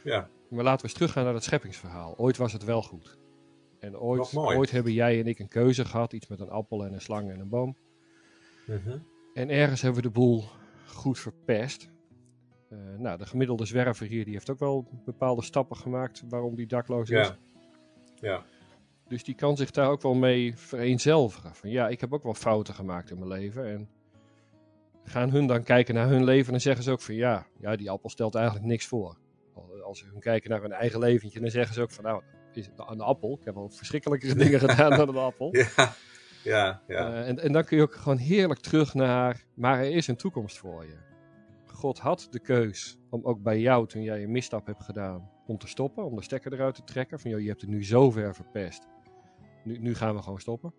Ja. 0.04 0.30
Maar 0.50 0.64
laten 0.64 0.82
we 0.82 0.88
eens 0.88 0.94
teruggaan 0.94 1.24
naar 1.24 1.34
het 1.34 1.44
scheppingsverhaal. 1.44 2.14
Ooit 2.18 2.38
was 2.38 2.54
het 2.54 2.64
wel 2.64 2.82
goed. 2.82 3.18
En 3.80 3.98
ooit, 3.98 4.36
ooit 4.36 4.72
hebben 4.72 4.94
jij 4.94 5.20
en 5.20 5.28
ik 5.28 5.40
een 5.40 5.48
keuze 5.48 5.86
gehad. 5.86 6.14
Iets 6.14 6.28
met 6.28 6.40
een 6.40 6.50
appel 6.50 6.86
en 6.86 6.94
een 6.94 7.02
slang 7.02 7.32
en 7.32 7.40
een 7.40 7.50
boom. 7.50 7.78
Mhm. 8.68 8.98
En 9.34 9.50
ergens 9.50 9.82
hebben 9.82 10.02
we 10.02 10.08
de 10.08 10.14
boel 10.14 10.44
goed 10.88 11.20
verpest. 11.20 11.92
Uh, 12.70 12.80
nou, 12.98 13.18
de 13.18 13.26
gemiddelde 13.26 13.66
zwerver 13.66 14.08
hier 14.08 14.24
die 14.24 14.34
heeft 14.34 14.50
ook 14.50 14.60
wel 14.60 14.88
bepaalde 15.06 15.44
stappen 15.44 15.78
gemaakt 15.78 16.24
waarom 16.30 16.56
die 16.56 16.68
dakloos 16.68 17.10
is. 17.10 17.28
Ja. 17.28 17.38
ja. 18.16 18.46
Dus 19.14 19.24
die 19.24 19.36
kan 19.36 19.58
zich 19.58 19.72
daar 19.72 19.90
ook 19.90 20.02
wel 20.02 20.14
mee 20.14 20.58
vereenzelvigen. 20.58 21.56
Van 21.56 21.70
ja, 21.70 21.88
ik 21.88 22.02
heb 22.02 22.14
ook 22.14 22.24
wel 22.24 22.34
fouten 22.34 22.74
gemaakt 22.74 23.10
in 23.10 23.18
mijn 23.18 23.30
leven. 23.30 23.68
En 23.68 23.90
gaan 25.04 25.30
hun 25.30 25.48
dan 25.48 25.64
kijken 25.64 25.96
naar 25.96 26.08
hun 26.08 26.24
leven 26.24 26.54
en 26.54 26.62
zeggen 26.62 26.84
ze 26.84 26.92
ook 26.92 27.02
van 27.02 27.16
ja, 27.16 27.46
ja 27.60 27.76
die 27.76 27.90
appel 27.90 28.10
stelt 28.10 28.36
eigenlijk 28.36 28.66
niks 28.66 28.86
voor. 28.86 29.18
Als 29.84 30.00
ze 30.00 30.06
hun 30.06 30.20
kijken 30.20 30.50
naar 30.50 30.62
hun 30.62 30.72
eigen 30.72 31.00
leventje, 31.00 31.40
dan 31.40 31.50
zeggen 31.50 31.74
ze 31.74 31.82
ook 31.82 31.92
van 31.92 32.04
nou, 32.04 32.24
is 32.54 32.66
het 32.66 32.80
een 32.88 33.02
appel? 33.02 33.38
Ik 33.40 33.46
heb 33.46 33.56
wel 33.56 33.70
verschrikkelijke 33.70 34.36
dingen 34.44 34.60
gedaan 34.60 34.90
dan 34.90 35.10
een 35.10 35.16
appel. 35.16 35.50
Ja, 35.52 35.94
ja, 36.44 36.82
ja. 36.88 37.12
Uh, 37.12 37.28
en, 37.28 37.40
en 37.40 37.52
dan 37.52 37.64
kun 37.64 37.78
je 37.78 37.84
ook 37.84 37.96
gewoon 37.96 38.18
heerlijk 38.18 38.60
terug 38.60 38.94
naar, 38.94 39.44
maar 39.54 39.80
er 39.80 39.92
is 39.92 40.08
een 40.08 40.16
toekomst 40.16 40.58
voor 40.58 40.86
je. 40.86 40.98
God 41.66 42.00
had 42.00 42.28
de 42.32 42.40
keus 42.40 42.98
om 43.10 43.24
ook 43.24 43.42
bij 43.42 43.60
jou, 43.60 43.88
toen 43.88 44.04
jij 44.04 44.24
een 44.24 44.32
misstap 44.32 44.66
hebt 44.66 44.84
gedaan, 44.84 45.30
om 45.48 45.58
te 45.58 45.68
stoppen, 45.68 46.06
om 46.06 46.16
de 46.16 46.24
stekker 46.24 46.54
eruit 46.54 46.76
te 46.76 46.84
trekken. 46.84 47.20
Van 47.20 47.32
joh, 47.32 47.40
je 47.40 47.48
hebt 47.48 47.62
het 47.62 47.70
nu 47.70 47.86
zo 47.86 48.12
ver 48.12 48.36
verpest 48.36 48.92
nu, 49.64 49.78
nu 49.78 49.96
gaan 49.96 50.16
we 50.16 50.22
gewoon 50.22 50.40
stoppen. 50.40 50.74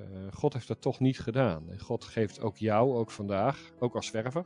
Uh, 0.00 0.06
God 0.32 0.52
heeft 0.52 0.68
dat 0.68 0.80
toch 0.80 1.00
niet 1.00 1.18
gedaan. 1.18 1.70
En 1.70 1.80
God 1.80 2.04
geeft 2.04 2.40
ook 2.40 2.56
jou, 2.56 2.94
ook 2.94 3.10
vandaag, 3.10 3.70
ook 3.78 3.94
als 3.94 4.06
zwerver, 4.06 4.44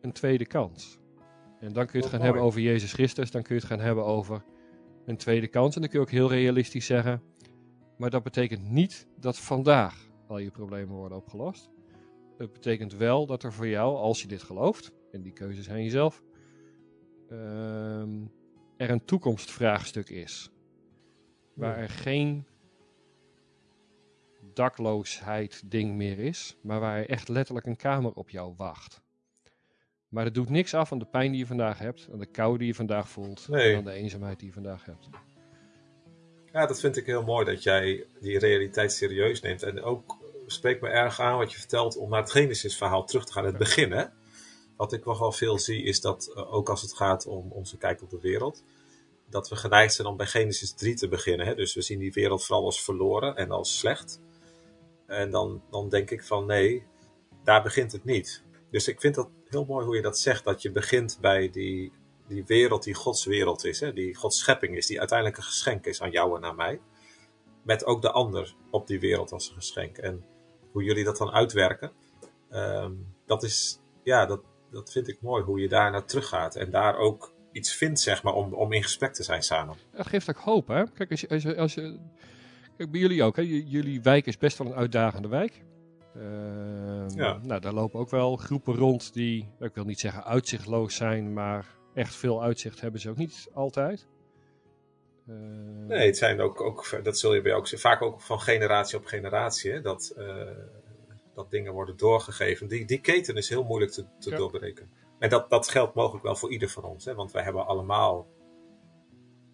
een 0.00 0.12
tweede 0.12 0.46
kans. 0.46 0.98
En 1.60 1.72
dan 1.72 1.86
kun 1.86 1.98
je 1.98 2.04
het 2.04 2.14
gaan 2.14 2.24
hebben 2.24 2.42
over 2.42 2.60
Jezus 2.60 2.92
Christus, 2.92 3.30
dan 3.30 3.42
kun 3.42 3.54
je 3.54 3.60
het 3.60 3.70
gaan 3.70 3.80
hebben 3.80 4.04
over 4.04 4.44
een 5.06 5.16
tweede 5.16 5.48
kans. 5.48 5.74
En 5.74 5.80
dan 5.80 5.90
kun 5.90 5.98
je 5.98 6.04
ook 6.04 6.12
heel 6.12 6.30
realistisch 6.30 6.86
zeggen, 6.86 7.22
maar 7.98 8.10
dat 8.10 8.22
betekent 8.22 8.70
niet 8.70 9.06
dat 9.20 9.38
vandaag 9.38 10.08
al 10.26 10.38
je 10.38 10.50
problemen 10.50 10.96
worden 10.96 11.18
opgelost. 11.18 11.70
Het 12.38 12.52
betekent 12.52 12.94
wel 12.94 13.26
dat 13.26 13.42
er 13.42 13.52
voor 13.52 13.68
jou, 13.68 13.96
als 13.96 14.22
je 14.22 14.28
dit 14.28 14.42
gelooft, 14.42 14.92
en 15.10 15.22
die 15.22 15.32
keuzes 15.32 15.64
zijn 15.64 15.82
jezelf, 15.82 16.22
uh, 17.30 18.00
er 18.76 18.90
een 18.90 19.04
toekomstvraagstuk 19.04 20.08
is. 20.08 20.53
Waar 21.54 21.78
er 21.78 21.88
geen 21.88 22.46
dakloosheid 24.54 25.62
ding 25.70 25.94
meer 25.94 26.18
is, 26.18 26.56
maar 26.60 26.80
waar 26.80 26.98
er 26.98 27.08
echt 27.08 27.28
letterlijk 27.28 27.66
een 27.66 27.76
kamer 27.76 28.12
op 28.12 28.30
jou 28.30 28.54
wacht. 28.56 29.02
Maar 30.08 30.24
dat 30.24 30.34
doet 30.34 30.48
niks 30.48 30.74
af 30.74 30.92
aan 30.92 30.98
de 30.98 31.04
pijn 31.04 31.30
die 31.30 31.40
je 31.40 31.46
vandaag 31.46 31.78
hebt, 31.78 32.08
aan 32.12 32.18
de 32.18 32.26
kou 32.26 32.58
die 32.58 32.66
je 32.66 32.74
vandaag 32.74 33.08
voelt, 33.08 33.48
nee. 33.48 33.72
en 33.72 33.78
aan 33.78 33.84
de 33.84 33.92
eenzaamheid 33.92 34.38
die 34.38 34.48
je 34.48 34.54
vandaag 34.54 34.84
hebt. 34.84 35.08
Ja, 36.52 36.66
dat 36.66 36.80
vind 36.80 36.96
ik 36.96 37.06
heel 37.06 37.22
mooi 37.22 37.44
dat 37.44 37.62
jij 37.62 38.06
die 38.20 38.38
realiteit 38.38 38.92
serieus 38.92 39.40
neemt. 39.40 39.62
En 39.62 39.82
ook 39.82 40.18
spreekt 40.46 40.80
me 40.80 40.88
erg 40.88 41.20
aan 41.20 41.38
wat 41.38 41.52
je 41.52 41.58
vertelt 41.58 41.96
om 41.96 42.10
naar 42.10 42.20
het 42.20 42.30
Genesis 42.30 42.76
verhaal 42.76 43.04
terug 43.04 43.24
te 43.24 43.32
gaan, 43.32 43.44
het 43.44 43.58
begin. 43.58 43.92
Hè? 43.92 44.04
Wat 44.76 44.92
ik 44.92 45.04
nogal 45.04 45.32
veel 45.32 45.58
zie 45.58 45.82
is 45.82 46.00
dat, 46.00 46.32
uh, 46.36 46.54
ook 46.54 46.68
als 46.68 46.82
het 46.82 46.94
gaat 46.94 47.26
om 47.26 47.52
onze 47.52 47.76
kijk 47.76 48.02
op 48.02 48.10
de 48.10 48.20
wereld, 48.20 48.64
dat 49.28 49.48
we 49.48 49.56
geneigd 49.56 49.94
zijn 49.94 50.08
om 50.08 50.16
bij 50.16 50.26
Genesis 50.26 50.72
3 50.74 50.94
te 50.94 51.08
beginnen. 51.08 51.46
Hè? 51.46 51.54
Dus 51.54 51.74
we 51.74 51.82
zien 51.82 51.98
die 51.98 52.12
wereld 52.12 52.44
vooral 52.44 52.64
als 52.64 52.84
verloren 52.84 53.36
en 53.36 53.50
als 53.50 53.78
slecht. 53.78 54.20
En 55.06 55.30
dan, 55.30 55.62
dan 55.70 55.88
denk 55.88 56.10
ik 56.10 56.24
van 56.24 56.46
nee, 56.46 56.86
daar 57.44 57.62
begint 57.62 57.92
het 57.92 58.04
niet. 58.04 58.44
Dus 58.70 58.88
ik 58.88 59.00
vind 59.00 59.14
dat 59.14 59.28
heel 59.48 59.64
mooi 59.64 59.84
hoe 59.86 59.96
je 59.96 60.02
dat 60.02 60.18
zegt, 60.18 60.44
dat 60.44 60.62
je 60.62 60.72
begint 60.72 61.18
bij 61.20 61.50
die, 61.50 61.92
die 62.28 62.44
wereld 62.46 62.82
die 62.82 62.94
Gods 62.94 63.24
wereld 63.24 63.64
is, 63.64 63.80
hè? 63.80 63.92
die 63.92 64.14
Gods 64.14 64.38
schepping 64.38 64.76
is, 64.76 64.86
die 64.86 64.98
uiteindelijk 64.98 65.38
een 65.38 65.44
geschenk 65.44 65.86
is 65.86 66.02
aan 66.02 66.10
jou 66.10 66.36
en 66.36 66.44
aan 66.44 66.56
mij. 66.56 66.80
Met 67.62 67.84
ook 67.84 68.02
de 68.02 68.10
ander 68.10 68.54
op 68.70 68.86
die 68.86 69.00
wereld 69.00 69.32
als 69.32 69.48
een 69.48 69.54
geschenk. 69.54 69.98
En 69.98 70.24
hoe 70.72 70.82
jullie 70.82 71.04
dat 71.04 71.16
dan 71.16 71.30
uitwerken, 71.30 71.92
um, 72.50 73.14
dat 73.26 73.42
is, 73.42 73.80
ja, 74.02 74.26
dat, 74.26 74.40
dat 74.70 74.92
vind 74.92 75.08
ik 75.08 75.22
mooi, 75.22 75.42
hoe 75.42 75.60
je 75.60 75.68
daar 75.68 75.90
naar. 75.90 76.54
En 76.54 76.70
daar 76.70 76.96
ook 76.96 77.33
iets 77.54 77.74
vindt, 77.74 78.00
zeg 78.00 78.22
maar, 78.22 78.34
om, 78.34 78.52
om 78.52 78.72
in 78.72 78.82
gesprek 78.82 79.12
te 79.12 79.22
zijn 79.22 79.42
samen. 79.42 79.76
Dat 79.90 80.06
geeft 80.06 80.28
ook 80.28 80.36
hoop, 80.36 80.68
hè? 80.68 80.84
Kijk, 80.94 81.10
als 81.10 81.20
je, 81.20 81.28
als 81.28 81.42
je, 81.42 81.56
als 81.56 81.74
je 81.74 81.98
kijk 82.76 82.90
bij 82.90 83.00
jullie 83.00 83.22
ook, 83.22 83.36
hè? 83.36 83.42
jullie 83.66 84.02
wijk 84.02 84.26
is 84.26 84.38
best 84.38 84.58
wel 84.58 84.66
een 84.66 84.74
uitdagende 84.74 85.28
wijk. 85.28 85.62
Uh, 86.16 86.22
ja. 87.14 87.38
Nou, 87.42 87.60
daar 87.60 87.72
lopen 87.72 88.00
ook 88.00 88.10
wel 88.10 88.36
groepen 88.36 88.74
rond 88.74 89.12
die, 89.12 89.48
ik 89.60 89.74
wil 89.74 89.84
niet 89.84 90.00
zeggen 90.00 90.24
uitzichtloos 90.24 90.94
zijn, 90.94 91.32
maar 91.32 91.66
echt 91.94 92.14
veel 92.14 92.42
uitzicht 92.42 92.80
hebben 92.80 93.00
ze 93.00 93.10
ook 93.10 93.16
niet 93.16 93.48
altijd. 93.52 94.06
Uh, 95.28 95.36
nee, 95.86 96.06
het 96.06 96.16
zijn 96.16 96.40
ook, 96.40 96.60
ook, 96.60 97.00
dat 97.02 97.18
zul 97.18 97.34
je 97.34 97.42
bij 97.42 97.54
ook 97.54 97.68
vaak 97.68 98.02
ook 98.02 98.20
van 98.20 98.40
generatie 98.40 98.98
op 98.98 99.04
generatie, 99.04 99.72
hè? 99.72 99.80
Dat, 99.80 100.14
uh, 100.18 100.42
dat 101.34 101.50
dingen 101.50 101.72
worden 101.72 101.96
doorgegeven. 101.96 102.68
Die, 102.68 102.84
die 102.84 103.00
keten 103.00 103.36
is 103.36 103.48
heel 103.48 103.64
moeilijk 103.64 103.92
te, 103.92 104.04
te 104.18 104.30
ja. 104.30 104.36
doorbreken. 104.36 104.90
En 105.18 105.28
dat, 105.28 105.50
dat 105.50 105.68
geldt 105.68 105.94
mogelijk 105.94 106.24
wel 106.24 106.36
voor 106.36 106.52
ieder 106.52 106.68
van 106.68 106.84
ons, 106.84 107.04
hè? 107.04 107.14
want 107.14 107.32
wij 107.32 107.42
hebben 107.42 107.66
allemaal 107.66 108.26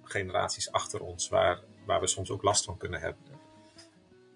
generaties 0.02 0.72
achter 0.72 1.00
ons 1.00 1.28
waar, 1.28 1.60
waar 1.86 2.00
we 2.00 2.06
soms 2.06 2.30
ook 2.30 2.42
last 2.42 2.64
van 2.64 2.76
kunnen 2.76 3.00
hebben. 3.00 3.22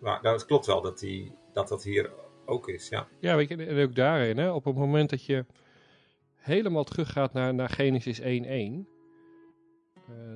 Maar 0.00 0.22
nou, 0.22 0.34
het 0.34 0.46
klopt 0.46 0.66
wel 0.66 0.80
dat, 0.80 0.98
die, 0.98 1.34
dat 1.52 1.68
dat 1.68 1.82
hier 1.82 2.10
ook 2.44 2.68
is, 2.68 2.88
ja. 2.88 3.08
Ja, 3.20 3.36
weet 3.36 3.48
je, 3.48 3.56
en 3.56 3.84
ook 3.84 3.94
daarin, 3.94 4.38
hè, 4.38 4.50
op 4.50 4.64
het 4.64 4.74
moment 4.74 5.10
dat 5.10 5.24
je 5.24 5.46
helemaal 6.34 6.84
teruggaat 6.84 7.32
naar, 7.32 7.54
naar 7.54 7.68
Genesis 7.68 8.20
1.1, 8.20 8.24
uh, 8.24 8.34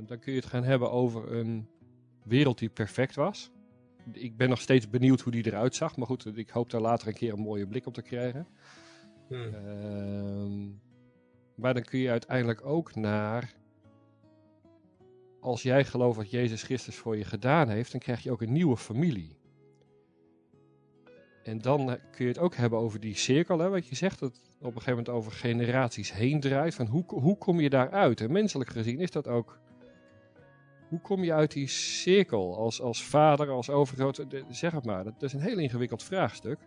dan 0.07 0.19
kun 0.19 0.33
je 0.33 0.39
het 0.39 0.49
gaan 0.49 0.65
hebben 0.65 0.91
over 0.91 1.33
een 1.33 1.69
wereld 2.25 2.59
die 2.59 2.69
perfect 2.69 3.15
was. 3.15 3.51
Ik 4.13 4.37
ben 4.37 4.49
nog 4.49 4.61
steeds 4.61 4.91
benieuwd 4.91 5.21
hoe 5.21 5.33
die 5.33 5.47
eruit 5.47 5.75
zag, 5.75 5.97
maar 5.97 6.07
goed, 6.07 6.37
ik 6.37 6.51
hoop 6.51 6.71
daar 6.71 6.81
later 6.81 7.09
een 7.09 7.15
keer 7.15 7.33
een 7.33 7.39
mooie 7.39 7.67
blik 7.67 7.87
op 7.87 7.95
te 7.95 8.03
krijgen. 8.03 8.47
Hmm. 9.29 9.55
Ehm, 9.55 10.67
maar 11.55 11.75
dan 11.75 11.83
kun 11.83 11.99
je 11.99 12.11
uiteindelijk 12.11 12.65
ook 12.67 12.95
naar. 12.95 13.55
Als 15.41 15.63
jij 15.63 15.85
gelooft 15.85 16.17
wat 16.17 16.31
Jezus 16.31 16.63
Christus 16.63 16.97
voor 16.97 17.17
je 17.17 17.25
gedaan 17.25 17.69
heeft, 17.69 17.91
dan 17.93 18.01
krijg 18.01 18.23
je 18.23 18.31
ook 18.31 18.43
een 18.43 18.53
nieuwe 18.53 18.77
familie. 18.77 19.37
En 21.43 21.59
dan 21.59 21.81
eh, 21.91 22.01
kun 22.11 22.25
je 22.25 22.31
het 22.31 22.39
ook 22.41 22.55
hebben 22.55 22.79
over 22.79 23.01
die 23.01 23.17
cirkel, 23.17 23.59
hè, 23.59 23.69
wat 23.69 23.87
je 23.89 23.95
zegt, 23.95 24.19
dat 24.19 24.41
op 24.59 24.65
een 24.65 24.73
gegeven 24.73 24.91
moment 24.91 25.09
over 25.09 25.33
generaties 25.33 26.13
heen 26.13 26.41
draait. 26.41 26.75
Van 26.75 26.87
hoe, 26.87 27.05
hoe 27.07 27.39
kom 27.39 27.61
je 27.61 27.71
daaruit? 27.71 28.21
En 28.21 28.33
menselijk 28.33 28.71
gezien 28.71 29.01
is 29.01 29.11
dat 29.11 29.29
ook. 29.29 29.59
Hoe 30.89 31.01
kom 31.01 31.25
je 31.25 31.33
uit 31.33 31.53
die 31.53 31.67
cirkel 31.69 32.57
als, 32.57 32.81
als 32.81 33.05
vader, 33.05 33.49
als 33.51 33.71
overgrote? 33.71 34.27
de- 34.27 34.45
Zeg 34.51 34.73
het 34.73 34.85
maar, 34.85 35.05
dat 35.05 35.23
is 35.23 35.33
een 35.33 35.41
heel 35.41 35.59
ingewikkeld 35.59 36.03
vraagstuk. 36.03 36.59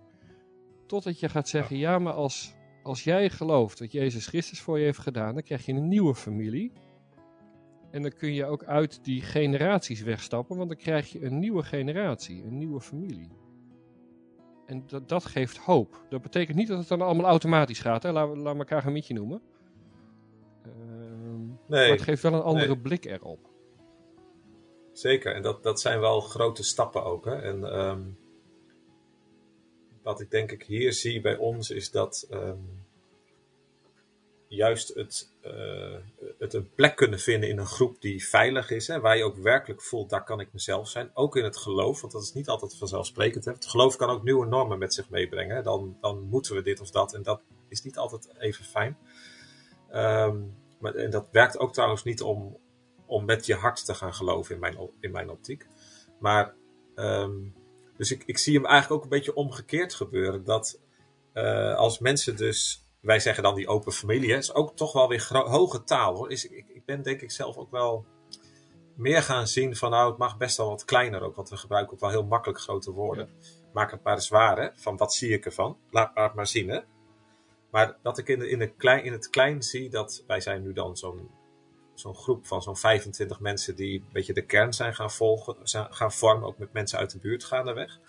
Totdat 0.92 1.20
je 1.20 1.30
gaat 1.30 1.48
zeggen, 1.48 1.78
ja, 1.78 2.00
maar 2.00 2.14
als, 2.14 2.54
als 2.84 3.04
jij 3.04 3.30
gelooft 3.30 3.80
wat 3.80 3.92
Jezus 3.92 4.28
Christus 4.28 4.62
voor 4.62 4.80
je 4.80 4.86
heeft 4.86 5.00
gedaan, 5.00 5.34
dan 5.34 5.44
krijg 5.44 5.66
je 5.66 5.74
een 5.74 5.88
nieuwe 5.88 6.16
familie. 6.16 6.72
En 7.92 8.02
dan 8.02 8.14
kun 8.14 8.34
je 8.34 8.46
ook 8.46 8.64
uit 8.64 9.04
die 9.04 9.22
generaties 9.22 10.02
wegstappen, 10.02 10.58
want 10.58 10.70
dan 10.70 10.78
krijg 10.78 11.12
je 11.12 11.26
een 11.26 11.40
nieuwe 11.40 11.64
generatie, 11.64 12.44
een 12.44 12.58
nieuwe 12.58 12.82
familie. 12.82 13.30
En 14.66 14.84
dat, 14.88 15.10
dat 15.10 15.26
geeft 15.26 15.58
hoop. 15.58 16.06
Dat 16.10 16.22
betekent 16.22 16.58
niet 16.58 16.68
dat 16.68 16.80
het 16.80 16.88
dan 16.88 17.02
allemaal 17.02 17.26
automatisch 17.26 17.80
gaat. 17.80 18.04
Hè? 18.04 18.12
Laat, 18.12 18.38
laat 18.38 18.58
elkaar 18.58 18.86
een 18.86 18.94
mietje 18.94 19.14
noemen. 19.14 19.42
Ehm, 20.64 21.48
Maar 21.48 21.58
Nee, 21.68 21.92
het 21.92 22.02
geeft 22.02 22.24
wel 22.24 22.34
een 22.34 22.42
andere 22.42 22.68
nee. 22.68 22.80
blik 22.80 23.06
erop. 23.06 23.50
zeker. 24.92 25.36
En 25.36 25.42
dat, 25.42 25.64
dat 25.64 25.82
zijn 25.82 26.00
wel 26.00 26.20
grote 26.20 26.64
stappen 26.64 27.04
ook. 27.04 27.26
Hè? 27.26 27.36
En 27.36 27.64
ehm, 27.64 28.02
wat 30.04 30.22
ik 30.22 30.32
denk 30.32 30.52
ik 30.52 30.64
hier 30.64 30.94
zie 30.94 31.22
bij 31.22 31.38
ons 31.38 31.70
is 31.70 31.92
dat 31.92 32.28
ehm, 32.30 32.58
juist 34.48 34.94
het, 34.94 35.34
eh, 35.42 35.98
het 36.40 36.54
een 36.54 36.74
plek 36.76 36.96
kunnen 36.96 37.20
vinden 37.20 37.50
in 37.50 37.58
een 37.58 37.66
groep 37.66 38.02
die 38.02 38.28
veilig 38.28 38.70
is. 38.70 38.88
Hè? 38.88 39.00
Waar 39.00 39.18
je 39.18 39.24
ook 39.24 39.38
werkelijk 39.38 39.82
voelt, 39.82 40.10
daar 40.10 40.24
kan 40.24 40.40
ik 40.40 40.54
mezelf 40.54 40.90
zijn. 40.90 41.12
Ook 41.14 41.36
in 41.36 41.44
het 41.44 41.58
geloof, 41.58 42.02
want 42.02 42.14
dat 42.14 42.22
is 42.22 42.34
niet 42.34 42.48
altijd 42.48 42.78
vanzelfsprekend. 42.78 43.46
Hè? 43.46 43.52
Het 43.52 43.66
geloof 43.66 43.96
kan 43.96 44.10
ook 44.10 44.24
nieuwe 44.24 44.46
normen 44.46 44.80
met 44.80 44.94
zich 44.94 45.10
meebrengen. 45.10 45.64
Dan, 45.64 45.98
dan 46.02 46.22
moeten 46.22 46.56
we 46.56 46.62
dit 46.62 46.80
of 46.80 46.90
dat. 46.90 47.14
En 47.14 47.24
dat 47.24 47.42
is 47.68 47.82
niet 47.82 47.98
altijd 47.98 48.30
even 48.40 48.66
fijn. 48.66 48.98
Ehm, 49.90 50.38
maar, 50.80 50.96
en 50.96 51.12
dat 51.12 51.28
werkt 51.32 51.60
ook 51.60 51.74
trouwens 51.74 52.04
niet 52.04 52.22
om, 52.22 52.58
om 53.06 53.26
met 53.26 53.46
je 53.46 53.56
hart 53.56 53.86
te 53.86 53.94
gaan 53.94 54.14
geloven 54.14 54.56
in 54.56 54.62
mijn, 54.62 54.90
in 55.00 55.12
mijn 55.12 55.30
optiek. 55.30 55.68
Maar, 56.20 56.54
ehm, 56.96 57.34
dus 58.02 58.12
ik, 58.12 58.24
ik 58.26 58.38
zie 58.38 58.56
hem 58.56 58.66
eigenlijk 58.66 58.94
ook 58.96 59.04
een 59.04 59.18
beetje 59.18 59.36
omgekeerd 59.36 59.94
gebeuren. 59.94 60.44
Dat 60.44 60.80
eh, 61.34 61.76
als 61.76 62.00
mensen 62.00 62.36
dus, 62.36 62.86
wij 63.02 63.20
zeggen 63.20 63.44
dan 63.44 63.56
die 63.56 63.68
open 63.68 63.92
familie, 63.92 64.32
hè, 64.32 64.38
is 64.38 64.54
ook 64.54 64.76
toch 64.76 64.94
wel 64.94 65.08
weer 65.08 65.28
hoge 65.32 65.84
taal 65.84 66.16
hoor. 66.16 66.32
Is, 66.32 66.48
ik, 66.48 66.66
ik 66.68 66.86
ben 66.86 67.02
denk 67.02 67.22
ik 67.22 67.32
zelf 67.32 67.58
ook 67.58 67.72
wel 67.72 68.06
meer 68.96 69.22
gaan 69.22 69.48
zien 69.48 69.76
van 69.76 69.92
nou, 69.92 70.10
het 70.10 70.18
mag 70.18 70.38
best 70.38 70.58
wel 70.58 70.70
wat 70.70 70.86
kleiner 70.86 71.22
ook. 71.22 71.36
Want 71.36 71.50
we 71.50 71.58
gebruiken 71.58 71.94
ook 71.94 72.00
wel 72.00 72.10
heel 72.10 72.26
makkelijk 72.26 72.60
grote 72.60 72.92
woorden. 72.92 73.30
Maak 73.74 73.92
het 73.92 74.30
maar 74.30 74.58
hè, 74.58 74.70
van 74.76 74.98
wat 74.98 75.14
zie 75.14 75.30
ik 75.30 75.46
ervan. 75.46 75.78
Laat 75.90 76.16
maar 76.16 76.24
het 76.24 76.34
maar 76.34 76.48
zien 76.48 76.70
hè. 76.70 76.80
Maar 77.72 77.98
dat 78.02 78.18
ik 78.18 78.28
in, 78.28 78.40
de, 78.40 78.50
in, 78.50 78.60
de 78.60 78.76
klein, 78.76 79.04
in 79.04 79.12
het 79.12 79.30
klein 79.30 79.62
zie 79.62 79.90
dat 79.90 80.24
wij 80.28 80.42
zijn 80.42 80.62
nu 80.62 80.74
dan 80.74 80.98
zo'n 80.98 81.30
zo'n 81.94 82.16
groep 82.16 82.46
van 82.48 82.62
zo'n 82.62 82.78
25 82.78 83.40
mensen 83.40 83.76
die 83.76 84.00
een 84.00 84.10
beetje 84.12 84.34
de 84.34 84.46
kern 84.46 84.74
zijn 84.74 84.96
gaan 84.96 85.12
volgen, 85.12 85.56
gaan 85.90 86.12
vormen, 86.12 86.48
ook 86.48 86.58
met 86.58 86.74
mensen 86.74 87.00
uit 87.00 87.12
de 87.12 87.20
buurt 87.20 87.44
gaandeweg. 87.44 88.00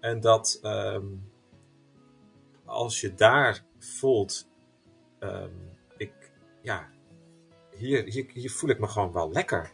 En 0.00 0.20
dat 0.20 0.58
ehm, 0.62 1.06
als 2.64 3.00
je 3.00 3.14
daar 3.14 3.64
voelt, 3.78 4.48
ehm, 5.18 5.50
ik, 5.96 6.12
ja, 6.62 6.88
hier, 7.76 8.04
hier, 8.04 8.30
hier 8.32 8.50
voel 8.50 8.70
ik 8.70 8.78
me 8.78 8.88
gewoon 8.88 9.12
wel 9.12 9.32
lekker. 9.32 9.72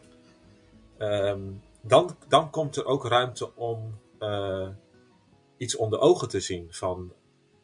Ehm, 0.97 1.51
dan, 1.81 2.17
dan 2.27 2.49
komt 2.49 2.75
er 2.75 2.85
ook 2.85 3.05
ruimte 3.05 3.55
om 3.55 3.99
eh, 4.19 4.69
iets 5.57 5.75
onder 5.75 5.99
ogen 5.99 6.29
te 6.29 6.39
zien 6.39 6.73
van, 6.73 7.13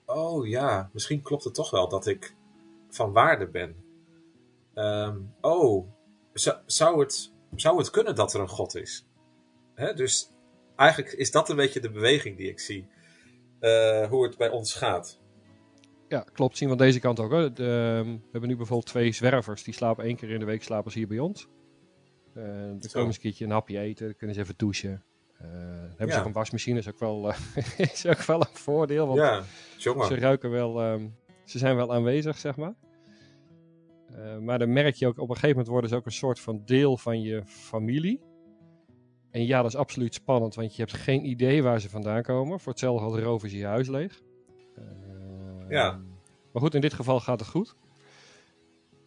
oh 0.05 0.47
ja, 0.47 0.89
misschien 0.93 1.21
klopt 1.21 1.43
het 1.43 1.53
toch 1.53 1.69
wel 1.69 1.89
dat 1.89 2.05
ik 2.05 2.35
van 2.89 3.11
waarde 3.11 3.47
ben. 3.47 3.84
Ehm, 4.75 5.17
oh, 5.41 5.87
zou, 6.33 6.57
zou, 6.65 6.99
het, 6.99 7.33
zou 7.55 7.77
het 7.77 7.89
kunnen 7.89 8.15
dat 8.15 8.33
er 8.33 8.39
een 8.39 8.47
God 8.49 8.75
is? 8.75 9.07
Hè? 9.75 9.93
Dus 9.93 10.29
eigenlijk 10.75 11.11
is 11.13 11.31
dat 11.31 11.49
een 11.49 11.55
beetje 11.55 11.79
de 11.79 11.91
beweging 11.91 12.37
die 12.37 12.49
ik 12.49 12.59
zie. 12.59 12.87
eh, 13.59 14.07
hoe 14.09 14.23
het 14.25 14.37
bij 14.37 14.49
ons 14.49 14.73
gaat. 14.73 15.19
Ja, 16.07 16.25
klopt. 16.33 16.57
Zien 16.57 16.67
we 16.67 16.73
aan 16.73 16.79
deze 16.85 16.99
kant 16.99 17.19
ook. 17.19 17.29
De, 17.29 17.45
ehm, 17.47 18.11
we 18.13 18.27
hebben 18.31 18.49
nu 18.49 18.55
bijvoorbeeld 18.55 18.85
twee 18.89 19.11
zwervers. 19.11 19.63
Die 19.63 19.73
slapen 19.73 20.03
één 20.03 20.15
keer 20.15 20.29
in 20.29 20.39
de 20.39 20.45
week 20.45 20.63
slapen 20.63 20.91
ze 20.91 20.97
hier 20.97 21.07
bij 21.07 21.19
ons. 21.19 21.47
Eh 22.33 22.43
dan 22.43 22.77
Zo. 22.81 22.89
komen 22.99 23.13
ze 23.13 23.17
een 23.19 23.23
keertje 23.23 23.45
een 23.45 23.51
hapje 23.51 23.79
eten. 23.79 24.05
Dan 24.05 24.15
kunnen 24.15 24.35
ze 24.35 24.41
even 24.41 24.53
douchen. 24.57 25.03
Eh, 25.37 25.47
dan 25.49 25.93
hebben 25.97 26.11
ze 26.13 26.19
ook 26.19 26.25
een 26.25 26.31
wasmachine. 26.31 26.79
is 26.79 26.87
ook 26.87 26.99
wel, 26.99 27.29
eh, 27.31 27.39
is 27.93 28.05
ook 28.05 28.21
wel 28.23 28.39
een 28.41 28.47
voordeel. 28.53 29.07
Want 29.07 29.19
Ja, 29.19 29.41
ze 29.77 29.89
jongen. 29.89 30.19
ruiken 30.19 30.49
wel... 30.51 30.81
ehm, 30.81 31.07
ze 31.45 31.57
zijn 31.57 31.75
wel 31.75 31.93
aanwezig, 31.93 32.37
zeg 32.37 32.55
maar. 32.55 32.73
Eh, 34.15 34.37
maar 34.37 34.59
dan 34.59 34.73
merk 34.73 34.95
je 34.95 35.07
ook... 35.07 35.17
Op 35.17 35.29
een 35.29 35.35
gegeven 35.35 35.49
moment 35.49 35.67
worden 35.67 35.89
ze 35.89 35.95
ook 35.95 36.05
een 36.05 36.11
soort 36.11 36.39
van 36.39 36.61
deel 36.65 36.97
van 36.97 37.21
je 37.21 37.41
familie. 37.45 38.21
En 39.31 39.45
ja, 39.45 39.61
dat 39.61 39.71
is 39.71 39.77
absoluut 39.77 40.13
spannend. 40.13 40.55
Want 40.55 40.75
je 40.75 40.81
hebt 40.81 40.93
geen 40.93 41.25
idee 41.25 41.63
waar 41.63 41.79
ze 41.79 41.89
vandaan 41.89 42.21
komen. 42.21 42.59
Voor 42.59 42.71
hetzelfde 42.71 43.05
geld 43.05 43.23
roven 43.23 43.49
ze 43.49 43.57
je 43.57 43.65
huis 43.65 43.87
leeg. 43.87 44.21
Eh, 44.75 44.83
Ja. 45.69 45.99
Maar 46.51 46.61
goed, 46.61 46.75
in 46.75 46.81
dit 46.81 46.93
geval 46.93 47.19
gaat 47.19 47.39
het 47.39 47.49
goed. 47.49 47.75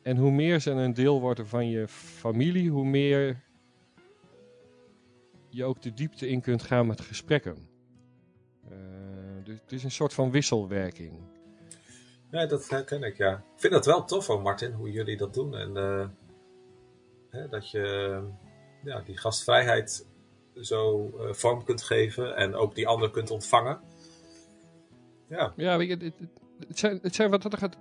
En 0.02 0.16
hoe 0.16 0.30
meer 0.30 0.60
ze 0.60 0.70
een 0.70 0.94
deel 0.94 1.20
worden 1.20 1.46
van 1.46 1.68
je 1.68 1.88
familie, 1.88 2.70
hoe 2.70 2.84
meer 2.84 3.42
je 5.48 5.64
ook 5.64 5.82
de 5.82 5.94
diepte 5.94 6.28
in 6.28 6.40
kunt 6.40 6.62
gaan 6.62 6.86
met 6.86 7.00
gesprekken. 7.00 7.56
Eh, 8.68 8.76
dus 9.44 9.58
het 9.60 9.72
is 9.72 9.84
een 9.84 9.90
soort 9.90 10.14
van 10.14 10.30
wisselwerking. 10.30 11.12
Ja, 12.30 12.46
dat 12.46 12.68
herken 12.68 13.02
ik, 13.02 13.16
ja. 13.16 13.32
Ik 13.32 13.60
vind 13.60 13.72
dat 13.72 13.86
wel 13.86 14.04
tof 14.04 14.26
hoor, 14.26 14.42
Martin, 14.42 14.72
hoe 14.72 14.90
jullie 14.90 15.16
dat 15.16 15.34
doen. 15.34 15.56
En 15.56 15.76
eh, 15.76 16.08
hè, 17.30 17.48
dat 17.48 17.70
je 17.70 18.22
ja, 18.84 19.00
die 19.00 19.18
gastvrijheid 19.18 20.06
zo 20.54 21.10
eh, 21.18 21.32
vorm 21.32 21.64
kunt 21.64 21.82
geven 21.82 22.36
en 22.36 22.54
ook 22.54 22.74
die 22.74 22.86
ander 22.86 23.10
kunt 23.10 23.30
ontvangen. 23.30 23.80
Ja, 25.28 25.52
Ja, 25.56 25.76
weet 25.76 25.88
je, 25.88 26.04
het, 26.04 26.14
het, 26.68 26.78
zijn, 26.78 26.98
het 27.02 27.14
zijn 27.14 27.30
wat 27.30 27.42
dat 27.42 27.58
gaat. 27.58 27.76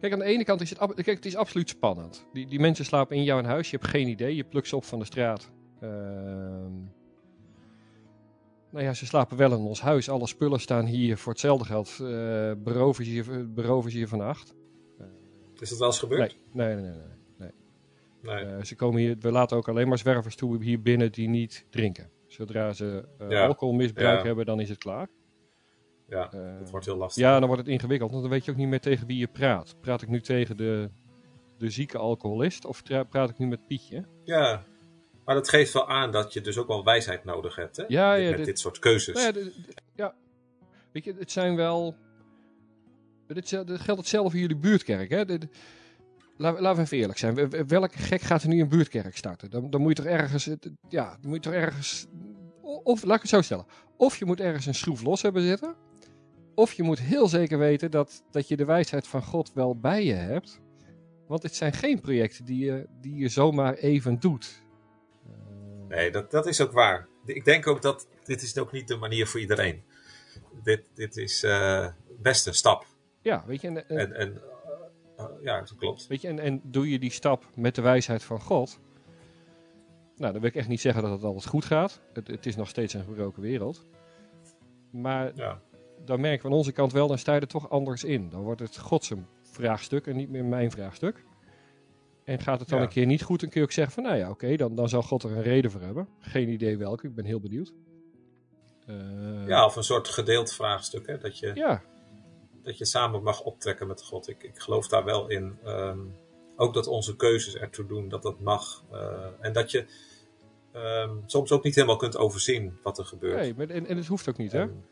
Kijk, 0.00 0.12
aan 0.12 0.18
de 0.18 0.24
ene 0.24 0.44
kant 0.44 0.60
is 0.60 0.70
het, 0.70 0.94
kijk, 0.94 1.06
het 1.06 1.26
is 1.26 1.36
absoluut 1.36 1.68
spannend. 1.68 2.26
Die, 2.32 2.46
die 2.46 2.60
mensen 2.60 2.84
slapen 2.84 3.16
in 3.16 3.24
jouw 3.24 3.42
huis, 3.42 3.70
je 3.70 3.76
hebt 3.76 3.90
geen 3.90 4.08
idee, 4.08 4.36
je 4.36 4.44
plukt 4.44 4.68
ze 4.68 4.76
op 4.76 4.84
van 4.84 4.98
de 4.98 5.04
straat. 5.04 5.50
Ehm, 5.80 6.72
nou 8.72 8.84
ja, 8.84 8.94
ze 8.94 9.06
slapen 9.06 9.36
wel 9.36 9.52
in 9.52 9.58
ons 9.58 9.80
huis. 9.80 10.08
Alle 10.08 10.26
spullen 10.26 10.60
staan 10.60 10.84
hier 10.86 11.16
voor 11.16 11.32
hetzelfde 11.32 11.64
geld. 11.64 11.88
eh 12.00 12.52
beroven, 12.58 13.04
ze 13.04 13.12
je, 13.12 13.44
beroven 13.48 13.90
ze 13.90 13.98
je 13.98 14.08
van 14.08 14.20
acht. 14.20 14.54
is 15.58 15.68
dat 15.68 15.78
wel 15.78 15.88
eens 15.88 15.98
gebeurd? 15.98 16.38
Nee, 16.52 16.74
nee, 16.74 16.84
nee. 16.84 16.92
nee, 16.92 17.00
nee. 17.38 17.50
Nee. 18.22 18.44
Eh, 18.44 18.62
ze 18.62 18.76
komen 18.76 19.00
hier, 19.00 19.16
we 19.18 19.30
laten 19.30 19.56
ook 19.56 19.68
alleen 19.68 19.88
maar 19.88 19.98
zwervers 19.98 20.36
toe 20.36 20.62
hier 20.64 20.82
binnen 20.82 21.12
die 21.12 21.28
niet 21.28 21.66
drinken. 21.70 22.10
Zodra 22.26 22.72
ze 22.72 23.08
Ja. 23.28 23.46
alcoholmisbruik 23.46 24.18
Ja. 24.20 24.26
hebben, 24.26 24.46
dan 24.46 24.60
is 24.60 24.68
het 24.68 24.78
klaar. 24.78 25.08
Ja, 26.08 26.32
Eh, 26.32 26.58
dat 26.58 26.70
wordt 26.70 26.86
heel 26.86 26.96
lastig. 26.96 27.22
ja, 27.22 27.38
dan 27.38 27.46
wordt 27.48 27.62
het 27.62 27.72
ingewikkeld, 27.72 28.10
want 28.10 28.22
dan 28.22 28.30
weet 28.32 28.44
je 28.44 28.50
ook 28.50 28.56
niet 28.56 28.68
meer 28.68 28.80
tegen 28.80 29.06
wie 29.06 29.18
je 29.18 29.26
praat. 29.28 29.76
Praat 29.80 30.02
ik 30.02 30.08
nu 30.08 30.20
tegen 30.20 30.56
de, 30.56 30.90
de 31.58 31.70
zieke 31.70 31.98
alcoholist 31.98 32.64
of 32.64 32.82
praat 33.08 33.30
ik 33.30 33.38
nu 33.38 33.46
met 33.46 33.66
Pietje? 33.66 34.04
Ja, 34.24 34.64
maar 35.24 35.34
dat 35.34 35.48
geeft 35.48 35.72
wel 35.72 35.88
aan 35.88 36.10
dat 36.10 36.32
je 36.32 36.40
dus 36.40 36.58
ook 36.58 36.66
wel 36.66 36.84
wijsheid 36.84 37.24
nodig 37.24 37.56
hebt, 37.56 37.76
hè? 37.76 37.84
Ja, 37.88 38.16
Met 38.16 38.36
dit- 38.36 38.46
dit 38.46 38.58
soort 38.58 38.78
keuzes. 38.78 39.14
Nou 39.14 39.38
ja, 39.38 39.50
ja, 39.94 40.14
weet 40.92 41.04
je, 41.04 41.14
het 41.18 41.30
zijn 41.32 41.56
wel... 41.56 41.96
Dit, 43.26 43.48
geldt 43.66 43.86
hetzelfde 43.86 44.30
voor 44.30 44.40
jullie 44.40 44.56
buurtkerk, 44.56 45.10
hè? 45.10 45.24
Laten 46.36 46.74
we 46.76 46.80
even 46.82 46.98
eerlijk 46.98 47.18
zijn. 47.18 47.66
Welke 47.66 47.98
gek 47.98 48.20
gaat 48.20 48.42
er 48.42 48.48
nu 48.48 48.60
een 48.60 48.68
buurtkerk 48.68 49.16
starten? 49.16 49.50
Dan, 49.50 49.70
dan 49.70 49.80
moet 49.80 49.96
je 49.96 50.02
toch 50.02 50.12
ergens... 50.12 50.50
Ja, 50.88 51.08
dan 51.20 51.30
moet 51.30 51.44
je 51.44 51.50
toch 51.50 51.60
ergens... 51.60 52.06
Of, 52.62 53.02
laat 53.04 53.16
ik 53.16 53.20
het 53.22 53.30
zo 53.30 53.42
stellen. 53.42 53.66
Of 53.96 54.16
je 54.16 54.24
moet 54.24 54.40
ergens 54.40 54.66
een 54.66 54.74
schroef 54.74 55.02
los 55.02 55.22
hebben 55.22 55.42
zitten... 55.42 55.74
Of 56.54 56.72
je 56.72 56.82
moet 56.82 56.98
heel 57.00 57.28
zeker 57.28 57.58
weten 57.58 57.90
dat, 57.90 58.24
dat 58.30 58.48
je 58.48 58.56
de 58.56 58.64
wijsheid 58.64 59.06
van 59.06 59.22
God 59.22 59.52
wel 59.52 59.76
bij 59.78 60.04
je 60.04 60.12
hebt. 60.12 60.60
Want 61.26 61.42
het 61.42 61.54
zijn 61.54 61.72
geen 61.72 62.00
projecten 62.00 62.44
die 62.44 62.64
je, 62.64 62.86
die 63.00 63.16
je 63.16 63.28
zomaar 63.28 63.74
even 63.74 64.20
doet. 64.20 64.61
Nee 65.96 66.10
dat, 66.10 66.30
dat 66.30 66.46
is 66.46 66.60
ook 66.60 66.72
waar. 66.72 67.08
Ik 67.24 67.44
denk 67.44 67.66
ook 67.66 67.82
dat 67.82 68.06
dit 68.24 68.42
is 68.42 68.58
ook 68.58 68.72
niet 68.72 68.88
de 68.88 68.96
manier 68.96 69.26
voor 69.26 69.40
iedereen. 69.40 69.82
Dit, 70.62 70.82
dit 70.94 71.16
is 71.16 71.44
uh, 71.44 71.86
best 72.18 72.46
een 72.46 72.54
stap. 72.54 72.86
Ja, 73.20 73.44
weet 73.46 73.60
je. 73.60 73.68
En, 73.68 73.88
en, 73.88 74.12
en 74.12 74.42
uh, 75.18 75.24
ja, 75.42 75.58
dat 75.58 75.74
klopt. 75.76 76.06
Weet 76.06 76.20
je, 76.20 76.28
en, 76.28 76.38
en 76.38 76.60
doe 76.64 76.90
je 76.90 76.98
die 76.98 77.10
stap 77.10 77.44
met 77.54 77.74
de 77.74 77.82
wijsheid 77.82 78.22
van 78.22 78.40
God. 78.40 78.80
Nou, 80.16 80.32
dan 80.32 80.40
wil 80.40 80.50
ik 80.50 80.56
echt 80.56 80.68
niet 80.68 80.80
zeggen 80.80 81.02
dat 81.02 81.12
het 81.12 81.24
altijd 81.24 81.46
goed 81.46 81.64
gaat. 81.64 82.00
Het, 82.12 82.26
het 82.26 82.46
is 82.46 82.56
nog 82.56 82.68
steeds 82.68 82.94
een 82.94 83.04
gebroken 83.04 83.42
wereld. 83.42 83.86
Maar 84.90 85.32
ja. 85.34 85.60
dan 86.04 86.20
merken 86.20 86.42
we 86.42 86.48
aan 86.48 86.58
onze 86.58 86.72
kant 86.72 86.92
wel, 86.92 87.08
dan 87.08 87.18
sta 87.18 87.34
je 87.34 87.40
er 87.40 87.46
toch 87.46 87.70
anders 87.70 88.04
in. 88.04 88.28
Dan 88.28 88.42
wordt 88.42 88.60
het 88.60 88.78
Gods 88.78 89.12
vraagstuk 89.42 90.06
en 90.06 90.16
niet 90.16 90.30
meer 90.30 90.44
mijn 90.44 90.70
vraagstuk. 90.70 91.24
En 92.24 92.38
gaat 92.38 92.60
het 92.60 92.68
dan 92.68 92.78
Ja. 92.78 92.84
een 92.84 92.90
keer 92.90 93.06
niet 93.06 93.22
goed, 93.22 93.40
dan 93.40 93.48
kun 93.48 93.60
je 93.60 93.66
ook 93.66 93.72
zeggen 93.72 93.94
van, 93.94 94.02
nou 94.02 94.16
ja, 94.16 94.30
oké, 94.30 94.56
dan, 94.56 94.74
dan 94.74 94.88
zal 94.88 95.02
God 95.02 95.22
er 95.22 95.30
een 95.30 95.42
reden 95.42 95.70
voor 95.70 95.80
hebben. 95.80 96.08
Geen 96.18 96.48
idee 96.48 96.76
welke, 96.78 97.06
ik 97.06 97.14
ben 97.14 97.24
heel 97.24 97.40
benieuwd. 97.40 97.72
Eh, 98.86 99.46
Ja, 99.46 99.64
of 99.64 99.76
een 99.76 99.82
soort 99.84 100.08
gedeeld 100.08 100.52
vraagstuk. 100.52 101.06
Hè? 101.06 101.18
Dat, 101.18 101.38
je, 101.38 101.50
ja, 101.54 101.82
dat 102.62 102.78
je 102.78 102.86
samen 102.86 103.22
mag 103.22 103.42
optrekken 103.42 103.86
met 103.86 104.02
God. 104.04 104.28
Ik, 104.28 104.42
ik 104.42 104.58
geloof 104.58 104.88
daar 104.88 105.04
wel 105.04 105.28
in. 105.28 105.56
ehm, 105.64 105.98
ook 106.56 106.74
dat 106.74 106.86
onze 106.86 107.16
keuzes 107.16 107.56
ertoe 107.56 107.86
doen, 107.86 108.08
dat 108.08 108.22
dat 108.22 108.40
mag. 108.40 108.84
Eh, 108.92 109.26
en 109.40 109.52
dat 109.52 109.70
je 109.70 109.84
ehm, 110.72 111.16
soms 111.26 111.52
ook 111.52 111.64
niet 111.64 111.74
helemaal 111.74 111.96
kunt 111.96 112.16
overzien 112.16 112.78
wat 112.82 112.98
er 112.98 113.04
gebeurt. 113.04 113.40
nee, 113.40 113.54
maar, 113.54 113.68
en, 113.68 113.86
en 113.86 113.96
het 113.96 114.06
hoeft 114.06 114.28
ook 114.28 114.36
niet, 114.36 114.52
hè? 114.52 114.60
En- 114.60 114.84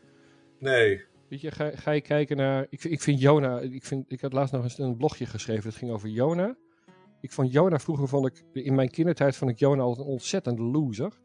nee, 0.59 1.01
Weet 1.27 1.41
je, 1.41 1.51
ga, 1.51 1.71
ga 1.75 1.91
je 1.91 2.01
kijken 2.01 2.37
naar. 2.37 2.67
Ik, 2.69 2.81
vind- 2.81 2.93
ik 2.93 3.01
vind 3.01 3.19
Jona. 3.21 3.59
Ik, 3.59 3.83
vind, 3.83 4.05
ik 4.11 4.21
had 4.21 4.33
laatst 4.33 4.53
nog 4.53 4.63
eens 4.63 4.77
een 4.77 4.97
blogje 4.97 5.25
geschreven. 5.25 5.63
Dat 5.63 5.75
ging 5.75 5.91
over 5.91 6.09
Jona. 6.09 6.55
Ik 7.21 7.31
vond 7.31 7.51
Jona 7.51 7.79
vroeger. 7.79 8.07
Vond 8.07 8.25
ik, 8.25 8.43
in 8.65 8.75
mijn 8.75 8.89
kindertijd 8.89 9.35
vond 9.35 9.51
ik 9.51 9.59
Jona 9.59 9.81
altijd 9.81 10.05
een 10.07 10.13
ontzettend 10.13 10.59
loser. 10.59 11.19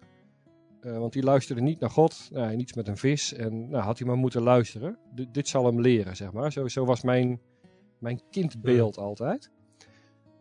Eh, 0.81 0.99
want 0.99 1.13
die 1.13 1.23
luisterde 1.23 1.63
niet 1.63 1.81
naar 1.81 1.91
God. 1.91 2.29
Nou, 2.33 2.57
niets 2.57 2.73
met 2.73 2.89
een 2.89 2.97
vis. 2.97 3.33
En 3.33 3.69
nou, 3.69 3.85
had 3.85 3.99
hij 3.99 4.07
maar 4.07 4.17
moeten 4.17 4.43
luisteren. 4.43 4.99
D- 5.15 5.35
dit 5.35 5.49
zal 5.49 5.65
hem 5.67 5.81
leren, 5.81 6.17
zeg 6.17 6.33
maar. 6.33 6.53
Zo, 6.53 6.69
zo 6.69 6.85
was 6.85 7.03
mijn, 7.03 7.41
mijn 7.99 8.21
kindbeeld 8.31 8.99
altijd. 8.99 9.51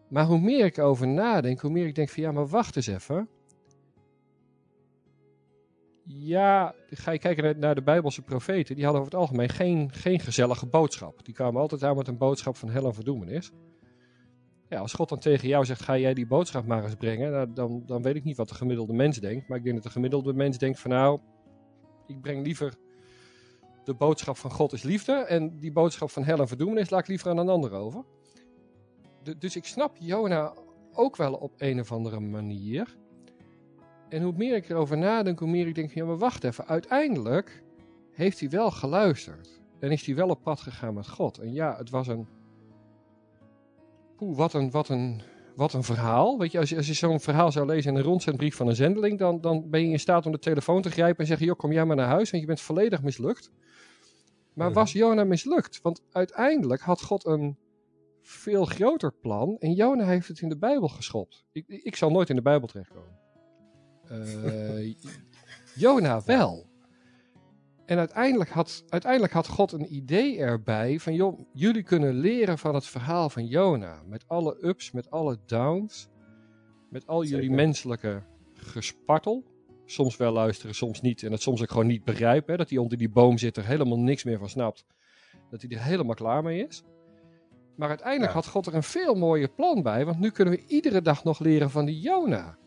Maar 0.09 0.25
hoe 0.25 0.39
meer 0.39 0.65
ik 0.65 0.77
erover 0.77 1.07
nadenk, 1.07 1.59
hoe 1.59 1.71
meer 1.71 1.87
ik 1.87 1.95
denk 1.95 2.09
van 2.09 2.23
ja, 2.23 2.31
maar 2.31 2.47
wacht 2.47 2.75
eens 2.75 2.87
even. 2.87 3.29
Ja, 6.03 6.75
ga 6.89 7.11
je 7.11 7.19
kijken 7.19 7.43
naar, 7.43 7.57
naar 7.57 7.75
de 7.75 7.83
Bijbelse 7.83 8.21
profeten, 8.21 8.75
die 8.75 8.83
hadden 8.83 9.01
over 9.01 9.13
het 9.13 9.21
algemeen 9.21 9.49
geen, 9.49 9.91
geen 9.91 10.19
gezellige 10.19 10.65
boodschap. 10.65 11.25
Die 11.25 11.33
kwamen 11.33 11.61
altijd 11.61 11.83
aan 11.83 11.95
met 11.95 12.07
een 12.07 12.17
boodschap 12.17 12.55
van 12.55 12.69
hel 12.69 12.85
en 12.85 12.93
verdoemenis. 12.93 13.51
Ja, 14.69 14.79
als 14.79 14.93
God 14.93 15.09
dan 15.09 15.19
tegen 15.19 15.47
jou 15.47 15.65
zegt, 15.65 15.81
ga 15.81 15.97
jij 15.97 16.13
die 16.13 16.27
boodschap 16.27 16.65
maar 16.65 16.83
eens 16.83 16.95
brengen, 16.95 17.31
nou, 17.31 17.53
dan, 17.53 17.83
dan 17.85 18.01
weet 18.01 18.15
ik 18.15 18.23
niet 18.23 18.37
wat 18.37 18.49
de 18.49 18.55
gemiddelde 18.55 18.93
mens 18.93 19.17
denkt. 19.19 19.47
Maar 19.47 19.57
ik 19.57 19.63
denk 19.63 19.75
dat 19.75 19.83
de 19.83 19.91
gemiddelde 19.91 20.33
mens 20.33 20.57
denkt 20.57 20.79
van 20.79 20.91
nou, 20.91 21.19
ik 22.07 22.21
breng 22.21 22.45
liever 22.45 22.73
de 23.83 23.93
boodschap 23.93 24.37
van 24.37 24.51
God 24.51 24.73
is 24.73 24.83
liefde 24.83 25.13
en 25.13 25.59
die 25.59 25.71
boodschap 25.71 26.09
van 26.09 26.23
hel 26.23 26.39
en 26.39 26.47
verdoemenis 26.47 26.89
laat 26.89 26.99
ik 26.99 27.07
liever 27.07 27.29
aan 27.29 27.37
een 27.37 27.49
ander 27.49 27.71
over. 27.71 28.03
Du- 29.23 29.37
dus 29.37 29.55
ik 29.55 29.65
snap 29.65 29.95
Jona 29.99 30.53
ook 30.93 31.15
wel 31.15 31.33
op 31.33 31.53
een 31.57 31.79
of 31.79 31.91
andere 31.91 32.19
manier. 32.19 32.97
En 34.09 34.21
hoe 34.21 34.33
meer 34.37 34.55
ik 34.55 34.69
erover 34.69 34.97
nadenk, 34.97 35.39
hoe 35.39 35.49
meer 35.49 35.67
ik 35.67 35.75
denk: 35.75 35.91
ja, 35.91 36.05
maar 36.05 36.17
wacht 36.17 36.43
even. 36.43 36.67
Uiteindelijk 36.67 37.63
heeft 38.11 38.39
hij 38.39 38.49
wel 38.49 38.71
geluisterd. 38.71 39.61
En 39.79 39.91
is 39.91 40.05
hij 40.05 40.15
wel 40.15 40.29
op 40.29 40.43
pad 40.43 40.59
gegaan 40.59 40.93
met 40.93 41.09
God. 41.09 41.37
En 41.37 41.53
ja, 41.53 41.77
het 41.77 41.89
was 41.89 42.07
een. 42.07 42.27
Poeh, 44.15 44.37
wat 44.37 44.53
een, 44.53 44.71
wat 44.71 44.89
een, 44.89 45.21
wat 45.55 45.73
een 45.73 45.83
verhaal. 45.83 46.37
Weet 46.37 46.51
je, 46.51 46.59
als 46.59 46.69
je, 46.69 46.77
als 46.77 46.87
je 46.87 46.93
zo'n 46.93 47.19
verhaal 47.19 47.51
zou 47.51 47.65
lezen 47.65 47.91
in 47.91 47.97
een 47.97 48.03
rondzendbrief 48.03 48.55
van 48.55 48.67
een 48.67 48.75
zendeling, 48.75 49.19
dan, 49.19 49.41
dan 49.41 49.69
ben 49.69 49.81
je 49.81 49.91
in 49.91 49.99
staat 49.99 50.25
om 50.25 50.31
de 50.31 50.39
telefoon 50.39 50.81
te 50.81 50.91
grijpen 50.91 51.19
en 51.19 51.27
zeggen: 51.27 51.45
joh, 51.45 51.57
kom 51.57 51.71
jij 51.71 51.85
maar 51.85 51.95
naar 51.95 52.07
huis, 52.07 52.29
want 52.29 52.41
je 52.41 52.47
bent 52.47 52.61
volledig 52.61 53.01
mislukt. 53.01 53.51
Maar 54.53 54.73
was 54.73 54.91
Jona 54.91 55.23
mislukt? 55.23 55.79
Want 55.81 56.01
uiteindelijk 56.11 56.81
had 56.81 57.01
God 57.01 57.25
een 57.25 57.57
veel 58.21 58.65
groter 58.65 59.13
plan 59.21 59.57
en 59.59 59.73
Jona 59.73 60.05
heeft 60.05 60.27
het 60.27 60.41
in 60.41 60.49
de 60.49 60.57
Bijbel 60.57 60.87
geschopt. 60.87 61.45
Ik, 61.51 61.67
ik 61.67 61.95
zal 61.95 62.11
nooit 62.11 62.29
in 62.29 62.35
de 62.35 62.41
Bijbel 62.41 62.67
terechtkomen. 62.67 63.19
Eh, 64.07 64.93
Jona 65.83 66.21
wel. 66.25 66.65
En 67.85 67.97
uiteindelijk 67.97 68.49
had, 68.49 68.83
uiteindelijk 68.89 69.33
had 69.33 69.47
God 69.47 69.71
een 69.71 69.93
idee 69.93 70.37
erbij 70.39 70.99
van, 70.99 71.13
joh, 71.13 71.39
jullie 71.53 71.83
kunnen 71.83 72.13
leren 72.13 72.57
van 72.57 72.75
het 72.75 72.85
verhaal 72.85 73.29
van 73.29 73.45
Jona. 73.45 74.01
Met 74.05 74.23
alle 74.27 74.57
ups, 74.61 74.91
met 74.91 75.11
alle 75.11 75.37
downs, 75.45 76.09
met 76.89 77.07
al 77.07 77.23
jullie 77.23 77.51
menselijke 77.51 78.23
gespartel. 78.53 79.43
Soms 79.85 80.17
wel 80.17 80.31
luisteren, 80.31 80.75
soms 80.75 81.01
niet. 81.01 81.23
En 81.23 81.31
het 81.31 81.41
soms 81.41 81.61
ook 81.61 81.71
gewoon 81.71 81.87
niet 81.87 82.03
begrijpen. 82.03 82.51
Hè, 82.51 82.57
dat 82.57 82.69
hij 82.69 82.77
onder 82.77 82.97
die 82.97 83.09
boom 83.09 83.37
zit, 83.37 83.57
er 83.57 83.65
helemaal 83.65 83.99
niks 83.99 84.23
meer 84.23 84.37
van 84.39 84.49
snapt. 84.49 84.85
Dat 85.49 85.61
hij 85.61 85.71
er 85.71 85.83
helemaal 85.83 86.15
klaar 86.15 86.43
mee 86.43 86.67
is. 86.67 86.83
Maar 87.75 87.89
uiteindelijk 87.89 88.31
Ja. 88.31 88.37
had 88.37 88.47
God 88.47 88.65
er 88.65 88.73
een 88.73 88.83
veel 88.83 89.15
mooier 89.15 89.49
plan 89.49 89.81
bij. 89.81 90.05
Want 90.05 90.19
nu 90.19 90.29
kunnen 90.29 90.53
we 90.53 90.63
iedere 90.67 91.01
dag 91.01 91.23
nog 91.23 91.39
leren 91.39 91.69
van 91.69 91.85
die 91.85 91.99
Jona. 91.99 92.57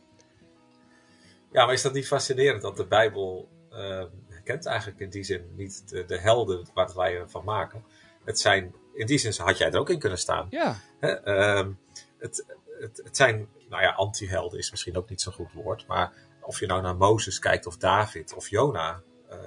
Ja, 1.52 1.64
maar 1.64 1.74
is 1.74 1.82
dat 1.82 1.92
niet 1.92 2.06
fascinerend 2.06 2.62
dat 2.62 2.76
de 2.76 2.86
Bijbel 2.86 3.48
eh, 3.70 4.04
kent 4.48 4.66
eigenlijk 4.66 5.00
in 5.00 5.10
die 5.10 5.24
zin 5.24 5.52
niet 5.56 5.88
de, 5.88 6.04
de 6.04 6.18
helden 6.18 6.66
waar 6.74 6.94
wij 6.94 7.24
van 7.26 7.44
maken. 7.44 7.84
Het 8.24 8.40
zijn, 8.40 8.74
in 8.94 9.06
die 9.06 9.18
zin 9.18 9.32
had 9.36 9.58
jij 9.58 9.70
er 9.70 9.78
ook 9.78 9.90
in 9.90 9.98
kunnen 9.98 10.18
staan. 10.18 10.46
Ja, 10.50 10.80
Hè? 11.00 11.08
Ehm, 11.08 11.70
het, 12.18 12.44
het, 12.80 13.00
het 13.04 13.16
zijn, 13.16 13.48
nou 13.68 13.82
ja, 13.82 13.90
anti-helden 13.92 14.58
is 14.58 14.70
misschien 14.70 14.96
ook 14.96 15.08
niet 15.08 15.20
zo'n 15.20 15.32
goed 15.32 15.52
woord, 15.52 15.86
maar 15.86 16.12
of 16.40 16.60
je 16.60 16.66
nou 16.66 16.82
naar 16.82 16.96
Mozes 16.96 17.38
kijkt 17.38 17.66
of 17.66 17.76
David 17.76 18.34
of 18.34 18.48
Jona. 18.48 19.02
eh, 19.28 19.38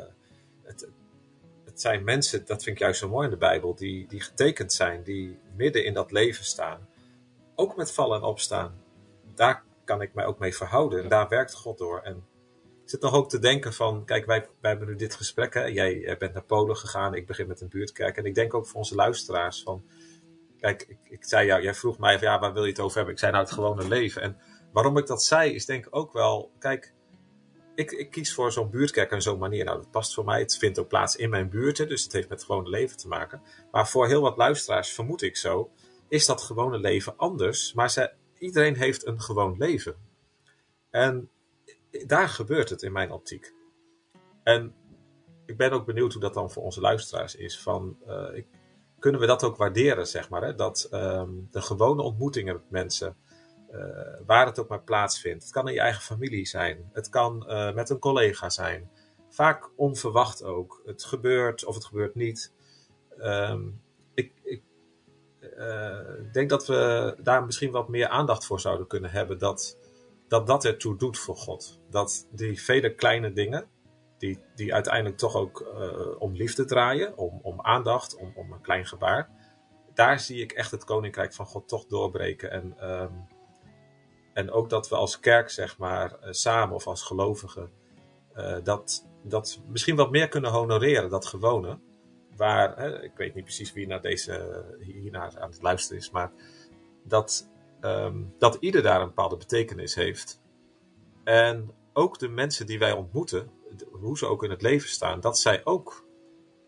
het, 0.63 0.87
het 1.65 1.81
zijn 1.81 2.03
mensen, 2.03 2.45
dat 2.45 2.63
vind 2.63 2.75
ik 2.75 2.81
juist 2.81 2.99
zo 2.99 3.09
mooi 3.09 3.25
in 3.25 3.31
de 3.31 3.37
Bijbel, 3.37 3.75
die, 3.75 4.07
die 4.07 4.21
getekend 4.21 4.73
zijn, 4.73 5.03
die 5.03 5.39
midden 5.55 5.85
in 5.85 5.93
dat 5.93 6.11
leven 6.11 6.45
staan. 6.45 6.87
Ook 7.55 7.75
met 7.75 7.91
vallen 7.91 8.17
en 8.17 8.23
opstaan. 8.23 8.81
Daar 9.35 9.63
kan 9.83 10.01
ik 10.01 10.13
mij 10.13 10.25
ook 10.25 10.39
mee 10.39 10.55
verhouden. 10.55 11.03
En 11.03 11.09
daar 11.09 11.27
werkt 11.27 11.53
God 11.53 11.77
door. 11.77 11.99
En 11.99 12.23
zit 12.91 13.01
nog 13.01 13.13
ook 13.13 13.29
te 13.29 13.39
denken 13.39 13.73
van, 13.73 14.05
kijk, 14.05 14.25
wij, 14.25 14.47
wij 14.61 14.69
hebben 14.69 14.87
nu 14.87 14.95
dit 14.95 15.15
gesprek. 15.15 15.53
Hè? 15.53 15.63
Jij 15.63 16.05
eh, 16.05 16.17
bent 16.17 16.33
naar 16.33 16.43
Polen 16.43 16.77
gegaan, 16.77 17.13
ik 17.13 17.27
begin 17.27 17.47
met 17.47 17.61
een 17.61 17.69
buurtkerk. 17.69 18.17
En 18.17 18.25
ik 18.25 18.35
denk 18.35 18.53
ook 18.53 18.67
voor 18.67 18.77
onze 18.77 18.95
luisteraars 18.95 19.63
van, 19.63 19.83
kijk, 20.59 20.85
ik, 20.87 20.97
ik 21.03 21.23
zei 21.23 21.45
jou, 21.45 21.61
jij 21.61 21.73
vroeg 21.73 21.97
mij 21.97 22.19
van, 22.19 22.27
ja, 22.27 22.39
waar 22.39 22.53
wil 22.53 22.63
je 22.63 22.69
het 22.69 22.79
over 22.79 22.95
hebben? 22.95 23.13
Ik 23.13 23.19
zei 23.19 23.31
nou 23.31 23.43
het 23.43 23.53
gewone 23.53 23.87
leven. 23.87 24.21
En 24.21 24.37
waarom 24.73 24.97
ik 24.97 25.07
dat 25.07 25.23
zei, 25.23 25.53
is 25.53 25.65
denk 25.65 25.85
ik 25.85 25.95
ook 25.95 26.13
wel, 26.13 26.51
kijk, 26.59 26.93
ik, 27.75 27.91
ik 27.91 28.11
kies 28.11 28.33
voor 28.33 28.51
zo'n 28.51 28.69
buurtkerk 28.69 29.11
en 29.11 29.21
zo'n 29.21 29.39
manier. 29.39 29.65
Nou, 29.65 29.77
dat 29.77 29.91
past 29.91 30.13
voor 30.13 30.25
mij. 30.25 30.39
Het 30.39 30.57
vindt 30.57 30.79
ook 30.79 30.87
plaats 30.87 31.15
in 31.15 31.29
mijn 31.29 31.49
buurt, 31.49 31.77
hè, 31.77 31.85
dus 31.85 32.03
het 32.03 32.13
heeft 32.13 32.29
met 32.29 32.37
het 32.37 32.47
gewone 32.47 32.69
leven 32.69 32.97
te 32.97 33.07
maken. 33.07 33.41
Maar 33.71 33.87
voor 33.87 34.07
heel 34.07 34.21
wat 34.21 34.37
luisteraars, 34.37 34.89
vermoed 34.89 35.21
ik 35.21 35.37
zo, 35.37 35.71
is 36.07 36.25
dat 36.25 36.41
gewone 36.41 36.77
leven 36.77 37.17
anders. 37.17 37.73
Maar 37.73 37.89
ze, 37.89 38.11
iedereen 38.37 38.75
heeft 38.75 39.07
een 39.07 39.21
gewoon 39.21 39.55
leven. 39.57 39.95
En 40.89 41.29
daar 42.05 42.29
gebeurt 42.29 42.69
het 42.69 42.81
in 42.81 42.91
mijn 42.91 43.11
optiek. 43.11 43.53
En 44.43 44.75
ik 45.45 45.57
ben 45.57 45.71
ook 45.71 45.85
benieuwd 45.85 46.13
hoe 46.13 46.21
dat 46.21 46.33
dan 46.33 46.51
voor 46.51 46.63
onze 46.63 46.81
luisteraars 46.81 47.35
is. 47.35 47.59
Van, 47.59 47.97
eh, 48.07 48.27
ik, 48.33 48.47
kunnen 48.99 49.21
we 49.21 49.27
dat 49.27 49.43
ook 49.43 49.57
waarderen, 49.57 50.07
zeg 50.07 50.29
maar? 50.29 50.43
Hè? 50.43 50.55
Dat 50.55 50.87
ehm, 50.91 51.29
de 51.51 51.61
gewone 51.61 52.01
ontmoetingen 52.01 52.53
met 52.53 52.69
mensen, 52.69 53.15
eh, 53.69 53.79
waar 54.25 54.45
het 54.45 54.59
ook 54.59 54.67
maar 54.67 54.83
plaatsvindt. 54.83 55.43
Het 55.43 55.53
kan 55.53 55.67
in 55.67 55.73
je 55.73 55.79
eigen 55.79 56.01
familie 56.01 56.45
zijn. 56.45 56.89
Het 56.93 57.09
kan 57.09 57.47
eh, 57.47 57.73
met 57.73 57.89
een 57.89 57.99
collega 57.99 58.49
zijn. 58.49 58.89
Vaak 59.29 59.69
onverwacht 59.75 60.43
ook. 60.43 60.81
Het 60.85 61.03
gebeurt 61.03 61.65
of 61.65 61.75
het 61.75 61.85
gebeurt 61.85 62.15
niet. 62.15 62.53
Ehm, 63.17 63.61
ik, 64.13 64.33
ik 64.43 64.63
denk 66.31 66.49
dat 66.49 66.67
we 66.67 67.15
daar 67.23 67.45
misschien 67.45 67.71
wat 67.71 67.89
meer 67.89 68.07
aandacht 68.07 68.45
voor 68.45 68.59
zouden 68.59 68.87
kunnen 68.87 69.11
hebben. 69.11 69.37
Dat 69.37 69.77
dat, 70.31 70.47
dat 70.47 70.65
ertoe 70.65 70.97
doet 70.97 71.17
voor 71.17 71.35
God. 71.35 71.79
Dat 71.89 72.27
die 72.31 72.61
vele 72.61 72.95
kleine 72.95 73.33
dingen, 73.33 73.65
die, 74.17 74.39
die 74.55 74.73
uiteindelijk 74.73 75.17
toch 75.17 75.35
ook 75.35 75.61
eh, 75.61 76.21
om 76.21 76.35
liefde 76.35 76.65
draaien, 76.65 77.17
om, 77.17 77.39
om 77.41 77.61
aandacht, 77.61 78.15
om, 78.15 78.31
om 78.35 78.51
een 78.51 78.61
klein 78.61 78.85
gebaar. 78.85 79.29
Daar 79.93 80.19
zie 80.19 80.41
ik 80.41 80.51
echt 80.51 80.71
het 80.71 80.83
koninkrijk 80.83 81.33
van 81.33 81.45
God 81.45 81.67
toch 81.67 81.85
doorbreken. 81.85 82.51
En, 82.51 82.73
ehm, 82.77 83.13
en 84.33 84.51
ook 84.51 84.69
dat 84.69 84.89
we 84.89 84.95
als 84.95 85.19
kerk, 85.19 85.49
zeg 85.49 85.77
maar, 85.77 86.19
eh, 86.19 86.31
samen 86.31 86.75
of 86.75 86.87
als 86.87 87.01
gelovigen, 87.01 87.71
eh, 88.33 88.57
dat, 88.63 89.07
dat 89.23 89.61
misschien 89.67 89.95
wat 89.95 90.11
meer 90.11 90.27
kunnen 90.27 90.51
honoreren, 90.51 91.09
dat 91.09 91.25
gewone. 91.25 91.79
Waar, 92.35 92.77
hè, 92.77 93.03
ik 93.03 93.13
weet 93.15 93.35
niet 93.35 93.43
precies 93.43 93.73
wie 93.73 93.87
naar 93.87 94.01
deze, 94.01 94.65
hiernaar 94.79 95.39
aan 95.39 95.49
het 95.49 95.61
luisteren 95.61 96.01
is, 96.01 96.11
maar 96.11 96.31
dat, 97.03 97.50
ehm, 97.81 98.23
dat 98.37 98.57
ieder 98.59 98.81
daar 98.81 99.01
een 99.01 99.07
bepaalde 99.07 99.37
betekenis 99.37 99.95
heeft. 99.95 100.41
En 101.23 101.71
ook 101.93 102.19
de 102.19 102.27
mensen 102.27 102.65
die 102.65 102.79
wij 102.79 102.91
ontmoeten, 102.91 103.51
hoe 103.91 104.17
ze 104.17 104.25
ook 104.25 104.43
in 104.43 104.49
het 104.49 104.61
leven 104.61 104.89
staan, 104.89 105.19
dat 105.19 105.39
zij 105.39 105.65
ook 105.65 106.05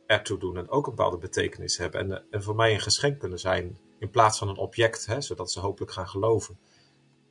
ertoe 0.06 0.40
doen 0.40 0.58
en 0.58 0.70
ook 0.70 0.88
een 0.88 0.96
bepaalde 0.96 1.18
betekenis 1.18 1.78
hebben. 1.78 2.00
En, 2.00 2.12
eh, 2.12 2.24
en 2.30 2.44
voor 2.44 2.56
mij 2.56 2.74
een 2.74 2.80
geschenk 2.80 3.20
kunnen 3.20 3.40
zijn 3.40 3.78
in 4.00 4.10
plaats 4.10 4.38
van 4.38 4.48
een 4.48 4.58
object, 4.58 5.06
hè, 5.06 5.22
zodat 5.22 5.52
ze 5.52 5.60
hopelijk 5.60 5.92
gaan 5.92 6.08
geloven. 6.08 6.60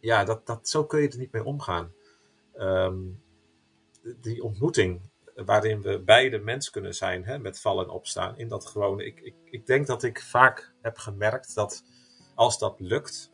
Ja, 0.01 0.25
dat, 0.25 0.47
dat, 0.47 0.69
zo 0.69 0.85
kun 0.85 1.01
je 1.01 1.09
er 1.09 1.19
niet 1.19 1.33
mee 1.33 1.45
omgaan. 1.45 1.93
ehm, 2.53 2.99
die 4.21 4.43
ontmoeting 4.43 5.11
waarin 5.35 5.83
we 5.83 6.01
beide 6.01 6.39
mens 6.39 6.71
kunnen 6.71 6.95
zijn, 6.95 7.25
hè, 7.25 7.39
met 7.39 7.61
vallen 7.61 7.85
en 7.85 7.91
opstaan, 7.91 8.39
in 8.39 8.49
dat 8.49 8.67
gewone. 8.67 9.05
Ik, 9.05 9.21
ik, 9.21 9.35
ik 9.45 9.67
denk 9.67 9.87
dat 9.87 10.03
ik 10.03 10.23
vaak 10.23 10.73
heb 10.81 10.99
gemerkt 10.99 11.55
dat 11.55 11.85
als 12.35 12.59
dat 12.59 12.81
lukt, 12.81 13.32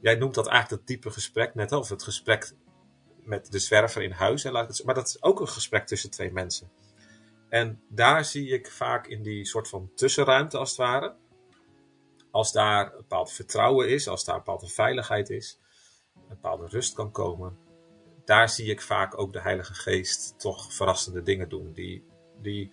jij 0.00 0.14
noemt 0.14 0.34
dat 0.34 0.46
eigenlijk 0.46 0.80
het 0.80 0.88
diepe 0.90 1.10
gesprek 1.10 1.54
net, 1.54 1.72
of 1.72 1.88
het 1.88 2.02
gesprek 2.02 2.52
met 3.22 3.52
de 3.52 3.58
zwerver 3.58 4.02
in 4.02 4.10
huis, 4.10 4.44
maar 4.82 4.94
dat 4.94 5.08
is 5.08 5.22
ook 5.22 5.40
een 5.40 5.48
gesprek 5.48 5.86
tussen 5.86 6.10
twee 6.10 6.32
mensen. 6.32 6.70
En 7.48 7.82
daar 7.88 8.24
zie 8.24 8.48
ik 8.48 8.70
vaak 8.70 9.06
in 9.06 9.22
die 9.22 9.44
soort 9.44 9.68
van 9.68 9.90
tussenruimte, 9.94 10.58
als 10.58 10.68
het 10.68 10.78
ware, 10.78 11.14
als 12.30 12.52
daar 12.52 12.86
een 12.86 12.96
bepaald 12.96 13.32
vertrouwen 13.32 13.88
is, 13.88 14.08
als 14.08 14.24
daar 14.24 14.34
een 14.34 14.42
bepaalde 14.44 14.68
veiligheid 14.68 15.30
is, 15.30 15.58
een 16.14 16.28
bepaalde 16.28 16.66
rust 16.66 16.94
kan 16.94 17.10
komen, 17.10 17.58
daar 18.24 18.48
zie 18.48 18.70
ik 18.70 18.82
vaak 18.82 19.18
ook 19.18 19.32
de 19.32 19.40
Heilige 19.40 19.74
Geest 19.74 20.34
toch 20.38 20.72
verrassende 20.72 21.22
dingen 21.22 21.48
doen, 21.48 21.72
die, 21.72 22.04
die 22.42 22.72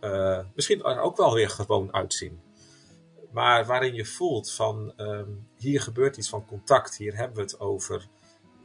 uh, 0.00 0.40
misschien 0.54 0.82
er 0.82 1.00
ook 1.00 1.16
wel 1.16 1.34
weer 1.34 1.50
gewoon 1.50 1.94
uitzien. 1.94 2.40
Maar 3.30 3.66
waarin 3.66 3.94
je 3.94 4.04
voelt 4.04 4.52
van 4.52 4.92
um, 4.96 5.48
hier 5.56 5.80
gebeurt 5.80 6.16
iets 6.16 6.28
van 6.28 6.46
contact, 6.46 6.96
hier 6.96 7.16
hebben 7.16 7.36
we 7.36 7.42
het 7.42 7.60
over, 7.60 8.08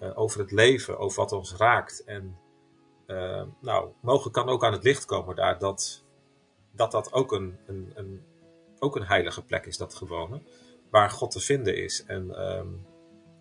uh, 0.02 0.18
over 0.18 0.40
het 0.40 0.52
leven, 0.52 0.98
over 0.98 1.22
wat 1.22 1.32
ons 1.32 1.54
raakt. 1.56 2.04
En 2.04 2.38
uh, 3.08 3.44
nou, 3.60 3.90
mogelijk 4.00 4.36
kan 4.36 4.50
ook 4.50 4.66
aan 4.66 4.74
het 4.74 4.84
licht 4.84 5.06
komen 5.06 5.36
daar 5.36 5.60
dat 5.60 6.06
dat, 6.76 6.92
dat 6.92 7.14
ook, 7.14 7.32
een, 7.32 7.58
een, 7.68 7.92
een, 7.96 8.22
ook 8.80 8.96
een 8.96 9.06
heilige 9.06 9.44
plek 9.44 9.66
is, 9.66 9.78
dat 9.78 9.96
gewone, 9.96 10.42
waar 10.90 11.10
God 11.10 11.32
te 11.32 11.40
vinden 11.40 11.78
is. 11.78 12.06
En 12.06 12.52
um, 12.58 12.86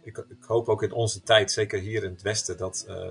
ik, 0.03 0.19
ik, 0.19 0.45
hoop 0.47 0.69
ook 0.69 0.83
in 0.83 0.93
onze 0.93 1.23
tijd, 1.23 1.53
zeker 1.53 1.81
hier 1.81 2.05
in 2.05 2.11
het 2.11 2.23
Westen, 2.23 2.57
dat 2.57 2.87
uh, 2.89 3.09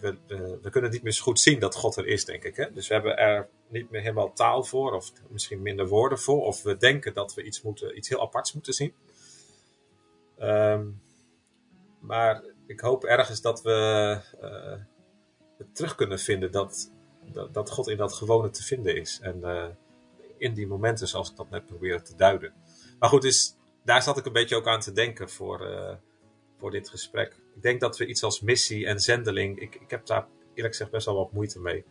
we, 0.00 0.16
we, 0.62 0.70
kunnen 0.70 0.90
niet 0.90 1.02
meer 1.02 1.12
zo 1.12 1.22
goed 1.22 1.40
zien 1.40 1.58
dat 1.58 1.74
God 1.74 1.96
er 1.96 2.06
is, 2.06 2.24
denk 2.24 2.44
ik. 2.44 2.56
Hè? 2.56 2.72
Dus 2.72 2.88
we 2.88 2.94
hebben 2.94 3.16
er 3.16 3.48
niet 3.68 3.90
meer 3.90 4.00
helemaal 4.00 4.32
taal 4.32 4.64
voor, 4.64 4.92
of 4.92 5.12
misschien 5.28 5.62
minder 5.62 5.88
woorden 5.88 6.18
voor, 6.18 6.44
of 6.44 6.62
we 6.62 6.76
denken 6.76 7.14
dat 7.14 7.34
we 7.34 7.42
iets, 7.42 7.62
moeten, 7.62 7.96
iets 7.96 8.08
heel 8.08 8.20
aparts 8.20 8.52
moeten 8.52 8.72
zien. 8.72 8.94
Um, 10.40 11.00
maar 12.00 12.44
ik 12.66 12.80
hoop 12.80 13.04
ergens 13.04 13.40
dat 13.40 13.62
we 13.62 14.20
uh, 14.42 14.78
het 15.58 15.74
terug 15.74 15.94
kunnen 15.94 16.18
vinden 16.18 16.50
dat, 16.52 16.92
dat, 17.52 17.70
God 17.70 17.88
in 17.88 17.96
dat 17.96 18.12
gewone 18.12 18.50
te 18.50 18.62
vinden 18.62 18.96
is. 18.96 19.18
En 19.22 19.38
uh, 19.40 19.66
in 20.38 20.54
die 20.54 20.66
momenten 20.66 21.08
zoals 21.08 21.30
ik 21.30 21.36
dat 21.36 21.50
net 21.50 21.66
probeerde 21.66 22.02
te 22.02 22.16
duiden. 22.16 22.52
Maar 22.98 23.08
goed, 23.08 23.22
dus 23.22 23.56
daar 23.84 24.02
zat 24.02 24.18
ik 24.18 24.26
een 24.26 24.32
beetje 24.32 24.56
ook 24.56 24.66
aan 24.66 24.80
te 24.80 24.92
denken 24.92 25.28
voor, 25.28 25.70
uh, 25.70 25.94
voor 26.58 26.70
dit 26.70 26.88
gesprek. 26.88 27.36
Ik 27.58 27.64
denk 27.64 27.80
dat 27.80 27.98
we 27.98 28.06
iets 28.06 28.22
als 28.22 28.40
missie 28.40 28.86
en 28.86 29.00
zendeling, 29.00 29.60
ik, 29.60 29.74
ik 29.74 29.90
heb 29.90 30.06
daar 30.06 30.26
eerlijk 30.54 30.74
gezegd 30.74 30.90
best 30.90 31.06
wel 31.06 31.14
wat 31.14 31.32
moeite 31.32 31.60
mee. 31.60 31.84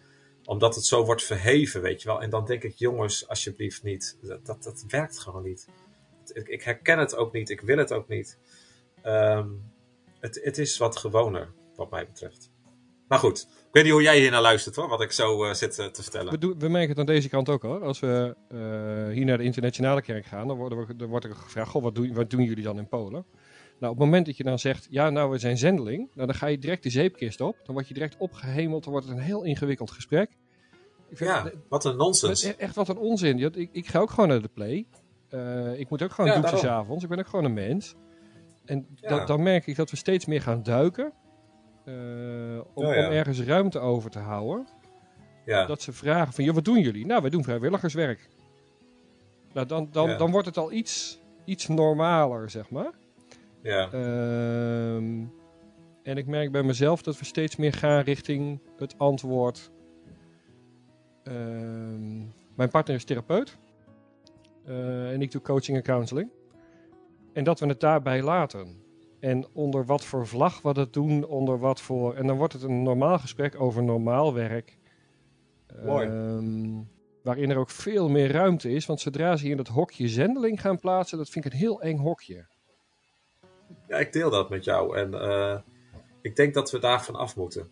Omdat 0.45 0.75
het 0.75 0.85
zo 0.85 1.05
wordt 1.05 1.23
verheven, 1.23 1.81
weet 1.81 2.01
je 2.01 2.07
wel. 2.07 2.21
En 2.21 2.29
dan 2.29 2.45
denk 2.45 2.63
ik, 2.63 2.73
jongens, 2.75 3.27
alsjeblieft 3.27 3.83
niet. 3.83 4.17
Dat, 4.21 4.63
dat, 4.63 4.85
werkt 4.87 5.19
gewoon 5.19 5.43
niet. 5.43 5.67
Ik, 6.33 6.47
ik, 6.47 6.63
herken 6.63 6.99
het 6.99 7.15
ook 7.15 7.33
niet, 7.33 7.49
ik 7.49 7.61
wil 7.61 7.77
het 7.77 7.93
ook 7.93 8.07
niet. 8.07 8.37
Um, 9.05 9.71
het, 10.19 10.39
het 10.43 10.57
is 10.57 10.77
wat 10.77 10.97
gewoner, 10.97 11.53
wat 11.75 11.91
mij 11.91 12.05
betreft. 12.05 12.51
Maar 13.07 13.19
goed, 13.19 13.47
ik 13.49 13.67
weet 13.71 13.83
niet 13.83 13.93
hoe 13.93 14.01
jij 14.01 14.19
hier 14.19 14.31
naar 14.31 14.41
luistert 14.41 14.75
hoor, 14.75 14.87
wat 14.87 15.01
ik 15.01 15.11
zo 15.11 15.45
uh, 15.45 15.53
zit 15.53 15.77
uh, 15.77 15.85
te 15.85 16.03
vertellen. 16.03 16.57
We, 16.59 16.69
merken 16.69 16.89
het 16.89 16.99
aan 16.99 17.05
deze 17.05 17.29
kant 17.29 17.49
ook 17.49 17.61
hoor. 17.61 17.83
Als 17.83 17.99
we 17.99 18.35
uh, 18.51 19.13
hier 19.13 19.25
naar 19.25 19.37
de 19.37 19.43
internationale 19.43 20.01
kerk 20.01 20.25
gaan, 20.25 20.47
dan, 20.47 20.57
worden 20.57 20.87
we, 20.87 20.95
dan 20.95 21.07
wordt 21.07 21.25
er 21.25 21.35
gevraagd, 21.35 21.69
goh, 21.69 21.83
wat 21.83 21.95
doen, 21.95 22.13
wat 22.13 22.29
doen 22.29 22.43
jullie 22.43 22.63
dan 22.63 22.77
in 22.77 22.87
Polen? 22.87 23.25
Nou, 23.79 23.93
op 23.93 23.99
het 23.99 24.07
moment 24.07 24.25
dat 24.25 24.37
je 24.37 24.43
dan 24.43 24.59
zegt, 24.59 24.87
ja, 24.89 25.09
nou, 25.09 25.31
we 25.31 25.37
zijn 25.37 25.57
zendeling, 25.57 26.09
nou, 26.13 26.27
dan 26.27 26.35
ga 26.35 26.47
je 26.47 26.57
direct 26.57 26.83
de 26.83 26.89
zeepkist 26.89 27.41
op. 27.41 27.57
Dan 27.63 27.73
word 27.73 27.87
je 27.87 27.93
direct 27.93 28.15
opgehemeld, 28.17 28.83
dan 28.83 28.91
wordt 28.91 29.07
het 29.07 29.17
een 29.17 29.23
heel 29.23 29.43
ingewikkeld 29.43 29.91
gesprek. 29.91 30.29
Ik 31.09 31.17
vind, 31.17 31.29
ja, 31.29 31.51
wat 31.69 31.85
een 31.85 31.97
nonsens. 31.97 32.55
Echt 32.55 32.75
wat 32.75 32.89
een 32.89 32.97
onzin. 32.97 33.39
Ik, 33.39 33.69
ik 33.71 33.87
ga 33.87 33.99
ook 33.99 34.09
gewoon 34.09 34.27
naar 34.29 34.41
de 34.41 34.49
play. 34.53 34.85
ik 35.77 35.89
moet 35.89 36.03
ook 36.03 36.11
gewoon 36.11 36.29
ja, 36.29 36.39
douchen 36.39 36.59
s'avonds. 36.59 37.03
Ik 37.03 37.09
ben 37.09 37.19
ook 37.19 37.27
gewoon 37.27 37.45
een 37.45 37.53
mens. 37.53 37.95
En 38.65 38.87
ja. 38.95 39.09
da 39.09 39.25
dan 39.25 39.43
merk 39.43 39.67
ik 39.67 39.75
dat 39.75 39.89
we 39.89 39.97
steeds 39.97 40.25
meer 40.25 40.41
gaan 40.41 40.63
duiken. 40.63 41.13
Uh, 41.85 41.93
om, 42.73 42.85
ja. 42.85 43.07
om, 43.07 43.11
ergens 43.11 43.41
ruimte 43.41 43.79
over 43.79 44.09
te 44.09 44.19
houden. 44.19 44.67
Dat 45.45 45.81
ze 45.81 45.93
vragen 45.93 46.33
van, 46.33 46.53
wat 46.53 46.65
doen 46.65 46.79
jullie? 46.79 47.05
Nou, 47.05 47.21
wij 47.21 47.29
doen 47.29 47.43
vrijwilligerswerk. 47.43 48.29
Nou, 49.53 49.67
dan, 49.67 49.89
dan, 49.91 50.17
dan 50.17 50.31
wordt 50.31 50.47
het 50.47 50.57
al 50.57 50.71
iets, 50.71 51.19
iets 51.45 51.67
normaler, 51.67 52.49
zeg 52.49 52.69
maar. 52.69 52.91
Ja. 53.61 53.93
Uh, 53.93 54.95
en 56.03 56.17
ik 56.17 56.27
merk 56.27 56.51
bij 56.51 56.63
mezelf 56.63 57.01
dat 57.01 57.19
we 57.19 57.25
steeds 57.25 57.55
meer 57.55 57.73
gaan 57.73 58.01
richting 58.01 58.61
het 58.77 58.97
antwoord. 58.97 59.71
Uh, 61.23 61.33
mijn 62.55 62.69
partner 62.69 62.95
is 62.95 63.03
therapeut. 63.03 63.57
Uh, 64.67 65.11
en 65.11 65.21
ik 65.21 65.31
doe 65.31 65.41
coaching 65.41 65.77
en 65.77 65.83
counseling. 65.83 66.29
En 67.33 67.43
dat 67.43 67.59
we 67.59 67.65
het 67.65 67.79
daarbij 67.79 68.21
laten. 68.21 68.81
En 69.19 69.45
onder 69.53 69.85
wat 69.85 70.05
voor 70.05 70.27
vlag 70.27 70.61
we 70.61 70.73
dat 70.73 70.93
doen, 70.93 71.25
onder 71.25 71.59
wat 71.59 71.81
voor. 71.81 72.15
En 72.15 72.27
dan 72.27 72.37
wordt 72.37 72.53
het 72.53 72.63
een 72.63 72.83
normaal 72.83 73.19
gesprek 73.19 73.61
over 73.61 73.83
normaal 73.83 74.33
werk. 74.33 74.77
Mooi. 75.85 76.07
Um, 76.07 76.89
waarin 77.23 77.49
er 77.49 77.57
ook 77.57 77.69
veel 77.69 78.09
meer 78.09 78.31
ruimte 78.31 78.71
is. 78.71 78.85
Want 78.85 78.99
zodra 78.99 79.35
ze 79.35 79.41
hier 79.41 79.51
in 79.51 79.57
dat 79.57 79.67
hokje 79.67 80.07
zendeling 80.07 80.61
gaan 80.61 80.79
plaatsen, 80.79 81.17
dat 81.17 81.29
vind 81.29 81.45
ik 81.45 81.51
een 81.51 81.57
heel 81.57 81.81
eng 81.81 81.97
hokje. 81.97 82.47
Ja, 83.87 83.97
ik 83.97 84.13
deel 84.13 84.29
dat 84.29 84.49
met 84.49 84.63
jou. 84.63 84.97
En 84.97 85.13
uh, 85.13 85.57
ik 86.21 86.35
denk 86.35 86.53
dat 86.53 86.71
we 86.71 86.79
daarvan 86.79 87.15
af 87.15 87.35
moeten. 87.35 87.69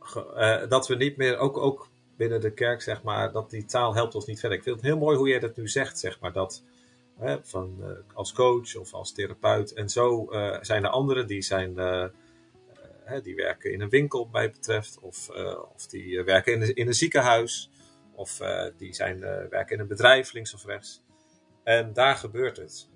Ge 0.00 0.60
uh, 0.62 0.70
dat 0.70 0.88
we 0.88 0.94
niet 0.94 1.16
meer, 1.16 1.38
ook, 1.38 1.56
ook 1.56 1.88
binnen 2.16 2.40
de 2.40 2.52
kerk, 2.52 2.82
zeg 2.82 3.02
maar, 3.02 3.32
dat 3.32 3.50
die 3.50 3.64
taal 3.64 3.94
helpt 3.94 4.14
ons 4.14 4.26
niet 4.26 4.40
verder. 4.40 4.58
Ik 4.58 4.64
vind 4.64 4.76
het 4.76 4.84
heel 4.84 4.98
mooi 4.98 5.16
hoe 5.16 5.28
jij 5.28 5.38
dat 5.38 5.56
nu 5.56 5.68
zegt, 5.68 5.98
zeg 5.98 6.20
maar. 6.20 6.32
Dat 6.32 6.62
Hè, 7.18 7.38
van, 7.42 7.76
uh, 7.80 7.90
als 8.14 8.32
coach 8.32 8.76
of 8.76 8.94
als 8.94 9.12
therapeut. 9.12 9.72
En 9.72 9.88
zo 9.88 10.26
zijn 10.60 10.84
er 10.84 10.90
anderen 10.90 11.26
die, 11.26 11.42
zijn, 11.42 11.74
die 13.22 13.34
werken 13.34 13.72
in 13.72 13.80
een 13.80 13.88
winkel, 13.88 14.28
mij 14.32 14.50
betreft. 14.50 14.98
Of, 15.00 15.30
of 15.74 15.86
die 15.86 16.22
werken 16.22 16.52
in, 16.52 16.74
in 16.74 16.86
een 16.86 16.94
ziekenhuis. 16.94 17.70
Of 18.14 18.40
die 18.76 18.94
zijn, 18.94 19.20
werken 19.50 19.74
in 19.74 19.80
een 19.80 19.86
bedrijf, 19.86 20.32
links 20.32 20.54
of 20.54 20.64
rechts. 20.64 21.02
En 21.62 21.92
daar 21.92 22.16
gebeurt 22.16 22.56
het. 22.56 22.89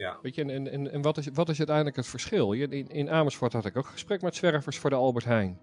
Ja. 0.00 0.18
Weet 0.22 0.34
je, 0.34 0.44
en, 0.44 0.70
en, 0.70 0.92
en 0.92 1.02
wat, 1.02 1.16
is, 1.16 1.28
wat 1.32 1.48
is 1.48 1.58
uiteindelijk 1.58 1.96
het 1.96 2.06
verschil? 2.06 2.52
In, 2.52 2.88
in 2.88 3.10
Amersfoort 3.10 3.52
had 3.52 3.64
ik 3.64 3.76
ook 3.76 3.84
een 3.84 3.92
gesprek 3.92 4.22
met 4.22 4.34
zwervers 4.34 4.78
voor 4.78 4.90
de 4.90 4.96
Albert 4.96 5.24
Heijn. 5.24 5.58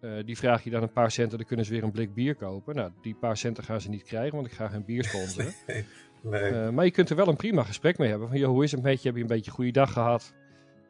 Uh, 0.00 0.24
die 0.24 0.36
vraag 0.36 0.64
je 0.64 0.70
dan 0.70 0.82
een 0.82 0.92
paar 0.92 1.10
centen, 1.10 1.38
dan 1.38 1.46
kunnen 1.46 1.66
ze 1.66 1.72
weer 1.72 1.82
een 1.82 1.90
blik 1.90 2.14
bier 2.14 2.34
kopen. 2.34 2.74
Nou, 2.74 2.90
die 3.02 3.14
paar 3.14 3.36
centen 3.36 3.64
gaan 3.64 3.80
ze 3.80 3.88
niet 3.88 4.02
krijgen, 4.02 4.34
want 4.34 4.46
ik 4.46 4.52
ga 4.52 4.68
geen 4.68 4.84
bier 4.84 5.04
sponsoren. 5.04 5.54
Nee. 6.22 6.52
Uh, 6.52 6.68
maar 6.68 6.84
je 6.84 6.90
kunt 6.90 7.10
er 7.10 7.16
wel 7.16 7.28
een 7.28 7.36
prima 7.36 7.62
gesprek 7.62 7.98
mee 7.98 8.08
hebben. 8.08 8.28
Van, 8.28 8.38
joh, 8.38 8.48
hoe 8.48 8.64
is 8.64 8.72
het 8.72 8.82
met 8.82 9.02
je? 9.02 9.08
Heb 9.08 9.16
je 9.16 9.22
een 9.22 9.28
beetje 9.28 9.50
een 9.50 9.56
goede 9.56 9.70
dag 9.70 9.92
gehad? 9.92 10.34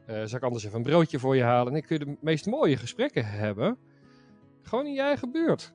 Uh, 0.08 0.24
zal 0.24 0.38
ik 0.38 0.44
anders 0.44 0.64
even 0.64 0.76
een 0.76 0.82
broodje 0.82 1.18
voor 1.18 1.36
je 1.36 1.42
halen? 1.42 1.66
En 1.66 1.72
dan 1.72 1.82
kun 1.82 1.98
je 1.98 2.04
de 2.04 2.16
meest 2.20 2.46
mooie 2.46 2.76
gesprekken 2.76 3.24
hebben. 3.24 3.78
Gewoon 4.62 4.86
in 4.86 4.92
je 4.92 5.00
eigen 5.00 5.32
buurt. 5.32 5.72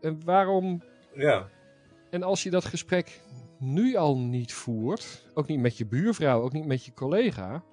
En 0.00 0.24
waarom... 0.24 0.82
Ja. 1.14 1.48
En 2.10 2.22
als 2.22 2.42
je 2.42 2.50
dat 2.50 2.64
gesprek 2.64 3.20
nu 3.62 3.96
al 3.96 4.18
niet 4.18 4.52
voert, 4.52 5.26
ook 5.34 5.46
niet 5.46 5.60
met 5.60 5.76
je 5.76 5.86
buurvrouw, 5.86 6.42
ook 6.42 6.52
niet 6.52 6.66
met 6.66 6.84
je 6.84 6.92
collega, 6.92 7.64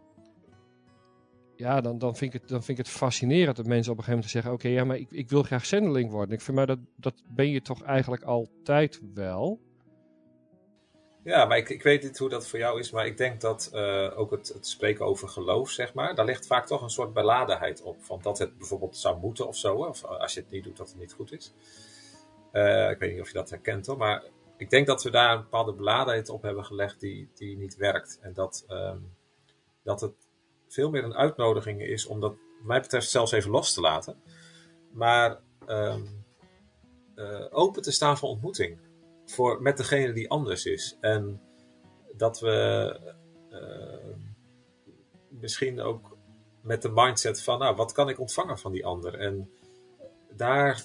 ja, 1.60 1.82
dan, 1.82 1.98
dan, 1.98 2.16
vind 2.16 2.34
ik 2.34 2.42
het, 2.42 2.50
dan 2.50 2.64
vind 2.64 2.80
ik 2.80 2.86
het 2.86 2.96
fascinerend 2.96 3.56
dat 3.56 3.66
mensen 3.66 3.92
op 3.92 3.98
een 3.98 4.04
gegeven 4.04 4.30
moment 4.30 4.32
zeggen: 4.32 4.52
Oké, 4.52 4.68
ja, 4.68 4.84
maar 4.86 4.98
ik, 4.98 5.12
ik 5.12 5.30
wil 5.30 5.44
graag 5.44 5.66
zendeling 5.66 6.12
worden. 6.12 6.34
Ik 6.34 6.42
vind 6.42 6.58
maar 6.58 6.68
dat, 6.68 6.80
dat 6.96 7.14
ben 7.28 7.50
je 7.50 7.62
toch 7.62 7.84
eigenlijk 7.84 8.24
altijd 8.24 9.02
wel. 9.14 9.60
Ja, 11.24 11.46
maar 11.46 11.58
ik, 11.58 11.70
ik 11.70 11.84
weet 11.84 12.04
niet 12.04 12.18
hoe 12.18 12.30
dat 12.30 12.48
voor 12.48 12.60
jou 12.60 12.80
is, 12.80 12.92
maar 12.92 13.06
ik 13.06 13.18
denk 13.18 13.42
dat 13.42 13.72
uh, 13.74 14.20
ook 14.20 14.32
het, 14.32 14.48
het, 14.48 14.68
spreken 14.68 15.06
over 15.06 15.28
geloof, 15.28 15.70
zeg 15.70 15.94
maar, 15.94 16.16
daar 16.16 16.26
ligt 16.26 16.48
vaak 16.48 16.68
toch 16.68 16.82
een 16.82 16.90
soort 16.90 17.14
beladenheid 17.14 17.82
op. 17.82 18.04
Van 18.04 18.20
dat 18.22 18.38
het 18.38 18.58
bijvoorbeeld 18.58 18.98
zou 18.98 19.20
moeten 19.20 19.48
of 19.48 19.56
zo, 19.56 19.76
of 19.76 20.06
als 20.06 20.34
je 20.34 20.40
het 20.40 20.52
niet 20.52 20.64
doet, 20.64 20.78
dat 20.78 20.90
het 20.90 21.00
niet 21.00 21.14
goed 21.14 21.32
is. 21.32 21.54
Uh, 22.54 22.90
ik 22.90 23.00
weet 23.00 23.12
niet 23.12 23.22
of 23.22 23.28
je 23.28 23.34
dat 23.34 23.50
herkent 23.50 23.86
hoor, 23.86 23.98
maar 23.98 24.24
ik 24.60 24.70
denk 24.70 24.88
dat 24.88 25.04
we 25.04 25.10
daar 25.10 25.36
een 25.36 25.42
bepaalde 25.42 25.74
beladenheid 25.74 26.30
op 26.30 26.42
hebben 26.42 26.66
gelegd 26.66 27.00
die, 27.00 27.30
die 27.34 27.58
niet 27.58 27.76
werkt. 27.76 28.20
En 28.22 28.34
dat, 28.34 28.66
um, 28.68 29.16
dat 29.84 30.02
het 30.02 30.14
veel 30.68 30.90
meer 30.90 31.04
een 31.04 31.16
uitnodiging 31.16 31.82
is 31.82 32.06
om 32.06 32.20
dat, 32.20 32.36
mij 32.64 32.82
betreft, 32.82 33.10
zelfs 33.10 33.32
even 33.32 33.52
los 33.52 33.74
te 33.74 33.82
laten. 33.82 34.22
Maar 34.92 35.40
um, 35.68 36.26
uh, 37.16 37.46
open 37.50 37.82
te 37.82 37.92
staan 37.92 38.18
voor 38.18 38.30
ontmoeting 38.30 38.80
voor, 39.26 39.62
met 39.62 39.78
degene 39.78 40.14
die 40.14 40.30
anders 40.30 40.66
is. 40.66 40.98
En 41.02 41.42
dat 42.14 42.40
we 42.40 43.00
uh, 43.52 44.16
misschien 45.28 45.82
ook 45.82 46.18
met 46.62 46.82
de 46.82 46.92
mindset 46.94 47.44
van, 47.44 47.60
nou, 47.60 47.76
wat 47.76 47.92
kan 47.92 48.10
ik 48.10 48.20
ontvangen 48.20 48.58
van 48.58 48.72
die 48.72 48.86
ander? 48.86 49.20
En 49.20 49.52
daar, 50.36 50.84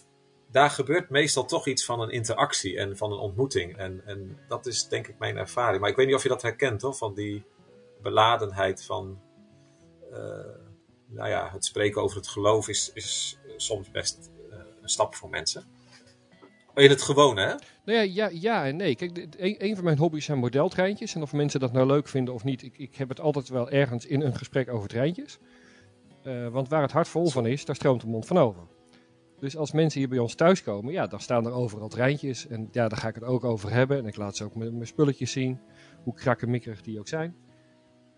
daar 0.54 0.70
gebeurt 0.70 1.10
meestal 1.10 1.44
toch 1.44 1.66
iets 1.66 1.84
van 1.84 2.00
een 2.00 2.10
interactie 2.10 2.78
en 2.78 2.96
van 2.96 3.12
een 3.12 3.18
ontmoeting. 3.18 3.76
En, 3.76 4.02
en 4.04 4.38
dat 4.48 4.66
is 4.66 4.88
denk 4.88 5.06
ik 5.06 5.18
mijn 5.18 5.36
ervaring. 5.36 5.80
Maar 5.80 5.90
ik 5.90 5.96
weet 5.96 6.06
niet 6.06 6.14
of 6.14 6.22
je 6.22 6.28
dat 6.28 6.42
herkent, 6.42 6.82
hoor, 6.82 6.94
van 6.94 7.14
die 7.14 7.44
beladenheid 8.02 8.84
van. 8.84 9.20
Uh, 10.12 10.18
nou 11.06 11.28
ja, 11.28 11.50
het 11.52 11.64
spreken 11.64 12.02
over 12.02 12.16
het 12.16 12.28
geloof 12.28 12.68
is, 12.68 12.90
is 12.94 13.38
soms 13.56 13.90
best 13.90 14.30
uh, 14.50 14.56
een 14.82 14.88
stap 14.88 15.14
voor 15.14 15.30
mensen. 15.30 15.64
In 16.74 16.90
het 16.90 17.02
gewone, 17.02 17.40
hè? 17.40 17.54
Nou 17.84 17.98
ja, 17.98 18.00
ja, 18.00 18.28
ja 18.32 18.66
en 18.66 18.76
nee. 18.76 18.94
Kijk, 18.96 19.26
een, 19.38 19.74
van 19.74 19.84
mijn 19.84 19.98
hobby's 19.98 20.24
zijn 20.24 20.38
modeltreintjes. 20.38 21.14
En 21.14 21.22
of 21.22 21.32
mensen 21.32 21.60
dat 21.60 21.72
nou 21.72 21.86
leuk 21.86 22.08
vinden 22.08 22.34
of 22.34 22.44
niet, 22.44 22.62
ik, 22.62 22.78
ik 22.78 22.94
heb 22.94 23.08
het 23.08 23.20
altijd 23.20 23.48
wel 23.48 23.70
ergens 23.70 24.06
in 24.06 24.20
een 24.20 24.34
gesprek 24.34 24.68
over 24.68 24.88
treintjes. 24.88 25.38
Uh, 26.24 26.48
want 26.48 26.68
waar 26.68 26.82
het 26.82 26.92
hart 26.92 27.08
vol 27.08 27.28
van 27.28 27.46
is, 27.46 27.64
daar 27.64 27.76
stroomt 27.76 28.00
de 28.00 28.06
mond 28.06 28.26
van 28.26 28.38
over. 28.38 28.62
Dus 29.44 29.56
als 29.56 29.72
mensen 29.72 30.00
hier 30.00 30.08
bij 30.08 30.18
ons 30.18 30.34
thuiskomen, 30.34 30.92
ja, 30.92 31.06
dan 31.06 31.20
staan 31.20 31.46
er 31.46 31.52
overal 31.52 31.88
treintjes. 31.88 32.46
En 32.46 32.68
ja, 32.72 32.88
daar 32.88 32.98
ga 32.98 33.08
ik 33.08 33.14
het 33.14 33.24
ook 33.24 33.44
over 33.44 33.72
hebben. 33.72 33.98
En 33.98 34.06
ik 34.06 34.16
laat 34.16 34.36
ze 34.36 34.44
ook 34.44 34.54
mijn 34.54 34.86
spulletjes 34.86 35.32
zien, 35.32 35.60
hoe 36.02 36.14
krakkemikkerig 36.14 36.82
die 36.82 36.98
ook 36.98 37.08
zijn. 37.08 37.36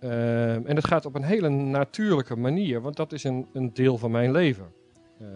Uh, 0.01 0.55
en 0.55 0.77
het 0.77 0.87
gaat 0.87 1.07
op 1.07 1.15
een 1.15 1.23
hele 1.23 1.49
natuurlijke 1.49 2.37
manier, 2.37 2.81
want 2.81 2.97
dat 2.97 3.13
is 3.13 3.25
een, 3.25 3.49
een 3.53 3.75
deel 3.75 3.99
van 3.99 4.11
mijn 4.11 4.33
leven. 4.33 4.73
Uh, 5.21 5.29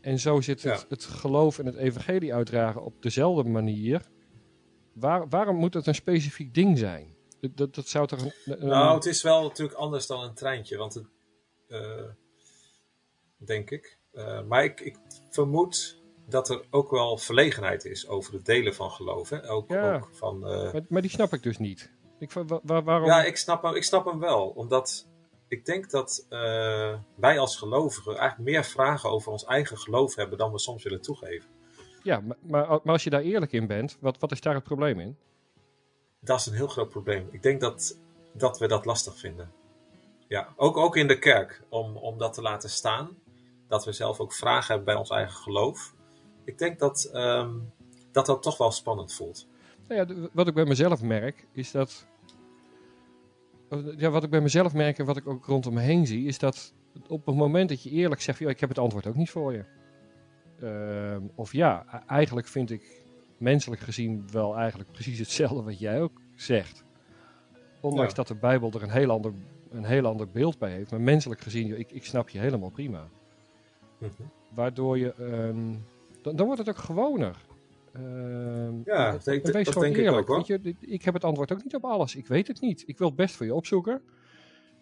en 0.00 0.18
zo 0.18 0.40
zit 0.40 0.62
het, 0.62 0.80
ja. 0.80 0.86
het, 0.88 1.04
geloof 1.04 1.58
en 1.58 1.66
het 1.66 1.76
evangelie 1.76 2.34
uitdragen 2.34 2.84
op 2.84 3.02
dezelfde 3.02 3.50
manier. 3.50 4.02
Waar, 4.92 5.28
waarom 5.28 5.56
moet 5.56 5.74
het 5.74 5.86
een 5.86 5.94
specifiek 5.94 6.54
ding 6.54 6.78
zijn? 6.78 7.14
Dat, 7.54 7.74
dat 7.74 7.88
zou 7.88 8.06
toch 8.06 8.20
een, 8.20 8.32
een... 8.44 8.68
Nou, 8.68 8.94
het 8.94 9.06
is 9.06 9.22
wel 9.22 9.42
natuurlijk 9.42 9.78
anders 9.78 10.06
dan 10.06 10.22
een 10.22 10.34
treintje, 10.34 10.76
want 10.76 10.94
het, 10.94 11.06
uh, 11.68 11.80
denk 13.36 13.70
ik. 13.70 13.98
Uh, 14.12 14.42
maar 14.42 14.64
ik, 14.64 14.80
ik, 14.80 14.96
vermoed 15.30 16.02
dat 16.28 16.48
er 16.48 16.66
ook 16.70 16.90
wel 16.90 17.18
verlegenheid 17.18 17.84
is 17.84 18.08
over 18.08 18.32
het 18.32 18.44
delen 18.44 18.74
van 18.74 18.90
geloof. 18.90 19.28
Hè? 19.28 19.50
Ook, 19.50 19.70
ja, 19.70 19.94
ook 19.94 20.08
van, 20.12 20.36
uh... 20.36 20.72
maar, 20.72 20.82
maar, 20.88 21.02
die 21.02 21.10
snap 21.10 21.32
ik 21.32 21.42
dus 21.42 21.58
niet. 21.58 21.92
Ik, 22.18 22.32
waar, 22.32 22.84
waarom... 22.84 23.06
Ja, 23.06 23.24
ik 23.24 23.36
snap, 23.36 23.62
hem, 23.62 23.74
ik 23.74 23.84
snap 23.84 24.04
hem 24.04 24.18
wel. 24.18 24.48
Omdat 24.48 25.06
ik 25.48 25.64
denk 25.64 25.90
dat 25.90 26.26
uh, 26.30 26.98
wij 27.14 27.38
als 27.38 27.56
gelovigen 27.56 28.16
eigenlijk 28.16 28.50
meer 28.50 28.64
vragen 28.64 29.10
over 29.10 29.32
ons 29.32 29.44
eigen 29.44 29.78
geloof 29.78 30.14
hebben 30.14 30.38
dan 30.38 30.52
we 30.52 30.58
soms 30.58 30.82
willen 30.82 31.00
toegeven. 31.00 31.48
Ja, 32.02 32.20
maar, 32.20 32.36
maar, 32.40 32.68
maar 32.68 32.92
als 32.92 33.04
je 33.04 33.10
daar 33.10 33.20
eerlijk 33.20 33.52
in 33.52 33.66
bent, 33.66 33.96
wat, 34.00 34.18
wat 34.18 34.32
is 34.32 34.40
daar 34.40 34.54
het 34.54 34.64
probleem 34.64 35.00
in? 35.00 35.16
Dat 36.20 36.40
is 36.40 36.46
een 36.46 36.54
heel 36.54 36.68
groot 36.68 36.88
probleem. 36.88 37.28
Ik 37.30 37.42
denk 37.42 37.60
dat, 37.60 37.98
dat 38.32 38.58
we 38.58 38.66
dat 38.66 38.84
lastig 38.84 39.18
vinden. 39.18 39.52
Ja, 40.28 40.52
ook, 40.56 40.76
ook 40.76 40.96
in 40.96 41.08
de 41.08 41.18
kerk, 41.18 41.62
om, 41.68 41.96
om 41.96 42.18
dat 42.18 42.32
te 42.34 42.42
laten 42.42 42.70
staan. 42.70 43.18
Dat 43.68 43.84
we 43.84 43.92
zelf 43.92 44.20
ook 44.20 44.32
vragen 44.32 44.66
hebben 44.66 44.84
bij 44.84 44.94
ons 44.94 45.10
eigen 45.10 45.36
geloof. 45.36 45.94
Ik 46.44 46.58
denk 46.58 46.78
dat 46.78 47.10
um, 47.12 47.72
dat, 48.12 48.26
dat 48.26 48.42
toch 48.42 48.58
wel 48.58 48.70
spannend 48.70 49.12
voelt. 49.12 49.46
Nou 49.88 50.00
ja, 50.00 50.28
wat 50.32 50.46
ik 50.46 50.54
bij 50.54 50.64
mezelf 50.64 51.02
merk, 51.02 51.46
is 51.52 51.70
dat 51.70 52.06
ja, 53.96 54.10
wat 54.10 54.24
ik 54.24 54.30
bij 54.30 54.40
mezelf 54.40 54.74
merk 54.74 54.98
en 54.98 55.04
wat 55.04 55.16
ik 55.16 55.26
ook 55.26 55.46
rondom 55.46 55.74
me 55.74 55.80
heen 55.80 56.06
zie, 56.06 56.26
is 56.26 56.38
dat 56.38 56.74
op 57.08 57.26
het 57.26 57.34
moment 57.34 57.68
dat 57.68 57.82
je 57.82 57.90
eerlijk 57.90 58.20
zegt, 58.20 58.40
ik 58.40 58.60
heb 58.60 58.68
het 58.68 58.78
antwoord 58.78 59.06
ook 59.06 59.14
niet 59.14 59.30
voor 59.30 59.52
je. 59.52 59.64
Uh, 60.62 61.28
of 61.34 61.52
ja, 61.52 62.04
eigenlijk 62.06 62.46
vind 62.46 62.70
ik 62.70 63.02
menselijk 63.38 63.80
gezien 63.80 64.28
wel 64.32 64.56
eigenlijk 64.56 64.92
precies 64.92 65.18
hetzelfde 65.18 65.62
wat 65.62 65.78
jij 65.78 66.00
ook 66.00 66.20
zegt. 66.34 66.84
Ondanks 67.80 68.10
ja. 68.10 68.16
dat 68.16 68.28
de 68.28 68.34
Bijbel 68.34 68.72
er 68.72 68.82
een 68.82 68.90
heel, 68.90 69.10
ander, 69.10 69.32
een 69.70 69.84
heel 69.84 70.06
ander 70.06 70.28
beeld 70.28 70.58
bij 70.58 70.70
heeft. 70.70 70.90
Maar 70.90 71.00
menselijk 71.00 71.40
gezien, 71.40 71.78
ik, 71.78 71.90
ik 71.90 72.04
snap 72.04 72.28
je 72.28 72.38
helemaal 72.38 72.70
prima. 72.70 73.08
Mm 73.98 74.10
-hmm. 74.16 74.30
Waardoor 74.54 74.98
je, 74.98 75.14
um, 75.20 75.84
dan, 76.22 76.36
dan 76.36 76.46
wordt 76.46 76.60
het 76.60 76.68
ook 76.68 76.84
gewoner. 76.84 77.36
Uh, 77.96 78.84
ja, 78.84 79.12
dat, 79.12 79.24
denk, 79.24 79.46
wees 79.46 79.64
dat 79.64 79.72
gewoon 79.72 79.92
denk 79.92 79.96
eerlijk. 79.96 80.28
ik 80.28 80.30
ook 80.30 80.46
Weet 80.46 80.62
je, 80.64 80.74
ik 80.80 81.02
heb 81.02 81.14
het 81.14 81.24
antwoord 81.24 81.52
ook 81.52 81.64
niet 81.64 81.74
op 81.74 81.84
alles. 81.84 82.16
Ik 82.16 82.26
weet 82.26 82.46
het 82.46 82.60
niet. 82.60 82.84
Ik 82.86 82.98
wil 82.98 83.06
het 83.06 83.16
best 83.16 83.36
voor 83.36 83.46
je 83.46 83.54
opzoeken. 83.54 84.02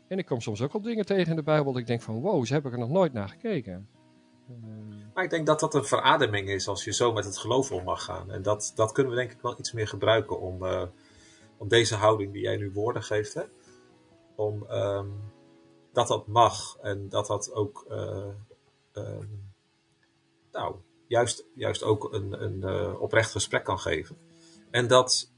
En 0.09 0.19
ik 0.19 0.27
kom 0.27 0.41
soms 0.41 0.63
ook 0.63 0.75
op 0.75 0.85
dingen 0.85 1.07
tegen 1.07 1.31
in 1.31 1.37
de 1.37 1.43
Bijbel 1.43 1.73
dat 1.73 1.81
ik 1.81 1.87
denk 1.87 2.03
van 2.03 2.21
wow, 2.21 2.45
ze 2.45 2.53
heb 2.53 2.67
ik 2.67 2.73
er 2.73 2.79
nog 2.79 2.91
nooit 2.91 3.13
naar 3.13 3.29
gekeken. 3.29 3.89
Uh, 4.51 4.57
maar 5.15 5.25
ik 5.25 5.31
denk 5.31 5.47
dat 5.47 5.61
dat 5.61 5.75
een 5.75 5.85
verademing 5.85 6.49
is 6.49 6.69
als 6.69 6.85
je 6.85 6.93
zo 6.93 7.13
met 7.13 7.25
het 7.25 7.39
geloof 7.39 7.73
om 7.73 7.85
mag 7.85 8.05
gaan. 8.05 8.31
En 8.31 8.43
dat, 8.43 8.73
dat 8.75 8.93
kunnen 8.93 9.13
we 9.13 9.19
denk 9.19 9.33
ik 9.33 9.41
wel 9.41 9.59
iets 9.59 9.73
meer 9.73 9.89
gebruiken 9.89 10.41
om, 10.41 10.65
uh, 10.65 10.83
om 11.57 11.69
deze 11.69 11.95
houding 11.95 12.33
die 12.33 12.43
jij 12.43 12.57
nu 12.57 12.71
woorden 12.73 13.03
geeft, 13.03 13.35
hè, 13.35 13.43
om 14.35 14.67
um, 14.71 15.13
dat 15.93 16.09
dat 16.09 16.27
mag 16.27 16.77
en 16.83 17.09
dat 17.09 17.27
dat 17.27 17.53
ook, 17.53 17.87
uh, 17.91 17.99
um, 17.99 18.35
nou, 20.53 20.77
juist, 21.07 21.47
juist 21.55 21.83
ook 21.83 22.13
een, 22.13 22.43
een 22.43 22.61
uh, 22.65 23.01
oprecht 23.01 23.31
gesprek 23.31 23.65
kan 23.65 23.79
geven. 23.79 24.17
En 24.71 24.87
dat, 24.87 25.33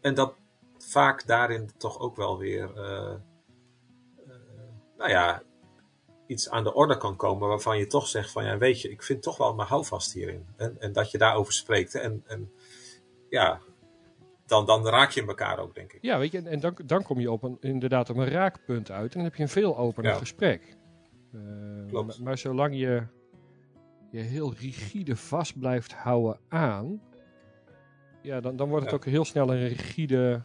en 0.00 0.14
dat 0.14 0.34
vaak 0.78 1.26
daarin 1.26 1.70
toch 1.76 1.98
ook 2.00 2.16
wel 2.16 2.38
weer, 2.38 2.70
uh, 2.76 3.14
uh, 4.26 4.34
nou 4.96 5.10
ja, 5.10 5.42
iets 6.26 6.50
aan 6.50 6.64
de 6.64 6.74
orde 6.74 6.96
kan 6.96 7.16
komen 7.16 7.48
waarvan 7.48 7.78
je 7.78 7.86
toch 7.86 8.06
zegt 8.06 8.30
van, 8.30 8.44
ja 8.44 8.58
weet 8.58 8.80
je, 8.80 8.90
ik 8.90 9.02
vind 9.02 9.22
toch 9.22 9.36
wel 9.36 9.54
mijn 9.54 9.68
houvast 9.68 10.12
hierin. 10.12 10.46
En, 10.56 10.76
en 10.80 10.92
dat 10.92 11.10
je 11.10 11.18
daarover 11.18 11.52
spreekt. 11.52 11.94
En, 11.94 12.22
en 12.26 12.52
ja, 13.28 13.60
dan, 14.46 14.66
dan 14.66 14.88
raak 14.88 15.10
je 15.10 15.26
elkaar 15.26 15.58
ook, 15.58 15.74
denk 15.74 15.92
ik. 15.92 16.02
Ja, 16.02 16.18
weet 16.18 16.32
je, 16.32 16.42
en 16.42 16.60
dan, 16.60 16.74
dan 16.84 17.02
kom 17.02 17.20
je 17.20 17.30
op 17.30 17.42
een, 17.42 17.56
inderdaad 17.60 18.10
op 18.10 18.16
een 18.16 18.28
raakpunt 18.28 18.90
uit 18.90 19.10
en 19.10 19.16
dan 19.16 19.24
heb 19.24 19.34
je 19.34 19.42
een 19.42 19.48
veel 19.48 19.78
opener 19.78 20.12
Ja. 20.12 20.18
gesprek. 20.18 20.76
Klopt. 21.88 22.06
Maar, 22.06 22.16
maar 22.24 22.38
zolang 22.38 22.74
je 22.74 23.02
je 24.10 24.20
heel 24.20 24.54
rigide 24.54 25.16
vast 25.16 25.58
blijft 25.58 25.92
houden 25.92 26.38
aan, 26.48 27.00
ja, 28.22 28.40
dan, 28.40 28.56
dan 28.56 28.68
wordt 28.68 28.82
het 28.82 28.90
Ja. 28.92 28.96
ook 28.98 29.04
heel 29.12 29.24
snel 29.24 29.52
een 29.52 29.68
rigide 29.68 30.42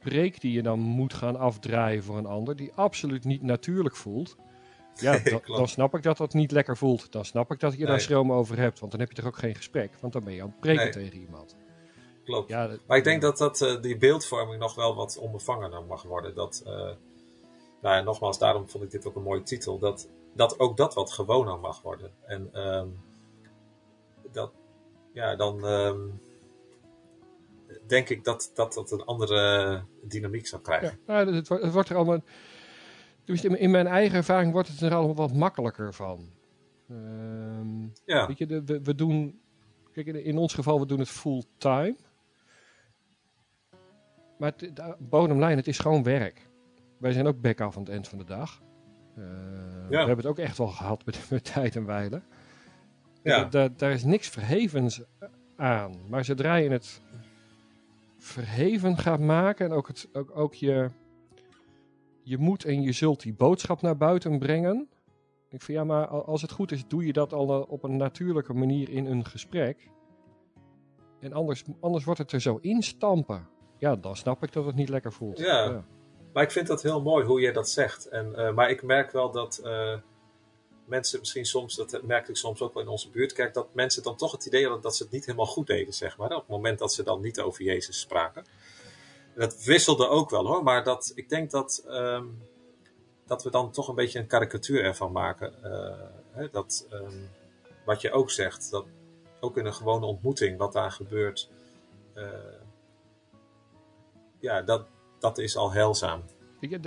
preek 0.00 0.40
die 0.40 0.52
je 0.52 0.62
dan 0.62 0.78
moet 0.78 1.14
gaan 1.14 1.36
afdraaien 1.36 2.02
voor 2.02 2.16
een 2.16 2.26
ander, 2.26 2.56
die 2.56 2.72
absoluut 2.74 3.24
niet 3.24 3.42
natuurlijk 3.42 3.96
voelt. 3.96 4.36
Ja, 4.94 5.18
dan, 5.46 5.68
snap 5.68 5.94
ik 5.94 6.02
dat 6.02 6.16
dat 6.16 6.34
niet 6.34 6.50
lekker 6.50 6.76
voelt. 6.76 7.12
Dan 7.12 7.24
snap 7.24 7.50
ik 7.52 7.60
dat 7.60 7.76
je 7.78 7.86
daar 7.86 8.00
schroom 8.00 8.32
over 8.32 8.58
hebt, 8.58 8.78
want 8.80 8.90
dan 8.92 9.00
heb 9.00 9.08
je 9.10 9.16
toch 9.16 9.26
ook 9.26 9.38
geen 9.38 9.54
gesprek, 9.54 9.92
want 10.00 10.12
dan 10.12 10.24
ben 10.24 10.34
je 10.34 10.42
aan 10.42 10.48
het 10.48 10.60
preken 10.60 10.82
Nee. 10.82 10.92
tegen 10.92 11.18
iemand. 11.20 11.56
Klopt. 12.24 12.48
Ja, 12.48 12.66
dat- 12.68 12.80
Maar 12.86 12.96
ik 12.96 13.04
denk 13.04 13.22
dat, 13.22 13.38
dat 13.38 13.60
eh, 13.62 13.80
die 13.82 13.96
beeldvorming 13.96 14.60
nog 14.60 14.74
wel 14.74 14.94
wat 14.94 15.18
onbevangener 15.18 15.84
mag 15.84 16.02
worden. 16.02 16.34
Dat, 16.34 16.62
eh, 16.66 16.72
nou 16.72 17.96
ja, 17.96 18.00
nogmaals, 18.00 18.38
daarom 18.38 18.68
vond 18.68 18.84
ik 18.84 18.90
dit 18.90 19.06
ook 19.06 19.16
een 19.16 19.22
mooie 19.22 19.42
titel. 19.42 19.78
Dat, 19.78 20.08
dat 20.34 20.58
ook 20.58 20.76
dat 20.76 20.94
wat 20.94 21.12
gewoner 21.12 21.58
mag 21.58 21.82
worden. 21.82 22.10
En 22.26 22.48
ehm, 22.52 22.88
dat, 24.32 24.52
ja, 25.12 25.36
dan 25.36 25.66
ehm, 25.66 26.00
denk 27.86 28.08
ik 28.08 28.24
dat, 28.24 28.50
dat 28.54 28.74
dat 28.74 28.90
een 28.90 29.04
andere 29.04 29.82
dynamiek 30.02 30.46
zal 30.46 30.60
krijgen. 30.60 30.98
Ja, 31.06 31.12
nou, 31.22 31.34
het, 31.34 31.48
wordt- 31.48 31.64
het 31.64 31.72
wordt 31.72 31.88
er 31.88 31.96
allemaal. 31.96 32.20
Dus 33.24 33.44
in, 33.44 33.70
mijn 33.70 33.86
eigen 33.86 34.16
ervaring 34.16 34.52
wordt 34.52 34.68
het 34.68 34.80
er 34.80 34.94
allemaal 34.94 35.14
wat 35.14 35.32
makkelijker 35.32 35.94
van. 35.94 36.28
Ehm, 36.88 37.82
Ja, 38.04 38.26
Weet 38.26 38.38
je, 38.38 38.46
de, 38.46 38.64
we, 38.64 38.80
we 38.82 38.94
doen. 38.94 39.40
Kijk, 39.92 40.06
in, 40.06 40.38
ons 40.38 40.54
geval, 40.54 40.80
we 40.80 40.86
doen 40.86 40.98
het 40.98 41.08
fulltime. 41.08 41.96
Maar 44.38 44.52
het, 44.56 44.76
de 44.76 44.96
bottom 44.98 45.38
line, 45.38 45.54
het 45.54 45.66
is 45.66 45.78
gewoon 45.78 46.02
werk. 46.02 46.48
Wij 46.98 47.12
zijn 47.12 47.26
ook 47.26 47.40
back-af 47.40 47.76
aan 47.76 47.82
het 47.82 47.90
eind 47.92 48.08
van 48.08 48.18
de 48.18 48.24
dag. 48.24 48.62
Eh, 49.16 49.22
We 49.88 49.96
hebben 49.96 50.16
het 50.16 50.26
ook 50.26 50.38
echt 50.38 50.58
wel 50.58 50.66
gehad 50.66 51.04
met, 51.06 51.26
met 51.30 51.52
tijd 51.52 51.76
en 51.76 51.84
wijlen. 51.86 52.22
ja. 53.22 53.44
Da- 53.44 53.68
daar 53.76 53.90
is 53.92 54.04
niks 54.04 54.28
verhevens 54.28 55.02
aan. 55.56 55.94
Maar 56.08 56.24
zodra 56.24 56.54
je 56.54 56.70
het 56.70 57.00
verheven 58.18 58.96
gaat 58.98 59.20
maken 59.20 59.66
en 59.66 59.72
ook, 59.72 59.88
het, 59.88 60.08
ook, 60.12 60.36
ook 60.36 60.54
je, 60.54 60.90
je 62.22 62.38
moet 62.38 62.64
en 62.64 62.82
je 62.82 62.92
zult 62.92 63.22
die 63.22 63.34
boodschap 63.34 63.82
naar 63.82 63.96
buiten 63.96 64.38
brengen. 64.38 64.88
Ik 65.48 65.62
vind 65.62 65.78
ja, 65.78 65.84
maar 65.84 66.06
al- 66.06 66.24
als 66.26 66.42
het 66.42 66.50
goed 66.52 66.72
is, 66.72 66.86
doe 66.86 67.06
je 67.06 67.12
dat 67.12 67.32
al 67.32 67.62
eh, 67.62 67.70
op 67.70 67.82
een 67.82 67.96
natuurlijke 67.96 68.52
manier 68.54 68.88
in 68.88 69.06
een 69.06 69.24
gesprek. 69.24 69.90
En 71.20 71.32
anders, 71.32 71.64
anders 71.80 72.04
wordt 72.04 72.20
het 72.20 72.32
er 72.32 72.40
zo 72.40 72.58
instampen. 72.60 73.46
Ja, 73.78 73.96
dan 73.96 74.16
snap 74.16 74.42
ik 74.42 74.52
dat 74.52 74.64
het 74.66 74.74
niet 74.74 74.88
lekker 74.88 75.12
voelt. 75.12 75.38
Ja. 75.38 75.84
Maar 76.34 76.42
ik 76.42 76.50
vind 76.50 76.66
dat 76.66 76.82
heel 76.82 77.02
mooi 77.02 77.24
hoe 77.24 77.40
jij 77.40 77.52
dat 77.52 77.70
zegt. 77.70 78.08
En, 78.08 78.34
eh, 78.36 78.52
maar 78.52 78.70
ik 78.70 78.82
merk 78.82 79.10
wel 79.10 79.30
dat 79.30 79.58
eh, 79.58 79.98
mensen 80.84 81.18
misschien 81.18 81.44
soms, 81.46 81.74
dat 81.74 82.02
merkte 82.02 82.30
ik 82.30 82.36
soms 82.36 82.60
ook 82.60 82.74
wel 82.74 82.82
in 82.82 82.88
onze 82.88 83.10
buurtkerk, 83.10 83.54
dat 83.54 83.74
mensen 83.74 84.02
dan 84.02 84.16
toch 84.16 84.32
het 84.32 84.46
idee 84.46 84.62
hadden 84.62 84.82
dat 84.82 84.96
ze 84.96 85.02
het 85.02 85.12
niet 85.12 85.24
helemaal 85.24 85.46
goed 85.46 85.66
deden, 85.66 85.94
zeg 85.94 86.16
maar. 86.16 86.30
Op 86.30 86.40
het 86.40 86.48
moment 86.48 86.78
dat 86.78 86.92
ze 86.92 87.02
dan 87.02 87.20
niet 87.20 87.40
over 87.40 87.64
Jezus 87.64 88.00
spraken. 88.00 88.44
En 89.34 89.40
dat 89.40 89.64
wisselde 89.64 90.08
ook 90.08 90.30
wel 90.30 90.46
hoor, 90.46 90.62
maar 90.62 90.84
dat, 90.84 91.12
ik 91.14 91.28
denk 91.28 91.50
dat, 91.50 91.84
ehm, 91.88 92.26
dat 93.26 93.42
we 93.42 93.50
dan 93.50 93.70
toch 93.70 93.88
een 93.88 93.94
beetje 93.94 94.18
een 94.18 94.26
karikatuur 94.26 94.84
ervan 94.84 95.12
maken. 95.12 95.62
Eh, 95.62 96.08
hè, 96.30 96.48
dat, 96.50 96.86
ehm, 96.90 97.20
wat 97.84 98.00
je 98.00 98.12
ook 98.12 98.30
zegt, 98.30 98.70
dat 98.70 98.86
ook 99.40 99.56
in 99.56 99.66
een 99.66 99.74
gewone 99.74 100.06
ontmoeting, 100.06 100.58
wat 100.58 100.72
daar 100.72 100.90
gebeurt, 100.90 101.50
ja, 104.38 104.62
dat, 104.62 104.86
dat 105.24 105.38
is 105.38 105.56
al 105.56 105.72
heilzaam. 105.72 106.22
En 106.60 106.80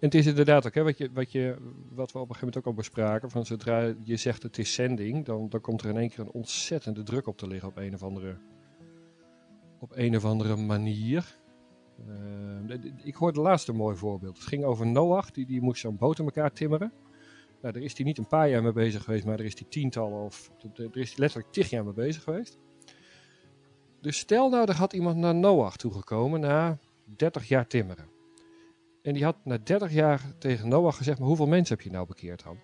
het 0.00 0.14
is 0.14 0.26
inderdaad 0.26 0.66
ook, 0.66 0.74
hè, 0.74 0.82
wat, 0.82 0.98
je, 0.98 1.10
wat, 1.12 1.32
je, 1.32 1.56
wat 1.90 2.12
we 2.12 2.18
op 2.18 2.28
een 2.28 2.34
gegeven 2.34 2.38
moment 2.38 2.56
ook 2.56 2.66
al 2.66 2.72
bespraken, 2.74 3.30
van 3.30 3.46
zodra 3.46 3.94
je 4.04 4.16
zegt 4.16 4.42
het 4.42 4.58
is 4.58 4.74
zending, 4.74 5.24
dan, 5.24 5.48
dan 5.48 5.60
komt 5.60 5.82
er 5.82 5.88
in 5.88 5.96
één 5.96 6.08
keer 6.08 6.20
een 6.20 6.30
ontzettende 6.30 7.02
druk 7.02 7.26
op 7.26 7.36
te 7.36 7.46
liggen 7.46 7.68
op 7.68 7.76
een 7.76 7.94
of 7.94 8.02
andere, 8.02 8.36
op 9.80 9.90
een 9.94 10.16
of 10.16 10.24
andere 10.24 10.56
manier. 10.56 11.38
Eh, 12.08 12.76
d- 12.78 13.06
ik 13.06 13.14
hoorde 13.14 13.40
laatst 13.40 13.68
een 13.68 13.76
mooi 13.76 13.96
voorbeeld. 13.96 14.36
Het 14.36 14.46
ging 14.46 14.64
over 14.64 14.86
Noach, 14.86 15.30
die, 15.30 15.46
die 15.46 15.60
moest 15.60 15.80
zo'n 15.80 15.96
boot 15.96 16.18
in 16.18 16.24
elkaar 16.24 16.52
timmeren. 16.52 16.92
Nou, 17.60 17.74
daar 17.74 17.82
is 17.82 17.96
hij 17.96 18.06
niet 18.06 18.18
een 18.18 18.26
paar 18.26 18.48
jaar 18.48 18.62
mee 18.62 18.72
bezig 18.72 19.04
geweest, 19.04 19.24
maar 19.24 19.38
er 19.38 19.44
is 19.44 19.58
hij 19.58 19.68
tientallen 19.68 20.24
of 20.24 20.50
er 20.74 20.96
is 20.96 21.08
hij 21.08 21.18
letterlijk 21.18 21.52
tig 21.52 21.70
jaar 21.70 21.84
mee 21.84 21.92
bezig 21.92 22.22
geweest. 22.22 22.58
Dus 24.00 24.18
stel 24.18 24.48
nou, 24.48 24.68
er 24.68 24.76
had 24.76 24.92
iemand 24.92 25.16
naar 25.16 25.34
Noach 25.34 25.76
toegekomen 25.76 26.40
na 26.40 26.78
30 27.16 27.48
jaar 27.48 27.66
timmeren. 27.66 28.08
En 29.02 29.14
die 29.14 29.24
had 29.24 29.36
na 29.44 29.58
30 29.58 29.92
jaar 29.92 30.20
tegen 30.38 30.68
Noach 30.68 30.96
gezegd, 30.96 31.18
maar 31.18 31.28
hoeveel 31.28 31.46
mensen 31.46 31.76
heb 31.76 31.84
je 31.84 31.90
nou 31.90 32.06
bekeerd 32.06 32.42
dan? 32.44 32.58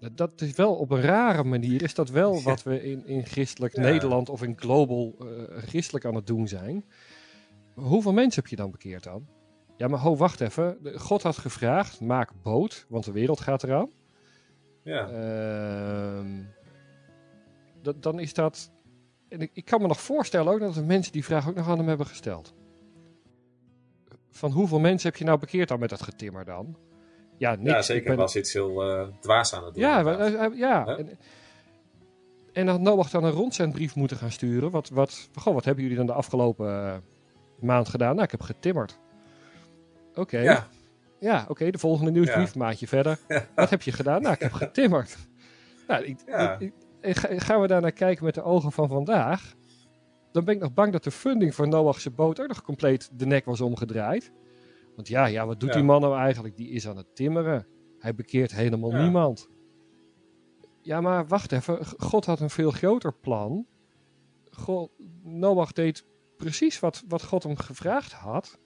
Dat- 0.00 0.16
Dat 0.16 0.40
is 0.40 0.52
wel 0.54 0.74
op 0.74 0.90
een 0.90 1.00
rare 1.00 1.44
manier, 1.44 1.82
is 1.82 1.94
dat 1.94 2.08
wel 2.10 2.42
wat 2.50 2.62
we 2.62 2.82
in, 2.90 3.06
in 3.06 3.26
christelijk 3.26 3.76
Ja. 3.76 3.82
Nederland 3.82 4.28
of 4.28 4.42
in 4.42 4.58
global 4.58 5.14
eh, 5.20 5.26
christelijk 5.62 6.04
aan 6.04 6.14
het 6.14 6.26
doen 6.26 6.48
zijn. 6.48 6.84
Hoeveel 7.74 8.12
mensen 8.12 8.42
heb 8.42 8.50
je 8.50 8.56
dan 8.56 8.70
bekeerd 8.70 9.02
dan? 9.04 9.26
Ja, 9.76 9.88
maar 9.88 9.98
ho, 10.00 10.16
wacht 10.16 10.40
even. 10.40 10.78
God 10.94 11.22
had 11.22 11.36
gevraagd, 11.38 12.00
maak 12.00 12.30
boot, 12.42 12.86
want 12.88 13.04
de 13.04 13.12
wereld 13.12 13.40
gaat 13.40 13.62
eraan. 13.62 13.90
Ja. 14.82 15.08
Ehm, 15.08 16.42
dat, 17.82 18.02
dan 18.02 18.18
is 18.20 18.34
dat... 18.34 18.70
En 19.28 19.40
ik, 19.40 19.50
ik 19.52 19.64
kan 19.64 19.80
me 19.80 19.86
nog 19.86 20.00
voorstellen 20.00 20.52
ook 20.52 20.60
dat 20.60 20.76
er 20.76 20.84
mensen 20.84 21.12
die 21.12 21.24
vraag 21.24 21.48
ook 21.48 21.54
nog 21.54 21.68
aan 21.68 21.78
hem 21.78 21.88
hebben 21.88 22.06
gesteld. 22.06 22.54
Van 24.30 24.50
hoeveel 24.50 24.78
mensen 24.80 25.08
heb 25.08 25.18
je 25.18 25.24
nou 25.24 25.38
bekeerd 25.38 25.68
dan 25.68 25.78
met 25.78 25.90
dat 25.90 26.02
getimmer 26.02 26.44
dan? 26.44 26.76
Ja, 27.36 27.54
niks. 27.54 27.70
ja, 27.70 27.76
Ik 27.76 27.82
zeker. 27.84 28.08
ben- 28.08 28.16
was 28.16 28.36
iets 28.36 28.52
heel 28.52 28.82
eh, 28.82 29.08
dwaas 29.20 29.54
aan 29.54 29.64
het 29.64 29.74
doen. 29.74 29.82
ja, 29.82 30.04
we- 30.04 30.16
we- 30.16 30.56
ja. 30.56 30.86
En, 30.86 31.18
en 32.52 32.66
had 32.68 32.80
Noach 32.80 33.10
dan 33.10 33.24
een 33.24 33.30
rondzendbrief 33.32 33.94
moeten 33.96 34.16
gaan 34.16 34.30
sturen. 34.30 34.70
Wat, 34.70 34.88
wat, 34.88 35.28
goh, 35.34 35.54
wat 35.54 35.64
hebben 35.64 35.82
jullie 35.82 35.98
dan 35.98 36.06
de 36.06 36.12
afgelopen 36.12 36.68
eh, 36.86 36.96
maand 37.60 37.88
gedaan? 37.88 38.12
Nou, 38.12 38.24
ik 38.24 38.30
heb 38.30 38.40
getimmerd. 38.40 38.98
Oké. 40.14 40.38
ja. 40.38 40.66
Ja, 41.20 41.44
oké, 41.48 41.70
de 41.70 41.78
volgende 41.78 42.10
nieuwsbrief, 42.10 42.54
maandje 42.54 42.86
verder. 42.86 43.18
Wat 43.54 43.70
heb 43.70 43.82
je 43.82 43.92
gedaan? 43.92 44.22
Nou, 44.22 44.34
ik 44.34 44.40
heb 44.40 44.52
getimmerd. 44.52 45.16
Nou, 45.88 46.04
ik, 46.04 46.18
Ja. 46.26 46.52
ik- 46.54 46.60
ik- 46.60 46.72
ga- 46.78 46.86
gaan 47.00 47.60
we 47.60 47.66
daar 47.66 47.80
naar 47.80 47.92
kijken 47.92 48.24
met 48.24 48.34
de 48.34 48.42
ogen 48.42 48.72
van 48.72 48.88
vandaag? 48.88 49.54
Dan 50.32 50.44
ben 50.44 50.54
ik 50.54 50.60
nog 50.60 50.74
bang 50.74 50.92
dat 50.92 51.04
de 51.04 51.10
funding 51.10 51.54
voor 51.54 51.68
Noach's 51.68 52.14
boot 52.14 52.40
ook 52.40 52.48
nog 52.48 52.62
compleet 52.62 53.10
de 53.18 53.26
nek 53.26 53.44
was 53.44 53.60
omgedraaid. 53.60 54.32
Want 54.94 55.08
ja, 55.08 55.26
ja 55.26 55.46
wat 55.46 55.60
doet 55.60 55.68
Ja. 55.68 55.74
die 55.74 55.84
man 55.84 56.00
nou 56.00 56.16
eigenlijk? 56.18 56.56
Die 56.56 56.68
is 56.70 56.88
aan 56.88 56.96
het 56.96 57.14
timmeren. 57.14 57.66
Hij 57.98 58.14
bekeert 58.14 58.52
helemaal 58.54 58.90
Ja. 58.90 59.02
niemand. 59.02 59.48
Ja, 60.82 61.00
maar 61.00 61.26
wacht 61.26 61.52
even. 61.52 61.86
God 61.98 62.24
had 62.26 62.40
een 62.40 62.50
veel 62.50 62.70
groter 62.70 63.12
plan. 63.14 63.66
God, 64.50 64.90
Noach 65.22 65.72
deed 65.72 66.04
precies 66.36 66.80
wat, 66.80 67.02
wat 67.08 67.22
God 67.24 67.42
hem 67.42 67.56
gevraagd 67.56 68.12
had. 68.12 68.58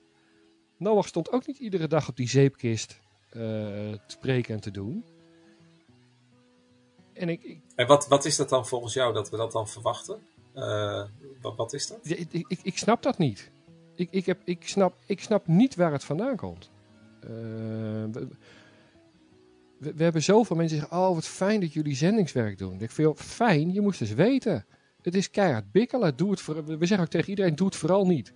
Noach 0.79 1.07
stond 1.07 1.33
ook 1.33 1.47
niet 1.47 1.59
iedere 1.59 1.87
dag 1.87 2.09
op 2.09 2.17
die 2.17 2.29
zeepkist 2.29 3.01
eh, 3.31 3.41
te 3.93 4.01
spreken 4.07 4.55
en 4.55 4.61
te 4.61 4.71
doen. 4.71 5.05
En 7.13 7.29
ik, 7.29 7.43
ik, 7.43 7.61
En 7.75 7.87
wat, 7.87 8.09
wat 8.09 8.25
is 8.25 8.37
dat 8.37 8.49
dan 8.49 8.67
volgens 8.67 8.95
jou 8.95 9.15
dat 9.15 9.31
we 9.31 9.37
dat 9.37 9.53
dan 9.53 9.69
verwachten? 9.69 10.19
Eh, 10.55 11.05
wat, 11.41 11.57
wat 11.57 11.73
is 11.73 11.87
dat? 11.87 11.99
Ja, 12.03 12.17
ik, 12.17 12.33
ik, 12.33 12.59
ik 12.63 12.79
snap 12.79 13.03
dat 13.03 13.19
niet. 13.19 13.51
Ik, 13.95 14.09
ik, 14.11 14.27
heb, 14.27 14.41
ik, 14.45 14.69
snap, 14.69 14.95
ik 15.07 15.21
snap 15.21 15.47
niet 15.47 15.75
waar 15.75 15.93
het 15.93 16.05
vandaan 16.05 16.37
komt. 16.37 16.71
Eh, 17.21 17.29
we, 17.31 18.29
we, 19.79 19.95
we 19.95 20.03
hebben 20.03 20.23
zoveel 20.23 20.57
mensen 20.57 20.77
die 20.77 20.87
zeggen: 20.87 21.07
Oh, 21.09 21.15
wat 21.15 21.27
fijn 21.27 21.61
dat 21.61 21.73
jullie 21.73 21.95
zendingswerk 21.95 22.59
doen. 22.59 22.81
Ik 22.81 22.91
vind 22.91 23.21
fijn, 23.21 23.73
je 23.73 23.81
moest 23.81 24.01
eens 24.01 24.15
weten. 24.15 24.67
Het 25.03 25.15
is 25.15 25.31
keihard 25.31 25.73
bikkelen. 25.73 26.17
Doe 26.17 26.31
het 26.31 26.41
voor, 26.41 26.65
we 26.65 26.87
zeggen 26.87 27.07
ook 27.07 27.13
tegen 27.13 27.29
iedereen: 27.29 27.57
doe 27.57 27.67
het 27.67 27.77
vooral 27.77 28.07
niet. 28.07 28.33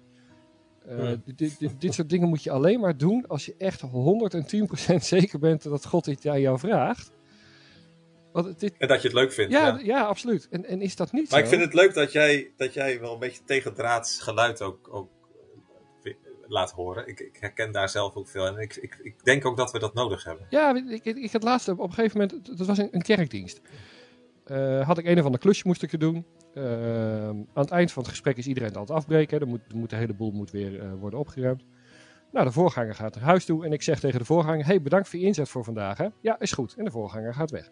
Hmm. 0.89 1.23
dit, 1.25 1.59
dit, 1.59 1.81
dit 1.81 1.95
soort 1.95 2.09
dingen 2.09 2.29
moet 2.29 2.43
je 2.43 2.51
alleen 2.51 2.81
maar 2.81 2.97
doen 2.97 3.27
als 3.27 3.47
je 3.47 3.55
echt 3.59 3.83
110% 3.83 4.97
zeker 4.97 5.39
bent 5.39 5.63
dat 5.63 5.87
God 5.87 6.05
dit 6.05 6.27
aan 6.27 6.41
jou 6.41 6.59
vraagt. 6.59 7.13
Want 8.37 8.49
het- 8.49 8.61
dit, 8.61 8.75
En 8.79 8.89
dat 8.89 9.03
je 9.03 9.09
het 9.09 9.17
leuk 9.17 9.33
vindt. 9.33 9.53
ja, 9.53 9.67
ja. 9.67 9.79
ja. 9.83 10.03
absoluut. 10.03 10.49
En, 10.51 10.65
en 10.65 10.81
is 10.81 10.97
dat 10.97 11.13
niet 11.13 11.31
Maar 11.31 11.39
zo? 11.39 11.45
ik 11.45 11.51
vind 11.51 11.63
het 11.63 11.75
leuk 11.75 11.95
dat 11.95 12.13
jij, 12.13 12.53
dat 12.57 12.75
jij 12.75 13.01
wel 13.01 13.13
een 13.13 13.19
beetje 13.19 13.45
tegendraads 13.45 14.21
geluid 14.21 14.63
ook, 14.63 14.89
ook 14.95 15.11
eh, 16.03 16.13
laat 16.47 16.71
horen. 16.73 17.09
Ik, 17.09 17.21
ik 17.21 17.37
herken 17.41 17.73
daar 17.73 17.89
zelf 17.89 18.15
ook 18.15 18.29
veel. 18.29 18.47
En 18.47 18.59
ik, 18.59 18.77
ik, 18.77 18.99
ik 19.03 19.25
denk 19.25 19.47
ook 19.47 19.57
dat 19.57 19.73
we 19.73 19.79
dat 19.79 19.95
nodig 19.95 20.25
hebben. 20.25 20.47
Ja, 20.51 20.75
ik, 20.89 21.05
ik, 21.05 21.33
had 21.33 21.43
laatst 21.43 21.69
op 21.69 21.79
een 21.79 21.93
gegeven 21.93 22.21
moment, 22.21 22.59
dat 22.59 22.67
was 22.67 22.79
een, 22.79 22.89
een 22.91 23.03
kerkdienst. 23.03 23.61
Eh, 24.45 24.87
had 24.87 24.99
ik 24.99 25.07
een 25.07 25.19
of 25.19 25.25
ander 25.25 25.41
klusje 25.41 25.63
moest 25.67 25.83
ik 25.83 25.93
er 25.93 25.99
doen. 25.99 26.27
Eh, 26.55 27.29
aan 27.29 27.47
het 27.55 27.71
eind 27.71 27.93
van 27.93 28.03
het 28.03 28.11
gesprek 28.11 28.37
is 28.37 28.47
iedereen 28.47 28.69
het 28.69 28.79
altijd 28.79 28.99
afbreken. 28.99 29.41
Er 29.41 29.47
moet, 29.47 29.75
moet, 29.75 29.91
de 29.91 29.97
hele 29.97 30.15
boel 30.15 30.31
moet 30.31 30.51
weer 30.51 30.99
worden 30.99 31.19
opgeruimd. 31.19 31.65
Nou, 32.33 32.47
de 32.47 32.53
voorganger 32.53 32.95
gaat 32.95 33.15
naar 33.15 33.25
huis 33.25 33.45
toe 33.45 33.65
en 33.65 33.73
ik 33.73 33.83
zeg 33.83 34.01
tegen 34.01 34.19
de 34.19 34.25
voorganger: 34.25 34.67
hey, 34.67 34.83
bedankt 34.83 35.09
voor 35.09 35.19
je 35.19 35.25
inzet 35.27 35.49
voor 35.49 35.65
vandaag. 35.65 35.99
Hè? 35.99 36.07
Ja, 36.21 36.39
is 36.41 36.53
goed. 36.53 36.75
En 36.77 36.85
de 36.85 36.91
voorganger 36.91 37.35
gaat 37.35 37.51
weg. 37.51 37.71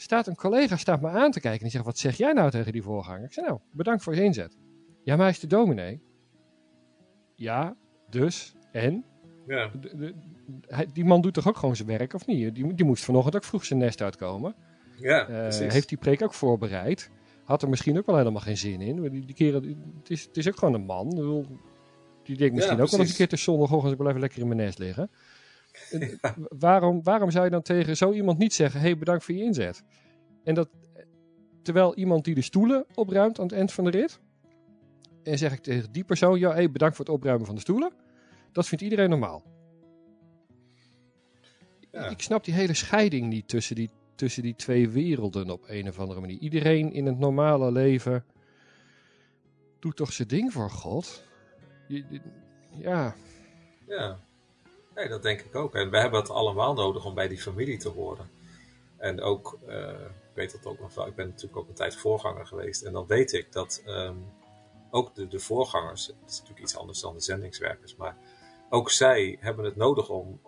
Staat 0.00 0.26
een 0.26 0.36
collega 0.36 0.76
staat 0.76 1.00
me 1.00 1.08
aan 1.08 1.30
te 1.30 1.40
kijken 1.40 1.58
en 1.58 1.64
die 1.64 1.70
zegt: 1.70 1.84
Wat 1.84 1.98
zeg 1.98 2.16
jij 2.16 2.32
nou 2.32 2.50
tegen 2.50 2.72
die 2.72 2.82
voorganger? 2.82 3.24
Ik 3.24 3.32
zeg: 3.32 3.44
Nou, 3.46 3.58
bedankt 3.72 4.02
voor 4.02 4.14
je 4.14 4.22
inzet. 4.22 4.56
Ja, 5.04 5.14
maar 5.14 5.24
hij 5.24 5.34
is 5.34 5.40
de 5.40 5.46
dominee. 5.46 6.00
Ja, 7.34 7.76
dus. 8.10 8.54
En? 8.72 9.04
Ja, 9.46 9.70
De- 9.80 9.96
de- 9.96 10.14
hij- 10.66 10.86
die 10.92 11.04
man 11.04 11.20
doet 11.20 11.34
toch 11.34 11.48
ook 11.48 11.56
gewoon 11.56 11.76
zijn 11.76 11.88
werk, 11.88 12.14
of 12.14 12.26
niet? 12.26 12.54
Die, 12.54 12.74
die 12.74 12.84
moest 12.84 13.04
vanochtend 13.04 13.36
ook 13.36 13.44
vroeg 13.44 13.64
zijn 13.64 13.78
nest 13.78 14.02
uitkomen. 14.02 14.54
ja 14.96 15.20
Eh, 15.20 15.26
precies. 15.26 15.72
heeft 15.72 15.88
die 15.88 15.98
preek 15.98 16.22
ook 16.22 16.34
voorbereid. 16.34 17.10
Had 17.44 17.62
er 17.62 17.68
misschien 17.68 17.98
ook 17.98 18.06
wel 18.06 18.16
helemaal 18.16 18.40
geen 18.40 18.56
zin 18.56 18.80
in. 18.80 19.00
Die, 19.10 19.24
die 19.24 19.34
keren, 19.34 19.62
het, 19.98 20.10
is, 20.10 20.24
het 20.24 20.36
is 20.36 20.48
ook 20.48 20.58
gewoon 20.58 20.74
een 20.74 20.84
man. 20.84 21.08
Die 22.22 22.36
denkt 22.36 22.54
misschien 22.54 22.76
Ja, 22.76 22.82
ook 22.82 22.90
wel 22.90 23.00
eens 23.00 23.10
een 23.10 23.16
keer 23.16 23.28
te 23.28 23.36
zondagochtend, 23.36 23.92
ik 23.92 23.98
blijf 23.98 24.16
lekker 24.16 24.40
in 24.40 24.46
mijn 24.46 24.58
nest 24.60 24.78
liggen. 24.78 25.10
Waarom, 26.58 27.02
waarom 27.02 27.30
zou 27.30 27.44
je 27.44 27.50
dan 27.50 27.62
tegen 27.62 27.96
zo 27.96 28.12
iemand 28.12 28.38
niet 28.38 28.54
zeggen, 28.54 28.80
hey, 28.80 28.98
bedankt 28.98 29.24
voor 29.24 29.34
je 29.34 29.42
inzet? 29.42 29.82
En 30.44 30.54
dat, 30.54 30.68
terwijl 31.62 31.94
iemand 31.94 32.24
die 32.24 32.34
de 32.34 32.42
stoelen 32.42 32.86
opruimt 32.94 33.38
aan 33.38 33.46
het 33.46 33.54
eind 33.54 33.72
van 33.72 33.84
de 33.84 33.90
rit, 33.90 34.20
en 35.22 35.38
zeg 35.38 35.52
ik 35.52 35.60
tegen 35.60 35.92
die 35.92 36.04
persoon, 36.04 36.38
ja, 36.38 36.52
hey, 36.52 36.70
bedankt 36.70 36.96
voor 36.96 37.04
het 37.04 37.14
opruimen 37.14 37.46
van 37.46 37.54
de 37.54 37.60
stoelen. 37.60 37.92
Dat 38.52 38.68
vindt 38.68 38.84
iedereen 38.84 39.10
normaal. 39.10 39.42
Ja. 41.90 42.08
Ik 42.08 42.22
snap 42.22 42.44
die 42.44 42.54
hele 42.54 42.74
scheiding 42.74 43.28
niet 43.28 43.48
tussen 43.48 43.74
die, 43.76 43.90
tussen 44.14 44.42
die 44.42 44.54
twee 44.54 44.88
werelden 44.88 45.50
op 45.50 45.64
een 45.68 45.88
of 45.88 45.98
andere 45.98 46.20
manier. 46.20 46.38
Iedereen 46.38 46.92
in 46.92 47.06
het 47.06 47.18
normale 47.18 47.72
leven 47.72 48.24
doet 49.78 49.96
toch 49.96 50.12
zijn 50.12 50.28
ding 50.28 50.52
voor 50.52 50.70
God? 50.70 51.24
Ja, 52.78 53.14
Ja, 53.86 54.18
nee, 54.94 55.08
dat 55.08 55.22
denk 55.22 55.40
ik 55.40 55.54
ook. 55.54 55.74
En 55.74 55.90
we 55.90 55.98
hebben 55.98 56.20
het 56.20 56.30
allemaal 56.30 56.74
nodig 56.74 57.04
om 57.04 57.14
bij 57.14 57.28
die 57.28 57.40
familie 57.40 57.78
te 57.78 57.88
horen. 57.88 58.30
En 58.96 59.20
ook, 59.20 59.58
eh, 59.66 59.90
ik 60.00 60.34
weet 60.34 60.52
dat 60.52 60.66
ook 60.66 60.80
nog 60.80 61.06
ik 61.06 61.14
ben 61.14 61.26
natuurlijk 61.26 61.56
ook 61.56 61.68
een 61.68 61.74
tijd 61.74 61.96
voorganger 61.96 62.46
geweest. 62.46 62.82
En 62.82 62.92
dan 62.92 63.06
weet 63.06 63.32
ik 63.32 63.52
dat 63.52 63.82
ehm, 63.86 64.16
ook 64.90 65.14
de, 65.14 65.28
de 65.28 65.38
voorgangers, 65.38 66.06
het 66.06 66.30
is 66.30 66.38
natuurlijk 66.38 66.66
iets 66.66 66.76
anders 66.76 67.00
dan 67.00 67.14
de 67.14 67.20
zendingswerkers, 67.20 67.96
maar 67.96 68.16
ook 68.70 68.90
zij 68.90 69.36
hebben 69.40 69.64
het 69.64 69.76
nodig 69.76 70.08
om, 70.08 70.40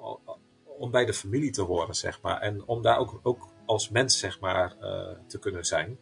om 0.64 0.90
bij 0.90 1.04
de 1.04 1.14
familie 1.14 1.50
te 1.50 1.62
horen, 1.62 1.94
zeg 1.94 2.20
maar. 2.20 2.40
En 2.40 2.66
om 2.66 2.82
daar 2.82 2.98
ook, 2.98 3.20
ook 3.22 3.48
als 3.66 3.88
mens, 3.88 4.18
zeg 4.18 4.40
maar, 4.40 4.76
eh, 4.80 5.08
te 5.26 5.38
kunnen 5.38 5.64
zijn. 5.64 5.98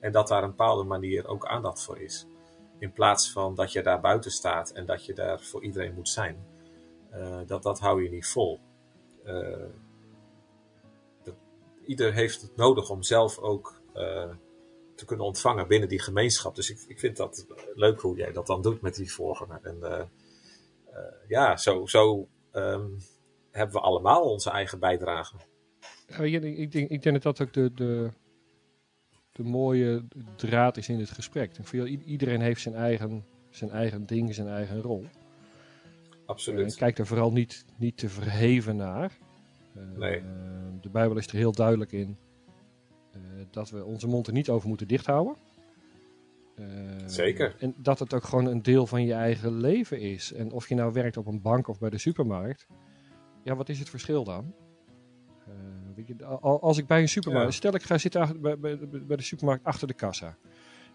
En 0.00 0.12
dat 0.12 0.28
daar 0.28 0.42
een 0.42 0.48
bepaalde 0.48 0.84
manier 0.84 1.26
ook 1.26 1.46
aandacht 1.46 1.82
voor 1.82 1.98
is. 1.98 2.26
In 2.78 2.92
plaats 2.92 3.32
van 3.32 3.54
dat 3.54 3.72
je 3.72 3.82
daar 3.82 4.00
buiten 4.00 4.30
staat 4.30 4.70
en 4.70 4.86
dat 4.86 5.04
je 5.04 5.12
daar 5.12 5.40
voor 5.40 5.62
iedereen 5.62 5.94
moet 5.94 6.08
zijn. 6.08 6.46
Eh, 7.14 7.40
dat, 7.46 7.62
dat 7.62 7.78
hou 7.78 8.02
je 8.02 8.10
niet 8.10 8.26
vol. 8.26 8.60
Eh, 9.24 9.66
dat, 11.22 11.34
ieder 11.86 12.12
heeft 12.12 12.42
het 12.42 12.56
nodig 12.56 12.90
om 12.90 13.02
zelf 13.02 13.38
ook 13.38 13.80
eh, 13.92 14.30
te 14.94 15.04
kunnen 15.04 15.26
ontvangen 15.26 15.68
binnen 15.68 15.88
die 15.88 16.00
gemeenschap. 16.00 16.54
Dus 16.54 16.70
ik, 16.70 16.84
ik 16.88 16.98
vind 16.98 17.16
dat 17.16 17.46
leuk 17.74 18.00
hoe 18.00 18.16
jij 18.16 18.32
dat 18.32 18.46
dan 18.46 18.62
doet 18.62 18.80
met 18.80 18.94
die 18.94 19.12
voorganger. 19.12 19.60
En 19.62 20.10
ja, 21.28 21.56
zo, 21.56 21.86
zo 21.86 22.28
ehm, 22.52 22.88
hebben 23.50 23.74
we 23.74 23.80
allemaal 23.80 24.22
onze 24.22 24.50
eigen 24.50 24.78
bijdrage. 24.78 25.36
Ja, 26.06 26.18
ik, 26.18 26.72
denk, 26.72 26.90
ik 26.90 27.02
denk 27.02 27.22
dat 27.22 27.36
dat 27.36 27.46
ook 27.46 27.52
de, 27.52 27.74
de, 27.74 28.10
de 29.32 29.42
mooie 29.42 30.04
draad 30.36 30.76
is 30.76 30.88
in 30.88 30.98
het 30.98 31.10
gesprek. 31.10 31.50
Iedereen 32.04 32.40
heeft 32.40 32.60
zijn 32.60 32.74
eigen, 32.74 33.24
zijn 33.50 33.70
eigen 33.70 34.06
ding, 34.06 34.34
zijn 34.34 34.48
eigen 34.48 34.82
rol. 34.82 35.06
Absoluut. 36.26 36.72
En 36.72 36.76
kijk 36.78 36.98
er 36.98 37.06
vooral 37.06 37.32
niet, 37.32 37.64
niet 37.76 37.96
te 37.96 38.08
verheven 38.08 38.76
naar. 38.76 39.18
Eh, 39.74 39.82
Nee. 39.96 40.22
de 40.80 40.88
Bijbel 40.90 41.16
is 41.16 41.26
er 41.26 41.36
heel 41.36 41.52
duidelijk 41.52 41.92
in 41.92 42.16
eh, 43.12 43.20
dat 43.50 43.70
we 43.70 43.84
onze 43.84 44.06
mond 44.06 44.26
er 44.26 44.32
niet 44.32 44.48
over 44.48 44.68
moeten 44.68 44.88
dichthouden. 44.88 45.36
Eh, 46.54 46.64
Zeker. 47.06 47.54
En 47.58 47.74
dat 47.76 47.98
het 47.98 48.14
ook 48.14 48.24
gewoon 48.24 48.46
een 48.46 48.62
deel 48.62 48.86
van 48.86 49.04
je 49.04 49.12
eigen 49.12 49.56
leven 49.56 50.00
is. 50.00 50.32
En 50.32 50.52
of 50.52 50.68
je 50.68 50.74
nou 50.74 50.92
werkt 50.92 51.16
op 51.16 51.26
een 51.26 51.40
bank 51.42 51.68
of 51.68 51.78
bij 51.78 51.90
de 51.90 51.98
supermarkt. 51.98 52.66
Ja, 53.42 53.56
wat 53.56 53.68
is 53.68 53.78
het 53.78 53.90
verschil 53.90 54.24
dan? 54.24 54.54
Eh, 56.20 56.42
als 56.42 56.78
ik 56.78 56.86
bij 56.86 57.00
een 57.00 57.08
supermarkt... 57.08 57.50
Ja. 57.52 57.56
Stel 57.56 57.74
ik 57.74 57.82
ga 57.82 57.98
zitten 57.98 58.20
achter- 58.20 58.40
bij, 58.60 59.16
de 59.16 59.22
supermarkt 59.22 59.64
achter 59.64 59.88
de 59.88 59.94
kassa. 59.94 60.36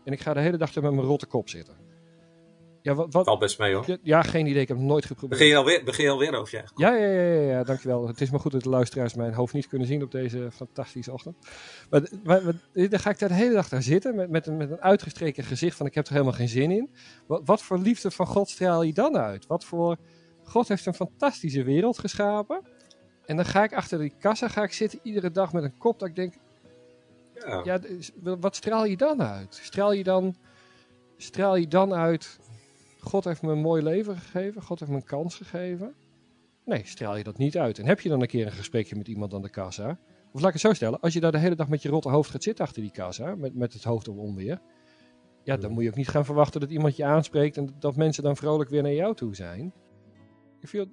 En 0.04 0.14
ik 0.14 0.20
ga 0.20 0.34
de 0.34 0.40
hele 0.40 0.58
dag 0.58 0.76
er 0.76 0.82
met 0.82 0.92
mijn 0.94 1.06
rotte 1.08 1.26
kop 1.26 1.50
zitten. 1.50 1.76
Ja, 2.82 2.96
wat, 2.96 3.14
wat, 3.14 3.26
Valt 3.26 3.40
best 3.40 3.60
mee 3.60 3.74
hoor. 3.74 3.98
ja, 4.04 4.22
geen 4.22 4.46
idee. 4.46 4.62
Ik 4.62 4.68
heb 4.68 4.78
het 4.78 4.86
nooit 4.86 5.06
geprobeerd. 5.06 5.40
Begin 5.40 5.48
je 5.48 5.56
alweer, 5.60 5.84
begin 5.84 6.04
je 6.06 6.12
alweer 6.12 6.34
over 6.36 6.52
je 6.52 6.58
eigen 6.58 6.76
Ja, 6.78 6.96
ja, 6.96 7.22
ja, 7.22 7.42
ja, 7.42 7.58
ja, 7.58 7.64
dankjewel. 7.64 8.08
Het 8.08 8.22
is 8.22 8.30
maar 8.30 8.40
goed 8.40 8.52
dat 8.52 8.64
de 8.64 8.70
luisteraars 8.70 9.14
mijn 9.14 9.34
hoofd 9.34 9.54
niet 9.54 9.68
kunnen 9.68 9.88
zien 9.88 10.04
op 10.04 10.12
deze 10.12 10.48
fantastische 10.52 11.12
ochtend. 11.12 11.36
Maar, 11.90 12.02
maar, 12.24 12.44
maar 12.44 12.54
dan 12.90 13.00
ga 13.00 13.10
ik 13.10 13.20
daar 13.20 13.30
de 13.30 13.36
hele 13.36 13.54
dag 13.54 13.70
daar 13.70 13.84
zitten 13.84 14.16
met, 14.16 14.30
met, 14.30 14.48
een, 14.48 14.58
met 14.58 14.72
een 14.72 14.82
uitgestreken 14.82 15.44
gezicht 15.44 15.78
van 15.78 15.86
ik 15.86 15.96
heb 15.96 16.06
er 16.06 16.12
helemaal 16.12 16.34
geen 16.34 16.50
zin 16.50 16.72
in. 16.72 16.90
Wat, 17.28 17.42
wat 17.46 17.62
voor 17.62 17.78
liefde 17.78 18.12
van 18.12 18.28
God 18.28 18.50
straal 18.50 18.82
je 18.84 18.94
dan 18.94 19.18
uit? 19.18 19.48
Wat 19.48 19.66
voor... 19.66 19.98
God 20.44 20.68
heeft 20.68 20.86
een 20.86 20.94
fantastische 20.94 21.64
wereld 21.64 22.00
geschapen. 22.00 22.62
En 23.26 23.36
dan 23.36 23.46
ga 23.46 23.64
ik 23.64 23.74
achter 23.74 24.00
die 24.00 24.14
kassa 24.20 24.48
ga 24.48 24.64
ik 24.64 24.74
zitten 24.74 25.00
iedere 25.04 25.32
dag 25.32 25.54
met 25.54 25.64
een 25.64 25.78
kop 25.78 26.00
dat 26.00 26.08
ik 26.08 26.16
denk, 26.16 26.34
Ja. 27.34 27.62
ja, 27.64 27.80
wat 28.40 28.56
straal 28.56 28.86
je 28.86 28.98
dan 28.98 29.22
uit? 29.24 29.60
Straal 29.64 29.92
je 29.94 30.04
dan, 30.04 30.36
straal 31.18 31.56
je 31.56 31.68
dan 31.68 31.94
uit, 31.94 32.40
God 33.00 33.24
heeft 33.24 33.41
me 33.41 33.52
een 33.52 33.62
mooi 33.62 33.84
leven 33.84 34.18
gegeven, 34.18 34.62
God 34.62 34.80
heeft 34.80 34.91
me 34.91 34.97
een 34.97 35.04
kans 35.04 35.36
gegeven? 35.36 35.95
Nee, 36.66 36.82
straal 36.86 37.18
je 37.18 37.24
dat 37.24 37.38
niet 37.38 37.58
uit. 37.58 37.80
En 37.80 37.86
heb 37.86 38.00
je 38.00 38.10
dan 38.10 38.22
een 38.22 38.28
keer 38.28 38.45
een 38.45 38.52
gesprekje 38.52 38.95
met 38.95 39.08
iemand 39.08 39.34
aan 39.34 39.41
de 39.41 39.50
kassa? 39.50 40.00
Of 40.32 40.39
laat 40.39 40.47
ik 40.47 40.54
het 40.54 40.62
zo 40.62 40.74
stellen, 40.74 41.00
als 41.00 41.14
je 41.14 41.20
daar 41.20 41.32
de 41.32 41.38
hele 41.38 41.56
dag 41.56 41.70
met 41.70 41.82
je 41.82 41.89
rotte 41.89 42.10
hoofd 42.10 42.30
gaat 42.30 42.43
zitten 42.43 42.66
achter 42.66 42.82
die 42.82 42.91
kassa, 42.91 43.36
met, 43.36 43.56
met 43.56 43.74
het 43.74 43.84
hoofd 43.84 44.08
om 44.08 44.20
onweer, 44.20 44.62
ja, 45.43 45.58
dan 45.58 45.72
moet 45.72 45.84
je 45.84 45.89
ook 45.89 45.95
niet 45.95 46.08
gaan 46.08 46.26
verwachten 46.26 46.60
dat 46.60 46.70
iemand 46.70 46.95
je 46.95 47.06
aanspreekt 47.06 47.58
en 47.58 47.76
dat 47.80 47.95
mensen 47.95 48.24
dan 48.24 48.38
vrolijk 48.38 48.70
weer 48.70 48.84
naar 48.84 48.93
jou 48.93 49.16
toe 49.16 49.36
zijn. 49.36 49.74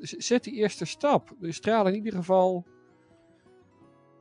Zet 0.00 0.44
die 0.44 0.54
eerste 0.54 0.84
stap. 0.84 1.34
Straal 1.40 1.86
in 1.86 1.94
ieder 1.94 2.12
geval 2.12 2.66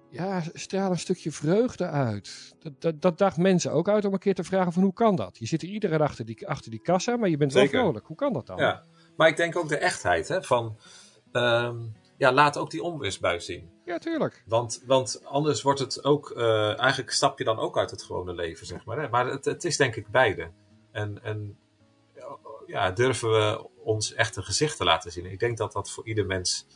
ja, 0.10 0.43
straal 0.53 0.91
een 0.91 0.99
stukje 0.99 1.32
vreugde 1.32 1.88
uit. 1.88 2.56
Dat, 2.60 2.82
dat, 2.82 3.01
dat 3.01 3.18
daagt 3.18 3.38
mensen 3.38 3.72
ook 3.72 3.89
uit 3.89 4.06
om 4.06 4.14
een 4.14 4.20
keer 4.20 4.36
te 4.36 4.43
vragen 4.43 4.74
van 4.74 4.84
hoe 4.84 4.93
kan 4.93 5.16
dat? 5.16 5.38
Je 5.38 5.45
zit 5.45 5.62
er 5.62 5.68
iedere 5.68 5.97
dag 5.97 6.08
achter 6.08 6.26
die, 6.26 6.47
achter 6.47 6.72
die 6.72 6.82
kassa, 6.82 7.18
maar 7.18 7.30
je 7.30 7.38
bent 7.38 7.53
wel 7.53 7.68
vrolijk. 7.68 8.06
Hoe 8.06 8.16
kan 8.16 8.34
dat 8.34 8.47
dan? 8.47 8.58
Ja. 8.58 8.84
Maar 9.18 9.28
ik 9.28 9.38
denk 9.38 9.56
ook 9.56 9.70
de 9.70 9.78
echtheid 9.78 10.28
hè, 10.28 10.43
van, 10.43 10.78
ehm, 11.32 11.78
ja, 12.18 12.32
laat 12.32 12.58
ook 12.58 12.72
die 12.72 12.84
onweersbui 12.84 13.39
zien. 13.39 13.70
Ja, 13.86 13.97
tuurlijk. 13.97 14.43
Want, 14.45 14.84
want 14.86 15.22
anders 15.26 15.62
wordt 15.62 15.80
het 15.80 16.03
ook, 16.03 16.32
eh, 16.32 16.80
eigenlijk 16.80 17.12
stap 17.12 17.38
je 17.38 17.43
dan 17.43 17.60
ook 17.60 17.78
uit 17.78 17.91
het 17.91 18.03
gewone 18.03 18.34
leven, 18.34 18.66
zeg 18.66 18.86
maar. 18.86 18.99
Hè? 18.99 19.10
Maar 19.10 19.28
het, 19.28 19.45
het 19.45 19.64
is 19.64 19.78
denk 19.78 19.95
ik 19.95 20.08
beide. 20.08 20.51
En, 20.91 21.24
en 21.24 21.58
ja, 22.68 22.91
durven 22.91 23.30
we 23.32 23.70
ons 23.84 24.14
echt 24.14 24.36
een 24.36 24.43
gezicht 24.43 24.78
te 24.78 24.84
laten 24.84 25.12
zien. 25.12 25.26
Ik 25.26 25.39
denk 25.39 25.58
dat 25.58 25.72
dat 25.72 25.91
voor 25.91 26.08
ieder 26.08 26.26
mens 26.26 26.68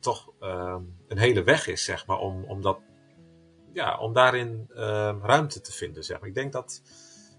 toch 0.00 0.32
ehm, 0.40 0.82
een 1.08 1.18
hele 1.18 1.42
weg 1.42 1.66
is, 1.66 1.84
zeg 1.84 2.06
maar, 2.06 2.18
om, 2.18 2.44
om, 2.44 2.62
dat, 2.62 2.78
ja, 3.72 3.98
om 3.98 4.12
daarin 4.12 4.70
ehm, 4.74 5.18
ruimte 5.20 5.60
te 5.60 5.72
vinden, 5.72 6.04
zeg 6.04 6.20
maar. 6.20 6.28
Ik 6.28 6.34
denk 6.34 6.52
dat 6.52 6.82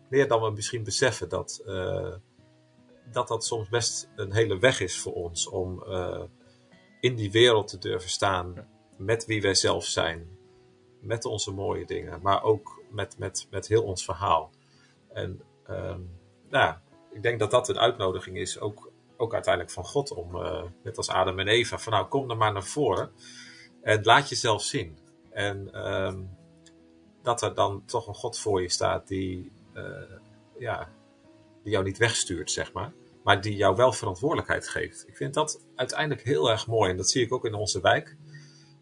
meer 0.09 0.27
dan 0.27 0.41
we 0.41 0.51
misschien 0.51 0.83
beseffen 0.83 1.29
dat, 1.29 1.61
eh, 1.65 2.13
dat 3.11 3.27
dat 3.27 3.45
soms 3.45 3.69
best 3.69 4.09
een 4.15 4.33
hele 4.33 4.59
weg 4.59 4.79
is 4.79 4.99
voor 4.99 5.13
ons 5.13 5.47
om 5.47 5.83
eh, 5.83 6.23
in 6.99 7.15
die 7.15 7.31
wereld 7.31 7.67
te 7.67 7.77
durven 7.77 8.09
staan 8.09 8.67
met 8.97 9.25
wie 9.25 9.41
wij 9.41 9.55
zelf 9.55 9.85
zijn, 9.85 10.37
met 11.01 11.25
onze 11.25 11.51
mooie 11.51 11.85
dingen, 11.85 12.21
maar 12.21 12.43
ook 12.43 12.81
met, 12.89 13.17
met, 13.17 13.47
met 13.49 13.67
heel 13.67 13.83
ons 13.83 14.05
verhaal. 14.05 14.51
En 15.13 15.41
nou, 16.49 16.75
ik 17.11 17.21
denk 17.23 17.39
dat 17.39 17.51
dat 17.51 17.69
een 17.69 17.79
uitnodiging 17.79 18.37
is, 18.37 18.59
ook, 18.59 18.86
ook 19.17 19.33
uiteindelijk 19.33 19.73
van 19.73 19.85
God, 19.85 20.11
om 20.11 20.35
eh, 20.35 20.63
net 20.83 20.97
als 20.97 21.09
Adam 21.09 21.39
en 21.39 21.47
Eva, 21.47 21.77
van 21.77 21.93
nou 21.93 22.07
kom 22.07 22.29
er 22.29 22.37
maar 22.37 22.53
naar 22.53 22.63
voren 22.63 23.11
en 23.81 24.03
laat 24.03 24.29
jezelf 24.29 24.63
zien. 24.63 24.97
En 25.31 25.73
ehm, 25.73 26.23
dat 27.21 27.41
er 27.41 27.53
dan 27.53 27.85
toch 27.85 28.07
een 28.07 28.15
God 28.15 28.39
voor 28.39 28.61
je 28.61 28.69
staat 28.69 29.07
die, 29.07 29.51
eh, 29.73 30.17
ja, 30.57 30.89
die 31.63 31.71
jou 31.71 31.83
niet 31.85 31.97
wegstuurt, 31.97 32.51
zeg 32.51 32.73
maar. 32.73 32.93
Maar 33.23 33.41
die 33.41 33.55
jou 33.55 33.75
wel 33.75 33.91
verantwoordelijkheid 33.91 34.69
geeft. 34.69 35.07
Ik 35.07 35.17
vind 35.17 35.33
dat 35.33 35.65
uiteindelijk 35.75 36.21
heel 36.21 36.49
erg 36.49 36.67
mooi. 36.67 36.91
En 36.91 36.97
dat 36.97 37.09
zie 37.09 37.23
ik 37.23 37.33
ook 37.33 37.45
in 37.45 37.53
onze 37.53 37.81
wijk. 37.81 38.15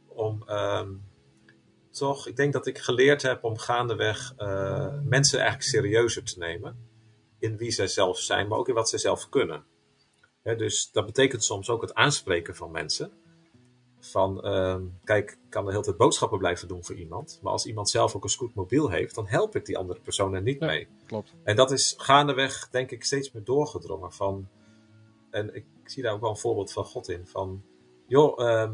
Om 0.08 0.44
ehm, 0.46 0.90
toch, 1.92 2.28
ik 2.28 2.36
denk 2.36 2.54
dat 2.54 2.68
ik 2.68 2.78
geleerd 2.78 3.22
heb 3.22 3.44
om 3.44 3.58
gaandeweg 3.58 4.34
eh, 4.38 4.94
mensen 5.04 5.40
eigenlijk 5.40 5.70
serieuzer 5.70 6.24
te 6.24 6.40
nemen. 6.40 6.90
In 7.40 7.58
wie 7.58 7.72
zij 7.72 7.88
zelf 7.88 8.20
zijn, 8.20 8.48
maar 8.48 8.58
ook 8.58 8.68
in 8.68 8.74
wat 8.74 8.90
zij 8.90 9.00
zelf 9.00 9.30
kunnen. 9.30 9.64
Dus 10.54 10.92
dat 10.92 11.06
betekent 11.06 11.44
soms 11.44 11.70
ook 11.70 11.82
het 11.82 11.94
aanspreken 11.94 12.56
van 12.56 12.72
mensen. 12.72 13.12
Van, 14.00 14.44
ehm, 14.44 14.84
kijk, 15.04 15.32
ik 15.32 15.38
kan 15.50 15.66
de 15.66 15.72
hele 15.72 15.84
tijd 15.84 15.98
boodschappen 15.98 16.38
blijven 16.38 16.68
doen 16.68 16.84
voor 16.84 16.96
iemand. 16.96 17.40
Maar 17.42 17.52
als 17.52 17.66
iemand 17.66 17.90
zelf 17.90 18.16
ook 18.16 18.24
een 18.24 18.30
scootmobiel 18.30 18.90
heeft, 18.90 19.16
dan 19.16 19.28
help 19.28 19.56
ik 19.56 19.66
die 19.66 19.78
andere 19.78 20.00
persoon 20.00 20.34
er 20.34 20.42
niet 20.42 20.60
Ja. 20.60 20.66
mee. 20.66 20.88
Klopt. 21.06 21.34
En 21.44 21.56
dat 21.56 21.72
is 21.72 21.94
gaandeweg, 21.98 22.70
denk 22.70 22.92
ik, 22.92 23.04
steeds 23.04 23.32
meer 23.32 23.44
doorgedrongen. 23.44 24.12
Van, 24.12 24.48
en 25.30 25.56
ik 25.56 25.66
zie 25.84 26.04
daar 26.04 26.14
ook 26.14 26.22
wel 26.22 26.30
een 26.30 26.38
voorbeeld 26.38 26.72
van 26.72 26.86
God 26.86 27.10
in. 27.10 27.28
Van, 27.28 27.64
joh, 28.08 28.40
ehm, 28.40 28.74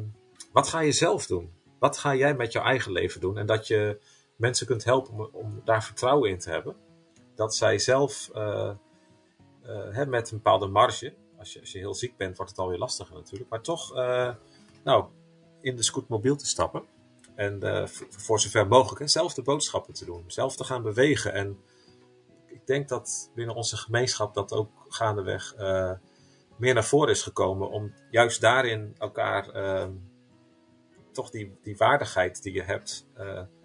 wat 0.52 0.68
ga 0.68 0.80
je 0.80 0.92
zelf 0.92 1.26
doen? 1.26 1.52
Wat 1.80 1.98
ga 1.98 2.16
jij 2.16 2.36
met 2.36 2.52
jouw 2.52 2.64
eigen 2.64 2.92
leven 2.92 3.22
doen? 3.22 3.38
En 3.38 3.46
dat 3.46 3.68
je 3.68 4.00
mensen 4.36 4.66
kunt 4.68 4.84
helpen 4.84 5.14
om, 5.14 5.30
om 5.32 5.62
daar 5.64 5.84
vertrouwen 5.84 6.30
in 6.30 6.40
te 6.40 6.50
hebben. 6.50 6.76
Dat 7.36 7.56
zij 7.56 7.80
zelf 7.80 8.30
eh, 8.34 8.72
eh, 9.62 10.08
met 10.08 10.32
een 10.32 10.38
bepaalde 10.38 10.68
marge, 10.68 11.14
als 11.42 11.54
je, 11.54 11.60
als 11.60 11.72
je 11.72 11.78
heel 11.78 11.94
ziek 11.94 12.18
bent, 12.18 12.38
wordt 12.38 12.52
het 12.52 12.60
alweer 12.60 12.78
lastiger 12.78 13.16
natuurlijk. 13.16 13.50
Maar 13.50 13.62
toch, 13.62 13.96
eh, 13.96 14.34
nou, 14.84 15.06
in 15.62 15.76
de 15.76 15.84
scootmobiel 15.84 16.36
te 16.36 16.48
stappen. 16.48 16.84
En 17.36 17.64
eh, 17.64 17.88
voor, 18.10 18.40
zover 18.40 18.68
mogelijk 18.68 19.00
hè, 19.00 19.08
zelf 19.08 19.34
de 19.34 19.42
boodschappen 19.42 19.94
te 19.94 20.06
doen. 20.06 20.24
Zelf 20.28 20.56
te 20.56 20.64
gaan 20.64 20.82
bewegen. 20.82 21.34
En 21.34 21.60
ik 22.46 22.68
denk 22.68 22.90
dat 22.90 23.32
binnen 23.36 23.56
onze 23.56 23.78
gemeenschap 23.78 24.34
dat 24.34 24.54
ook 24.54 24.72
gaandeweg 24.88 25.54
eh, 25.54 25.92
meer 26.58 26.74
naar 26.74 26.84
voren 26.84 27.10
is 27.10 27.22
gekomen. 27.22 27.70
Om 27.70 27.94
juist 28.12 28.42
daarin 28.42 28.96
elkaar 28.98 29.50
eh, 29.50 29.88
toch 31.12 31.30
die, 31.30 31.58
die 31.64 31.78
waardigheid 31.78 32.44
die 32.44 32.54
je 32.54 32.64
hebt 32.64 33.08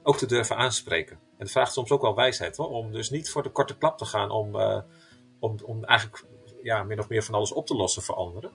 ook 0.02 0.16
te 0.16 0.26
durven 0.26 0.56
aanspreken. 0.56 1.16
En 1.16 1.42
het 1.42 1.50
vraagt 1.50 1.72
soms 1.72 1.90
ook 1.90 2.02
wel 2.02 2.14
wijsheid 2.14 2.56
hoor. 2.56 2.68
Om 2.68 2.92
dus 2.92 3.10
niet 3.10 3.30
voor 3.30 3.42
de 3.42 3.50
korte 3.50 3.78
klap 3.78 3.98
te 3.98 4.04
gaan 4.04 4.30
om, 4.30 4.56
om, 5.38 5.56
om 5.64 5.84
eigenlijk 5.84 6.24
ja, 6.66 6.82
min 6.82 6.98
of 6.98 7.08
meer 7.08 7.22
van 7.22 7.34
alles 7.34 7.52
op 7.52 7.66
te 7.66 7.74
lossen 7.74 8.02
voor 8.02 8.14
anderen. 8.14 8.50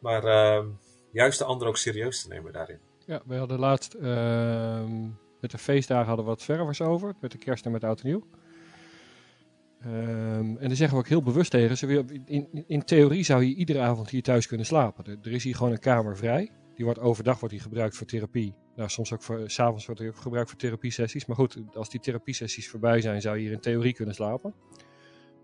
Maar 0.00 0.24
eh, 0.24 0.64
juist 1.12 1.38
de 1.38 1.44
ander 1.44 1.68
ook 1.68 1.76
serieus 1.76 2.22
te 2.22 2.28
nemen 2.28 2.52
daarin. 2.52 2.78
Ja, 3.06 3.22
we 3.26 3.36
hadden 3.36 3.58
laatst 3.58 3.94
ehm, 3.94 5.02
met 5.40 5.50
de 5.50 5.58
feestdagen 5.58 6.06
hadden 6.06 6.24
we 6.24 6.30
wat 6.30 6.42
ververs 6.42 6.80
over. 6.80 7.14
Met 7.20 7.32
de 7.32 7.38
kerst 7.38 7.64
en 7.64 7.72
met 7.72 7.84
oud 7.84 8.00
en 8.00 8.06
nieuw. 8.06 8.26
Ehm, 9.80 10.56
en 10.56 10.68
daar 10.68 10.76
zeggen 10.76 10.96
we 10.96 11.02
ook 11.02 11.08
heel 11.08 11.22
bewust 11.22 11.50
tegen. 11.50 12.08
In, 12.24 12.64
in 12.66 12.84
theorie 12.84 13.24
zou 13.24 13.44
je 13.44 13.54
iedere 13.54 13.80
avond 13.80 14.10
hier 14.10 14.22
thuis 14.22 14.46
kunnen 14.46 14.66
slapen. 14.66 15.18
Er, 15.22 15.32
is 15.32 15.44
hier 15.44 15.56
gewoon 15.56 15.72
een 15.72 15.78
kamer 15.78 16.16
vrij. 16.16 16.50
Die 16.74 16.84
wordt 16.84 17.00
overdag 17.00 17.38
wordt 17.38 17.54
die 17.54 17.62
gebruikt 17.62 17.96
voor 17.96 18.06
therapie. 18.06 18.54
Nou, 18.76 18.88
soms 18.88 19.12
ook 19.12 19.22
voor, 19.22 19.50
s'avonds 19.50 19.86
wordt 19.86 20.00
die 20.00 20.10
ook 20.10 20.16
gebruikt 20.16 20.50
voor 20.50 20.58
therapiesessies. 20.58 21.26
Maar 21.26 21.36
goed, 21.36 21.58
als 21.74 21.90
die 21.90 22.00
therapiesessies 22.00 22.70
voorbij 22.70 23.00
zijn, 23.00 23.20
zou 23.20 23.36
je 23.36 23.42
hier 23.42 23.52
in 23.52 23.60
theorie 23.60 23.94
kunnen 23.94 24.14
slapen. 24.14 24.54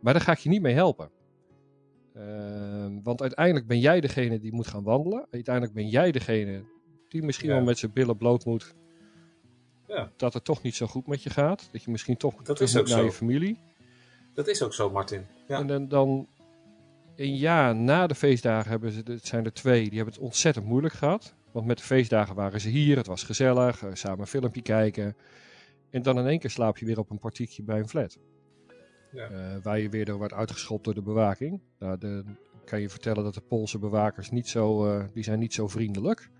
Maar 0.00 0.12
daar 0.12 0.22
ga 0.22 0.32
ik 0.32 0.38
je 0.38 0.48
niet 0.48 0.62
mee 0.62 0.74
helpen. 0.74 1.10
Ehm, 2.14 3.02
want 3.02 3.20
uiteindelijk 3.20 3.66
ben 3.66 3.78
jij 3.80 4.00
degene 4.00 4.38
die 4.38 4.52
moet 4.52 4.66
gaan 4.66 4.82
wandelen. 4.82 5.26
Uiteindelijk 5.30 5.74
ben 5.74 5.88
jij 5.88 6.12
degene 6.12 6.62
die 7.08 7.22
misschien 7.22 7.48
Ja. 7.48 7.54
wel 7.54 7.64
met 7.64 7.78
zijn 7.78 7.92
billen 7.92 8.16
bloot 8.16 8.44
moet. 8.44 8.74
Ja. 9.86 10.10
Dat 10.16 10.34
het 10.34 10.44
toch 10.44 10.62
niet 10.62 10.74
zo 10.74 10.86
goed 10.86 11.06
met 11.06 11.22
je 11.22 11.30
gaat. 11.30 11.68
Dat 11.72 11.82
je 11.82 11.90
misschien 11.90 12.16
toch 12.16 12.34
Dat 12.34 12.44
terug 12.56 12.60
is 12.70 12.76
ook 12.76 12.80
moet 12.82 12.90
naar 12.90 12.98
zo. 13.00 13.04
je 13.04 13.12
familie. 13.12 13.58
Dat 14.34 14.48
is 14.48 14.62
ook 14.62 14.74
zo, 14.74 14.90
Martin. 14.90 15.26
Ja. 15.48 15.58
En 15.58 15.66
dan, 15.66 15.88
dan 15.88 16.26
een 17.16 17.36
jaar 17.36 17.76
na 17.76 18.06
de 18.06 18.14
feestdagen 18.14 18.70
hebben 18.70 18.92
ze, 18.92 19.00
het 19.04 19.26
zijn 19.26 19.44
er 19.44 19.52
twee, 19.52 19.88
die 19.88 19.96
hebben 19.96 20.14
het 20.14 20.22
ontzettend 20.22 20.66
moeilijk 20.66 20.94
gehad. 20.94 21.34
Want 21.52 21.66
met 21.66 21.78
de 21.78 21.84
feestdagen 21.84 22.34
waren 22.34 22.60
ze 22.60 22.68
hier, 22.68 22.96
het 22.96 23.06
was 23.06 23.22
gezellig, 23.22 23.82
eh, 23.84 23.90
samen 23.92 24.20
een 24.20 24.26
filmpje 24.26 24.62
kijken. 24.62 25.16
En 25.90 26.02
dan 26.02 26.18
in 26.18 26.26
één 26.26 26.38
keer 26.38 26.50
slaap 26.50 26.78
je 26.78 26.86
weer 26.86 26.98
op 26.98 27.10
een 27.10 27.18
partiekje 27.18 27.62
bij 27.62 27.78
een 27.78 27.88
flat. 27.88 28.18
Ja. 29.12 29.28
Eh, 29.28 29.62
waar 29.62 29.78
je 29.78 29.88
weer 29.88 30.04
door 30.04 30.18
wordt 30.18 30.32
uitgeschopt 30.32 30.84
door 30.84 30.94
de 30.94 31.02
bewaking. 31.02 31.60
Nou, 31.78 31.98
de, 31.98 32.24
kan 32.64 32.80
je 32.80 32.88
vertellen 32.88 33.24
dat 33.24 33.34
de 33.34 33.40
Poolse 33.40 33.78
bewakers 33.78 34.30
niet 34.30 34.48
zo, 34.48 34.86
eh, 34.86 35.04
die 35.12 35.22
zijn 35.24 35.38
niet 35.38 35.54
zo 35.54 35.68
vriendelijk. 35.68 36.30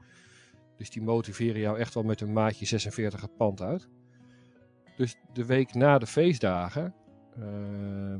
Dus 0.76 0.90
die 0.90 1.02
motiveren 1.02 1.60
jou 1.60 1.78
echt 1.78 1.94
wel 1.94 2.02
met 2.02 2.20
een 2.20 2.32
maatje 2.32 2.66
46 2.66 3.20
het 3.20 3.36
pand 3.36 3.62
uit. 3.62 3.88
Dus 4.96 5.16
de 5.32 5.44
week 5.46 5.74
na 5.74 5.98
de 5.98 6.06
feestdagen 6.06 6.94
eh, 7.36 7.42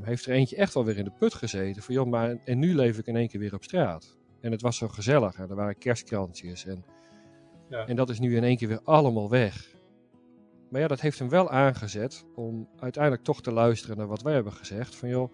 heeft 0.01 0.25
er 0.25 0.31
eentje 0.31 0.55
echt 0.55 0.73
wel 0.73 0.85
weer 0.85 0.97
in 0.97 1.03
de 1.03 1.11
put 1.19 1.33
gezeten. 1.33 1.83
Van 1.83 1.93
joh, 1.95 2.07
maar 2.07 2.37
en 2.45 2.59
nu 2.59 2.75
leef 2.75 2.97
ik 2.97 3.05
in 3.05 3.15
één 3.15 3.27
keer 3.27 3.39
weer 3.39 3.53
op 3.53 3.63
straat. 3.63 4.17
En 4.41 4.51
het 4.51 4.61
was 4.61 4.77
zo 4.77 4.87
gezellig. 4.87 5.35
En 5.35 5.49
er 5.49 5.55
waren 5.55 5.77
kerstkrantjes. 5.77 6.65
En, 6.65 6.83
Ja. 7.69 7.87
en 7.87 7.95
dat 7.95 8.09
is 8.09 8.19
nu 8.19 8.35
in 8.35 8.43
één 8.43 8.57
keer 8.57 8.67
weer 8.67 8.81
allemaal 8.83 9.29
weg. 9.29 9.75
Maar 10.71 10.81
ja, 10.81 10.87
dat 10.87 11.01
heeft 11.01 11.19
hem 11.19 11.29
wel 11.29 11.49
aangezet 11.49 12.25
om 12.35 12.69
uiteindelijk 12.79 13.23
toch 13.23 13.41
te 13.41 13.51
luisteren 13.51 13.97
naar 13.97 14.07
wat 14.07 14.21
wij 14.21 14.33
hebben 14.33 14.53
gezegd. 14.53 14.95
Van 14.95 15.09
joh, 15.09 15.33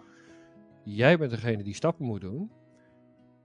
jij 0.84 1.18
bent 1.18 1.32
degene 1.32 1.64
die 1.64 1.74
stappen 1.74 2.06
moet 2.06 2.22
doen. 2.22 2.52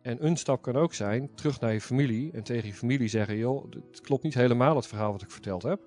En 0.02 0.26
een 0.26 0.36
stap 0.36 0.62
kan 0.62 0.76
ook 0.76 0.94
zijn 0.94 1.34
terug 1.34 1.60
naar 1.60 1.72
je 1.72 1.80
familie 1.80 2.32
en 2.32 2.42
tegen 2.42 2.68
je 2.68 2.74
familie 2.74 3.08
zeggen: 3.08 3.36
joh, 3.36 3.70
het 3.90 4.00
klopt 4.00 4.22
niet 4.22 4.34
helemaal 4.34 4.76
het 4.76 4.86
verhaal 4.86 5.12
wat 5.12 5.22
ik 5.22 5.30
verteld 5.30 5.62
heb. 5.62 5.80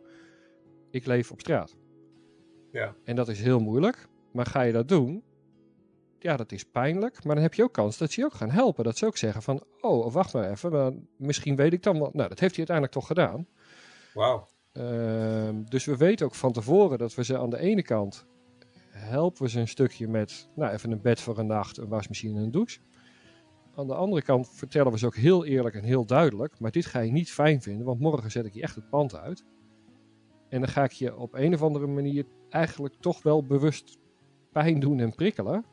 Ik 0.89 1.05
leef 1.05 1.31
op 1.31 1.39
straat. 1.39 1.75
Ja. 2.71 2.95
En 3.03 3.15
dat 3.15 3.27
is 3.27 3.41
heel 3.41 3.59
moeilijk. 3.59 4.07
Maar 4.31 4.45
ga 4.45 4.61
je 4.61 4.71
dat 4.71 4.87
doen, 4.87 5.23
ja, 6.19 6.37
dat 6.37 6.51
is 6.51 6.65
pijnlijk. 6.65 7.23
Maar 7.23 7.35
dan 7.35 7.43
heb 7.43 7.53
je 7.53 7.63
ook 7.63 7.73
kans 7.73 7.97
dat 7.97 8.11
ze 8.11 8.19
je 8.19 8.25
ook 8.25 8.33
gaan 8.33 8.51
helpen. 8.51 8.83
Dat 8.83 8.97
ze 8.97 9.05
ook 9.05 9.17
zeggen 9.17 9.41
van, 9.41 9.63
oh, 9.81 10.13
wacht 10.13 10.33
maar 10.33 10.51
even. 10.51 10.71
maar 10.71 10.91
misschien 11.17 11.55
weet 11.55 11.73
ik 11.73 11.83
dan 11.83 11.99
wel. 11.99 12.09
Nou, 12.13 12.29
dat 12.29 12.39
heeft 12.39 12.55
hij 12.55 12.67
uiteindelijk 12.67 12.91
toch 12.91 13.07
gedaan. 13.07 13.47
Wauw. 14.13 14.47
Ehm, 14.76 15.63
dus 15.63 15.86
we 15.86 15.97
weten 15.97 16.26
ook 16.26 16.36
van 16.36 16.51
tevoren 16.51 16.97
dat 16.97 17.15
we 17.15 17.23
ze 17.23 17.38
aan 17.38 17.49
de 17.49 17.59
ene 17.59 17.82
kant 17.82 18.26
helpen 18.89 19.43
we 19.43 19.49
ze 19.49 19.59
een 19.59 19.67
stukje 19.67 20.07
met, 20.07 20.49
nou, 20.55 20.73
even 20.73 20.91
een 20.91 21.01
bed 21.01 21.19
voor 21.19 21.38
een 21.38 21.47
nacht, 21.47 21.78
een 21.78 21.88
wasmachine 21.88 22.38
en 22.38 22.43
een 22.43 22.51
douche. 22.51 22.80
Aan 23.76 23.88
de 23.88 23.95
andere 23.95 24.21
kant 24.21 24.49
vertellen 24.49 24.91
we 24.91 24.97
ze 24.97 25.05
ook 25.05 25.15
heel 25.15 25.45
eerlijk 25.45 25.76
en 25.76 25.84
heel 25.84 26.05
duidelijk, 26.05 26.59
maar 26.59 26.71
dit 26.71 26.86
ga 26.86 26.99
je 26.99 27.11
niet 27.11 27.32
fijn 27.32 27.61
vinden, 27.61 27.86
want 27.86 27.99
morgen 27.99 28.32
zet 28.32 28.45
ik 28.45 28.53
je 28.53 28.61
echt 28.61 28.76
het 28.76 28.89
pand 28.89 29.15
uit. 29.15 29.45
En 30.49 30.59
dan 30.59 30.69
ga 30.69 30.84
ik 30.84 30.91
je 30.91 31.17
op 31.17 31.34
een 31.34 31.53
of 31.53 31.61
andere 31.61 31.88
manier 31.88 32.26
eigenlijk 32.49 32.95
toch 32.99 33.23
wel 33.23 33.45
bewust 33.45 33.97
pijn 34.51 34.80
doen 34.80 34.99
en 34.99 35.15
prikkelen. 35.15 35.65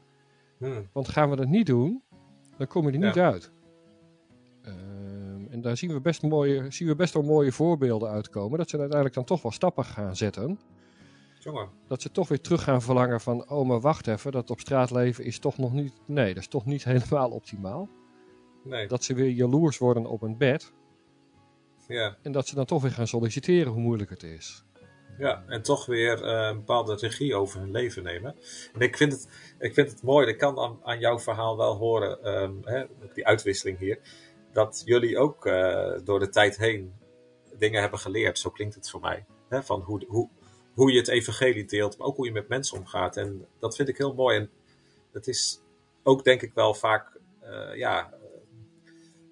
Hmm. 0.59 0.89
Want 0.93 1.09
gaan 1.09 1.31
we 1.31 1.37
dat 1.37 1.49
niet 1.49 1.67
doen, 1.67 2.03
dan 2.57 2.67
kom 2.67 2.87
je 2.87 2.93
er 2.93 3.05
niet 3.07 3.15
Ja. 3.15 3.31
uit. 3.31 3.53
En 5.53 5.61
daar 5.61 5.77
zien 5.77 5.93
we, 5.93 6.01
best 6.01 6.23
mooie, 6.23 6.71
zien 6.71 6.89
we 6.89 6.97
best 6.97 7.15
wel 7.15 7.23
mooie 7.23 7.53
voorbeelden 7.53 8.09
uitkomen. 8.09 8.59
Dat 8.59 8.71
ze 8.71 8.77
uiteindelijk 8.77 9.15
dan 9.15 9.25
toch 9.25 9.43
wel 9.43 9.53
stappen 9.53 9.85
gaan 9.85 10.17
zetten. 10.17 10.61
Jongen. 11.39 11.69
Dat 11.89 12.03
ze 12.03 12.11
toch 12.11 12.29
weer 12.29 12.41
terug 12.41 12.63
gaan 12.63 12.83
verlangen 12.83 13.21
van... 13.21 13.51
Oh, 13.51 13.67
maar 13.67 13.81
wacht 13.81 14.07
even, 14.07 14.33
dat 14.33 14.51
op 14.51 14.61
straat 14.61 14.91
leven 14.91 15.25
is 15.25 15.39
toch 15.39 15.59
nog 15.59 15.73
niet... 15.73 15.93
Nee, 16.07 16.35
dat 16.35 16.43
is 16.43 16.49
toch 16.49 16.67
niet 16.67 16.85
helemaal 16.95 17.31
optimaal. 17.31 17.89
Nee. 18.65 18.87
Dat 18.87 19.05
ze 19.05 19.15
weer 19.15 19.31
jaloers 19.31 19.79
worden 19.79 20.07
op 20.07 20.23
een 20.23 20.37
bed. 20.37 20.73
Ja. 21.89 22.17
En 22.23 22.33
dat 22.33 22.47
ze 22.47 22.55
dan 22.55 22.65
toch 22.65 22.83
weer 22.83 22.91
gaan 22.91 23.07
solliciteren 23.07 23.73
hoe 23.73 23.81
moeilijk 23.81 24.11
het 24.11 24.23
is. 24.23 24.65
Ja, 25.19 25.45
en 25.47 25.63
toch 25.63 25.87
weer 25.87 26.25
eh, 26.25 26.49
een 26.49 26.57
bepaalde 26.57 26.95
regie 26.95 27.35
over 27.35 27.61
hun 27.61 27.71
leven 27.71 28.03
nemen. 28.03 28.35
En 28.75 28.81
ik 28.81 28.97
vind 28.97 29.13
het, 29.13 29.29
ik 29.59 29.75
vind 29.75 29.91
het 29.91 30.03
mooi, 30.03 30.27
ik 30.27 30.39
kan 30.39 30.59
aan, 30.59 30.79
aan 30.83 30.99
jouw 30.99 31.19
verhaal 31.19 31.57
wel 31.57 31.77
horen, 31.77 32.23
ehm, 32.23 32.53
hè, 32.63 32.85
die 33.15 33.27
uitwisseling 33.27 33.79
hier, 33.79 33.99
dat 34.53 34.83
jullie 34.85 35.19
ook 35.19 35.47
eh, 35.47 35.93
door 36.05 36.19
de 36.19 36.29
tijd 36.29 36.57
heen 36.57 36.93
dingen 37.59 37.81
hebben 37.81 37.99
geleerd. 37.99 38.39
Zo 38.39 38.51
klinkt 38.51 38.75
het 38.75 38.91
voor 38.91 39.01
mij. 39.01 39.25
Hè, 39.49 39.63
van 39.63 39.81
hoe, 39.81 40.05
hoe, 40.09 40.29
hoe 40.75 40.93
je 40.93 40.99
het 40.99 41.09
evangelie 41.09 41.65
deelt, 41.65 41.99
maar 41.99 42.07
ook 42.07 42.17
hoe 42.17 42.27
je 42.27 42.33
met 42.33 42.49
mensen 42.49 42.79
omgaat. 42.79 43.17
En 43.17 43.47
dat 43.59 43.77
vind 43.77 43.89
ik 43.89 43.97
heel 43.97 44.15
mooi. 44.15 44.37
En 44.37 44.51
dat 45.13 45.27
is 45.27 45.61
ook 46.03 46.25
denk 46.25 46.43
ik 46.43 46.55
wel 46.55 46.75
vaak, 46.75 47.19
eh, 47.41 47.77
ja, 47.77 48.15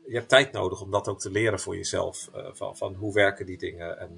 je 0.07 0.16
hebt 0.16 0.29
tijd 0.29 0.53
nodig 0.53 0.81
om 0.81 0.91
dat 0.91 1.09
ook 1.09 1.21
te 1.21 1.31
leren 1.31 1.61
voor 1.61 1.77
jezelf. 1.77 2.29
eh, 2.33 2.47
van, 2.53 2.77
van 2.77 2.95
hoe 2.95 3.12
werken 3.12 3.47
die 3.47 3.59
dingen 3.59 3.99
en... 3.99 4.14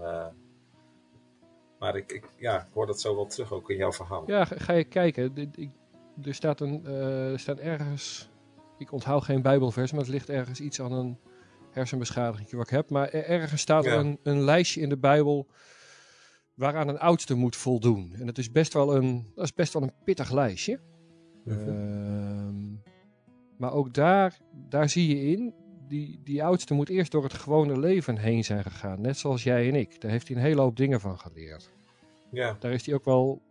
maar 1.79 1.97
ik, 1.97 2.13
ik, 2.13 2.25
ja, 2.37 2.61
ik 2.61 2.73
hoor 2.73 2.87
dat 2.87 3.01
zo 3.01 3.15
wel 3.15 3.27
terug 3.27 3.53
ook 3.53 3.71
in 3.71 3.77
jouw 3.77 3.93
verhaal. 3.93 4.25
Ja, 4.27 4.45
ga, 4.45 4.73
je 4.73 4.85
kijken. 4.85 5.53
Er 6.23 6.35
staat, 6.35 6.61
een, 6.61 6.87
er 6.87 7.39
staat 7.39 7.59
ergens... 7.59 8.32
Ik 8.83 8.93
onthoud 8.93 9.25
geen 9.25 9.43
bijbelvers, 9.43 9.91
maar 9.93 10.01
het 10.01 10.09
ligt 10.11 10.29
ergens 10.29 10.61
iets 10.61 10.81
aan 10.81 10.93
een 10.93 11.19
hersenbeschadiging 11.71 12.51
wat 12.51 12.65
ik 12.67 12.71
heb. 12.71 12.91
Maar 12.91 13.09
er- 13.09 13.25
ergens 13.25 13.61
staat 13.61 13.85
er 13.87 13.93
Ja. 13.93 13.99
een, 13.99 14.19
een 14.23 14.41
lijstje 14.41 14.81
in 14.81 14.89
de 14.89 14.99
Bijbel 14.99 15.47
waaraan 16.55 16.89
een 16.89 16.99
oudste 16.99 17.35
moet 17.35 17.57
voldoen. 17.57 18.15
En 18.19 18.27
dat 18.27 18.39
is 18.39 18.51
best 18.51 18.73
wel 18.73 18.97
een, 18.97 19.31
dat 19.35 19.45
is 19.45 19.55
best 19.55 19.73
wel 19.73 19.83
een 19.83 19.93
pittig 20.05 20.31
lijstje. 20.31 20.81
Ehm, 21.47 22.71
maar 23.59 23.73
ook 23.73 23.95
daar, 23.95 24.39
daar 24.69 24.89
zie 24.89 25.09
je 25.09 25.31
in, 25.37 25.55
die, 25.89 26.21
die 26.25 26.45
oudste 26.45 26.75
moet 26.75 26.89
eerst 26.89 27.13
door 27.13 27.23
het 27.23 27.33
gewone 27.35 27.79
leven 27.79 28.17
heen 28.17 28.45
zijn 28.45 28.63
gegaan. 28.63 29.01
Net 29.01 29.19
zoals 29.19 29.43
jij 29.43 29.69
en 29.69 29.75
ik. 29.75 30.01
Daar 30.01 30.11
heeft 30.11 30.29
hij 30.29 30.37
een 30.37 30.43
hele 30.43 30.61
hoop 30.61 30.77
dingen 30.77 31.01
van 31.01 31.19
geleerd. 31.19 31.71
Ja, 32.31 32.57
Daar 32.61 32.73
is 32.73 32.87
hij 32.87 32.95
ook 32.95 33.05
wel, 33.05 33.43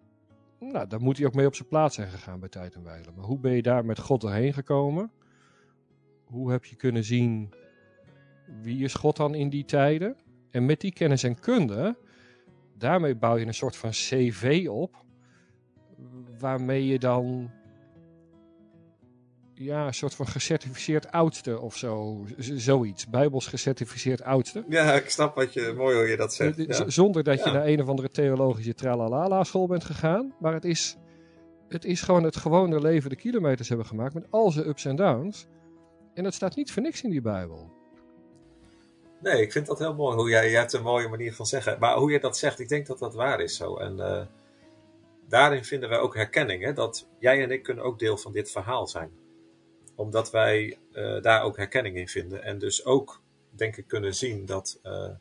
nou, 0.59 0.88
daar 0.88 1.01
moet 1.01 1.17
hij 1.17 1.25
ook 1.25 1.34
mee 1.34 1.45
op 1.45 1.55
zijn 1.55 1.67
plaats 1.67 1.95
zijn 1.95 2.07
gegaan 2.09 2.39
bij 2.39 2.49
tijd 2.49 2.75
en 2.75 2.84
wijle. 2.84 3.11
Maar 3.15 3.25
hoe 3.25 3.39
ben 3.39 3.51
je 3.51 3.61
daar 3.61 3.86
met 3.86 3.99
God 3.99 4.21
doorheen 4.21 4.53
gekomen? 4.53 5.11
Hoe 6.32 6.51
heb 6.51 6.65
je 6.65 6.75
kunnen 6.75 7.03
zien, 7.03 7.53
wie 8.61 8.84
is 8.84 8.93
God 8.93 9.15
dan 9.15 9.36
in 9.36 9.49
die 9.49 9.65
tijden? 9.65 10.15
En 10.51 10.65
met 10.65 10.82
die 10.82 10.93
kennis 10.93 11.23
en 11.23 11.39
kunde, 11.39 11.97
daarmee 12.77 13.15
bouw 13.15 13.38
je 13.38 13.45
een 13.45 13.53
soort 13.53 13.75
van 13.75 13.89
cv 13.89 14.67
op, 14.69 15.05
waarmee 16.39 16.86
je 16.86 16.99
dan 16.99 17.51
ja, 19.53 19.88
een 19.88 19.93
soort 19.93 20.15
van 20.15 20.27
gecertificeerd 20.27 21.11
oudste 21.11 21.59
of 21.59 21.77
zo, 21.77 22.25
zoiets. 22.38 23.07
Bijbels 23.09 23.47
gecertificeerd 23.47 24.23
oudste. 24.23 24.65
ja 24.69 24.93
ik 24.93 25.09
snap 25.09 25.36
wat 25.36 25.53
je, 25.53 25.73
mooi 25.77 25.95
hoe 25.95 26.07
je 26.07 26.17
dat 26.17 26.34
zegt. 26.34 26.57
Ja. 26.57 26.89
Zonder 26.89 27.23
dat 27.23 27.39
je 27.39 27.45
Ja. 27.49 27.51
naar 27.55 27.65
een 27.65 27.82
of 27.82 27.88
andere 27.88 28.09
theologische 28.09 28.73
tralalala 28.73 29.43
school 29.43 29.67
bent 29.67 29.84
gegaan. 29.84 30.34
Maar 30.39 30.53
het 30.53 30.65
is, 30.65 30.97
het 31.67 31.86
is 31.86 32.01
gewoon 32.01 32.23
het 32.23 32.36
gewone 32.36 32.82
leven 32.82 33.09
de 33.09 33.15
kilometers 33.15 33.67
hebben 33.69 33.86
gemaakt 33.86 34.13
met 34.13 34.25
al 34.29 34.51
zijn 34.51 34.67
ups 34.67 34.86
en 34.86 34.95
downs. 34.95 35.47
En 36.22 36.28
dat 36.28 36.36
staat 36.36 36.55
niet 36.55 36.72
voor 36.72 36.82
niks 36.82 37.03
in 37.03 37.09
die 37.09 37.22
Bijbel. 37.22 37.72
Nee, 39.22 39.41
ik 39.41 39.51
vind 39.51 39.65
dat 39.65 39.80
heel 39.80 39.93
mooi. 39.93 40.15
Hoe 40.15 40.30
jij, 40.30 40.49
jij 40.49 40.59
hebt 40.59 40.74
een 40.74 40.84
mooie 40.84 41.07
manier 41.07 41.34
van 41.34 41.45
zeggen. 41.45 41.80
Maar 41.80 41.95
hoe 41.97 42.11
je 42.11 42.19
dat 42.19 42.38
zegt, 42.38 42.59
ik 42.59 42.69
denk 42.69 42.88
dat 42.88 42.99
dat 42.99 43.13
waar 43.13 43.39
is 43.39 43.55
zo. 43.55 43.78
En 43.78 43.99
eh, 43.99 44.26
daarin 45.28 45.65
vinden 45.65 45.89
wij 45.89 45.99
ook 45.99 46.15
herkenning. 46.15 46.63
Hè? 46.63 46.74
Dat 46.74 47.07
jij 47.19 47.43
en 47.43 47.51
ik 47.51 47.63
kunnen 47.63 47.84
ook 47.84 47.99
deel 47.99 48.17
van 48.17 48.32
dit 48.32 48.51
verhaal 48.51 48.88
zijn. 48.88 49.11
Omdat 49.95 50.32
wij 50.32 50.78
eh, 50.91 51.22
daar 51.22 51.43
ook 51.43 51.57
herkenning 51.57 51.97
in 51.97 52.07
vinden. 52.07 52.43
En 52.43 52.59
dus 52.59 52.86
ook, 52.86 53.22
denk 53.49 53.78
ik, 53.78 53.88
kunnen 53.88 54.15
zien 54.15 54.45
dat 54.45 54.80
eh, 54.84 55.11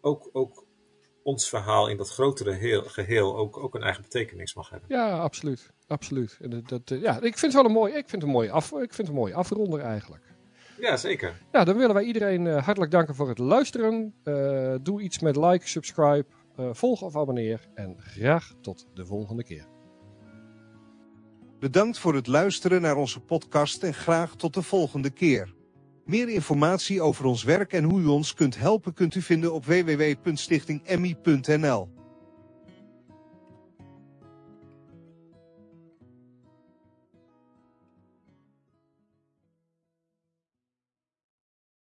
ook, 0.00 0.30
ook 0.32 0.63
ons 1.24 1.48
verhaal 1.48 1.88
in 1.88 1.96
dat 1.96 2.10
grotere 2.10 2.52
heel, 2.52 2.82
geheel 2.82 3.36
ook, 3.36 3.56
ook 3.56 3.74
een 3.74 3.82
eigen 3.82 4.02
betekenis 4.02 4.54
mag 4.54 4.70
hebben. 4.70 4.88
Ja, 4.88 5.18
absoluut. 5.18 5.72
absoluut. 5.86 6.38
En 6.40 6.50
dat, 6.50 6.68
dat, 6.68 6.90
eh, 6.90 7.00
ja, 7.00 7.14
ik 7.16 7.38
vind 7.38 7.40
het 7.40 7.54
wel 7.54 7.64
een 7.64 7.72
mooi, 7.72 7.92
ik 7.92 8.08
vind 8.08 8.22
het 8.22 8.22
een 8.22 8.36
mooie, 8.36 8.50
af, 8.50 8.72
ik 8.72 8.78
vind 8.78 8.96
het 8.96 9.08
een 9.08 9.14
mooie 9.14 9.34
afronder 9.34 9.80
eigenlijk. 9.80 10.34
Ja, 10.78 10.96
zeker. 10.96 11.42
Nou, 11.52 11.64
dan 11.64 11.76
willen 11.76 11.94
wij 11.94 12.04
iedereen 12.04 12.46
eh, 12.46 12.64
hartelijk 12.64 12.92
danken 12.92 13.14
voor 13.14 13.28
het 13.28 13.38
luisteren. 13.38 14.14
Eh, 14.22 14.74
doe 14.82 15.02
iets 15.02 15.18
met 15.18 15.36
like, 15.36 15.68
subscribe, 15.68 16.26
eh, 16.56 16.68
volg 16.72 17.02
of 17.02 17.16
abonneer. 17.16 17.68
En 17.74 17.96
graag 17.98 18.52
tot 18.60 18.86
de 18.94 19.06
volgende 19.06 19.44
keer. 19.44 19.66
Bedankt 21.58 21.98
voor 21.98 22.14
het 22.14 22.26
luisteren 22.26 22.80
naar 22.80 22.96
onze 22.96 23.20
podcast 23.20 23.82
en 23.82 23.94
graag 23.94 24.34
tot 24.36 24.54
de 24.54 24.62
volgende 24.62 25.10
keer. 25.10 25.54
Meer 26.04 26.28
informatie 26.28 27.00
over 27.00 27.24
ons 27.24 27.42
werk 27.42 27.72
en 27.72 27.84
hoe 27.84 28.00
u 28.00 28.06
ons 28.06 28.34
kunt 28.34 28.58
helpen 28.58 28.94
kunt 28.94 29.14
u 29.14 29.22
vinden 29.22 29.52
op 29.52 29.64
www.stichtingemmie.nl. 29.64 31.93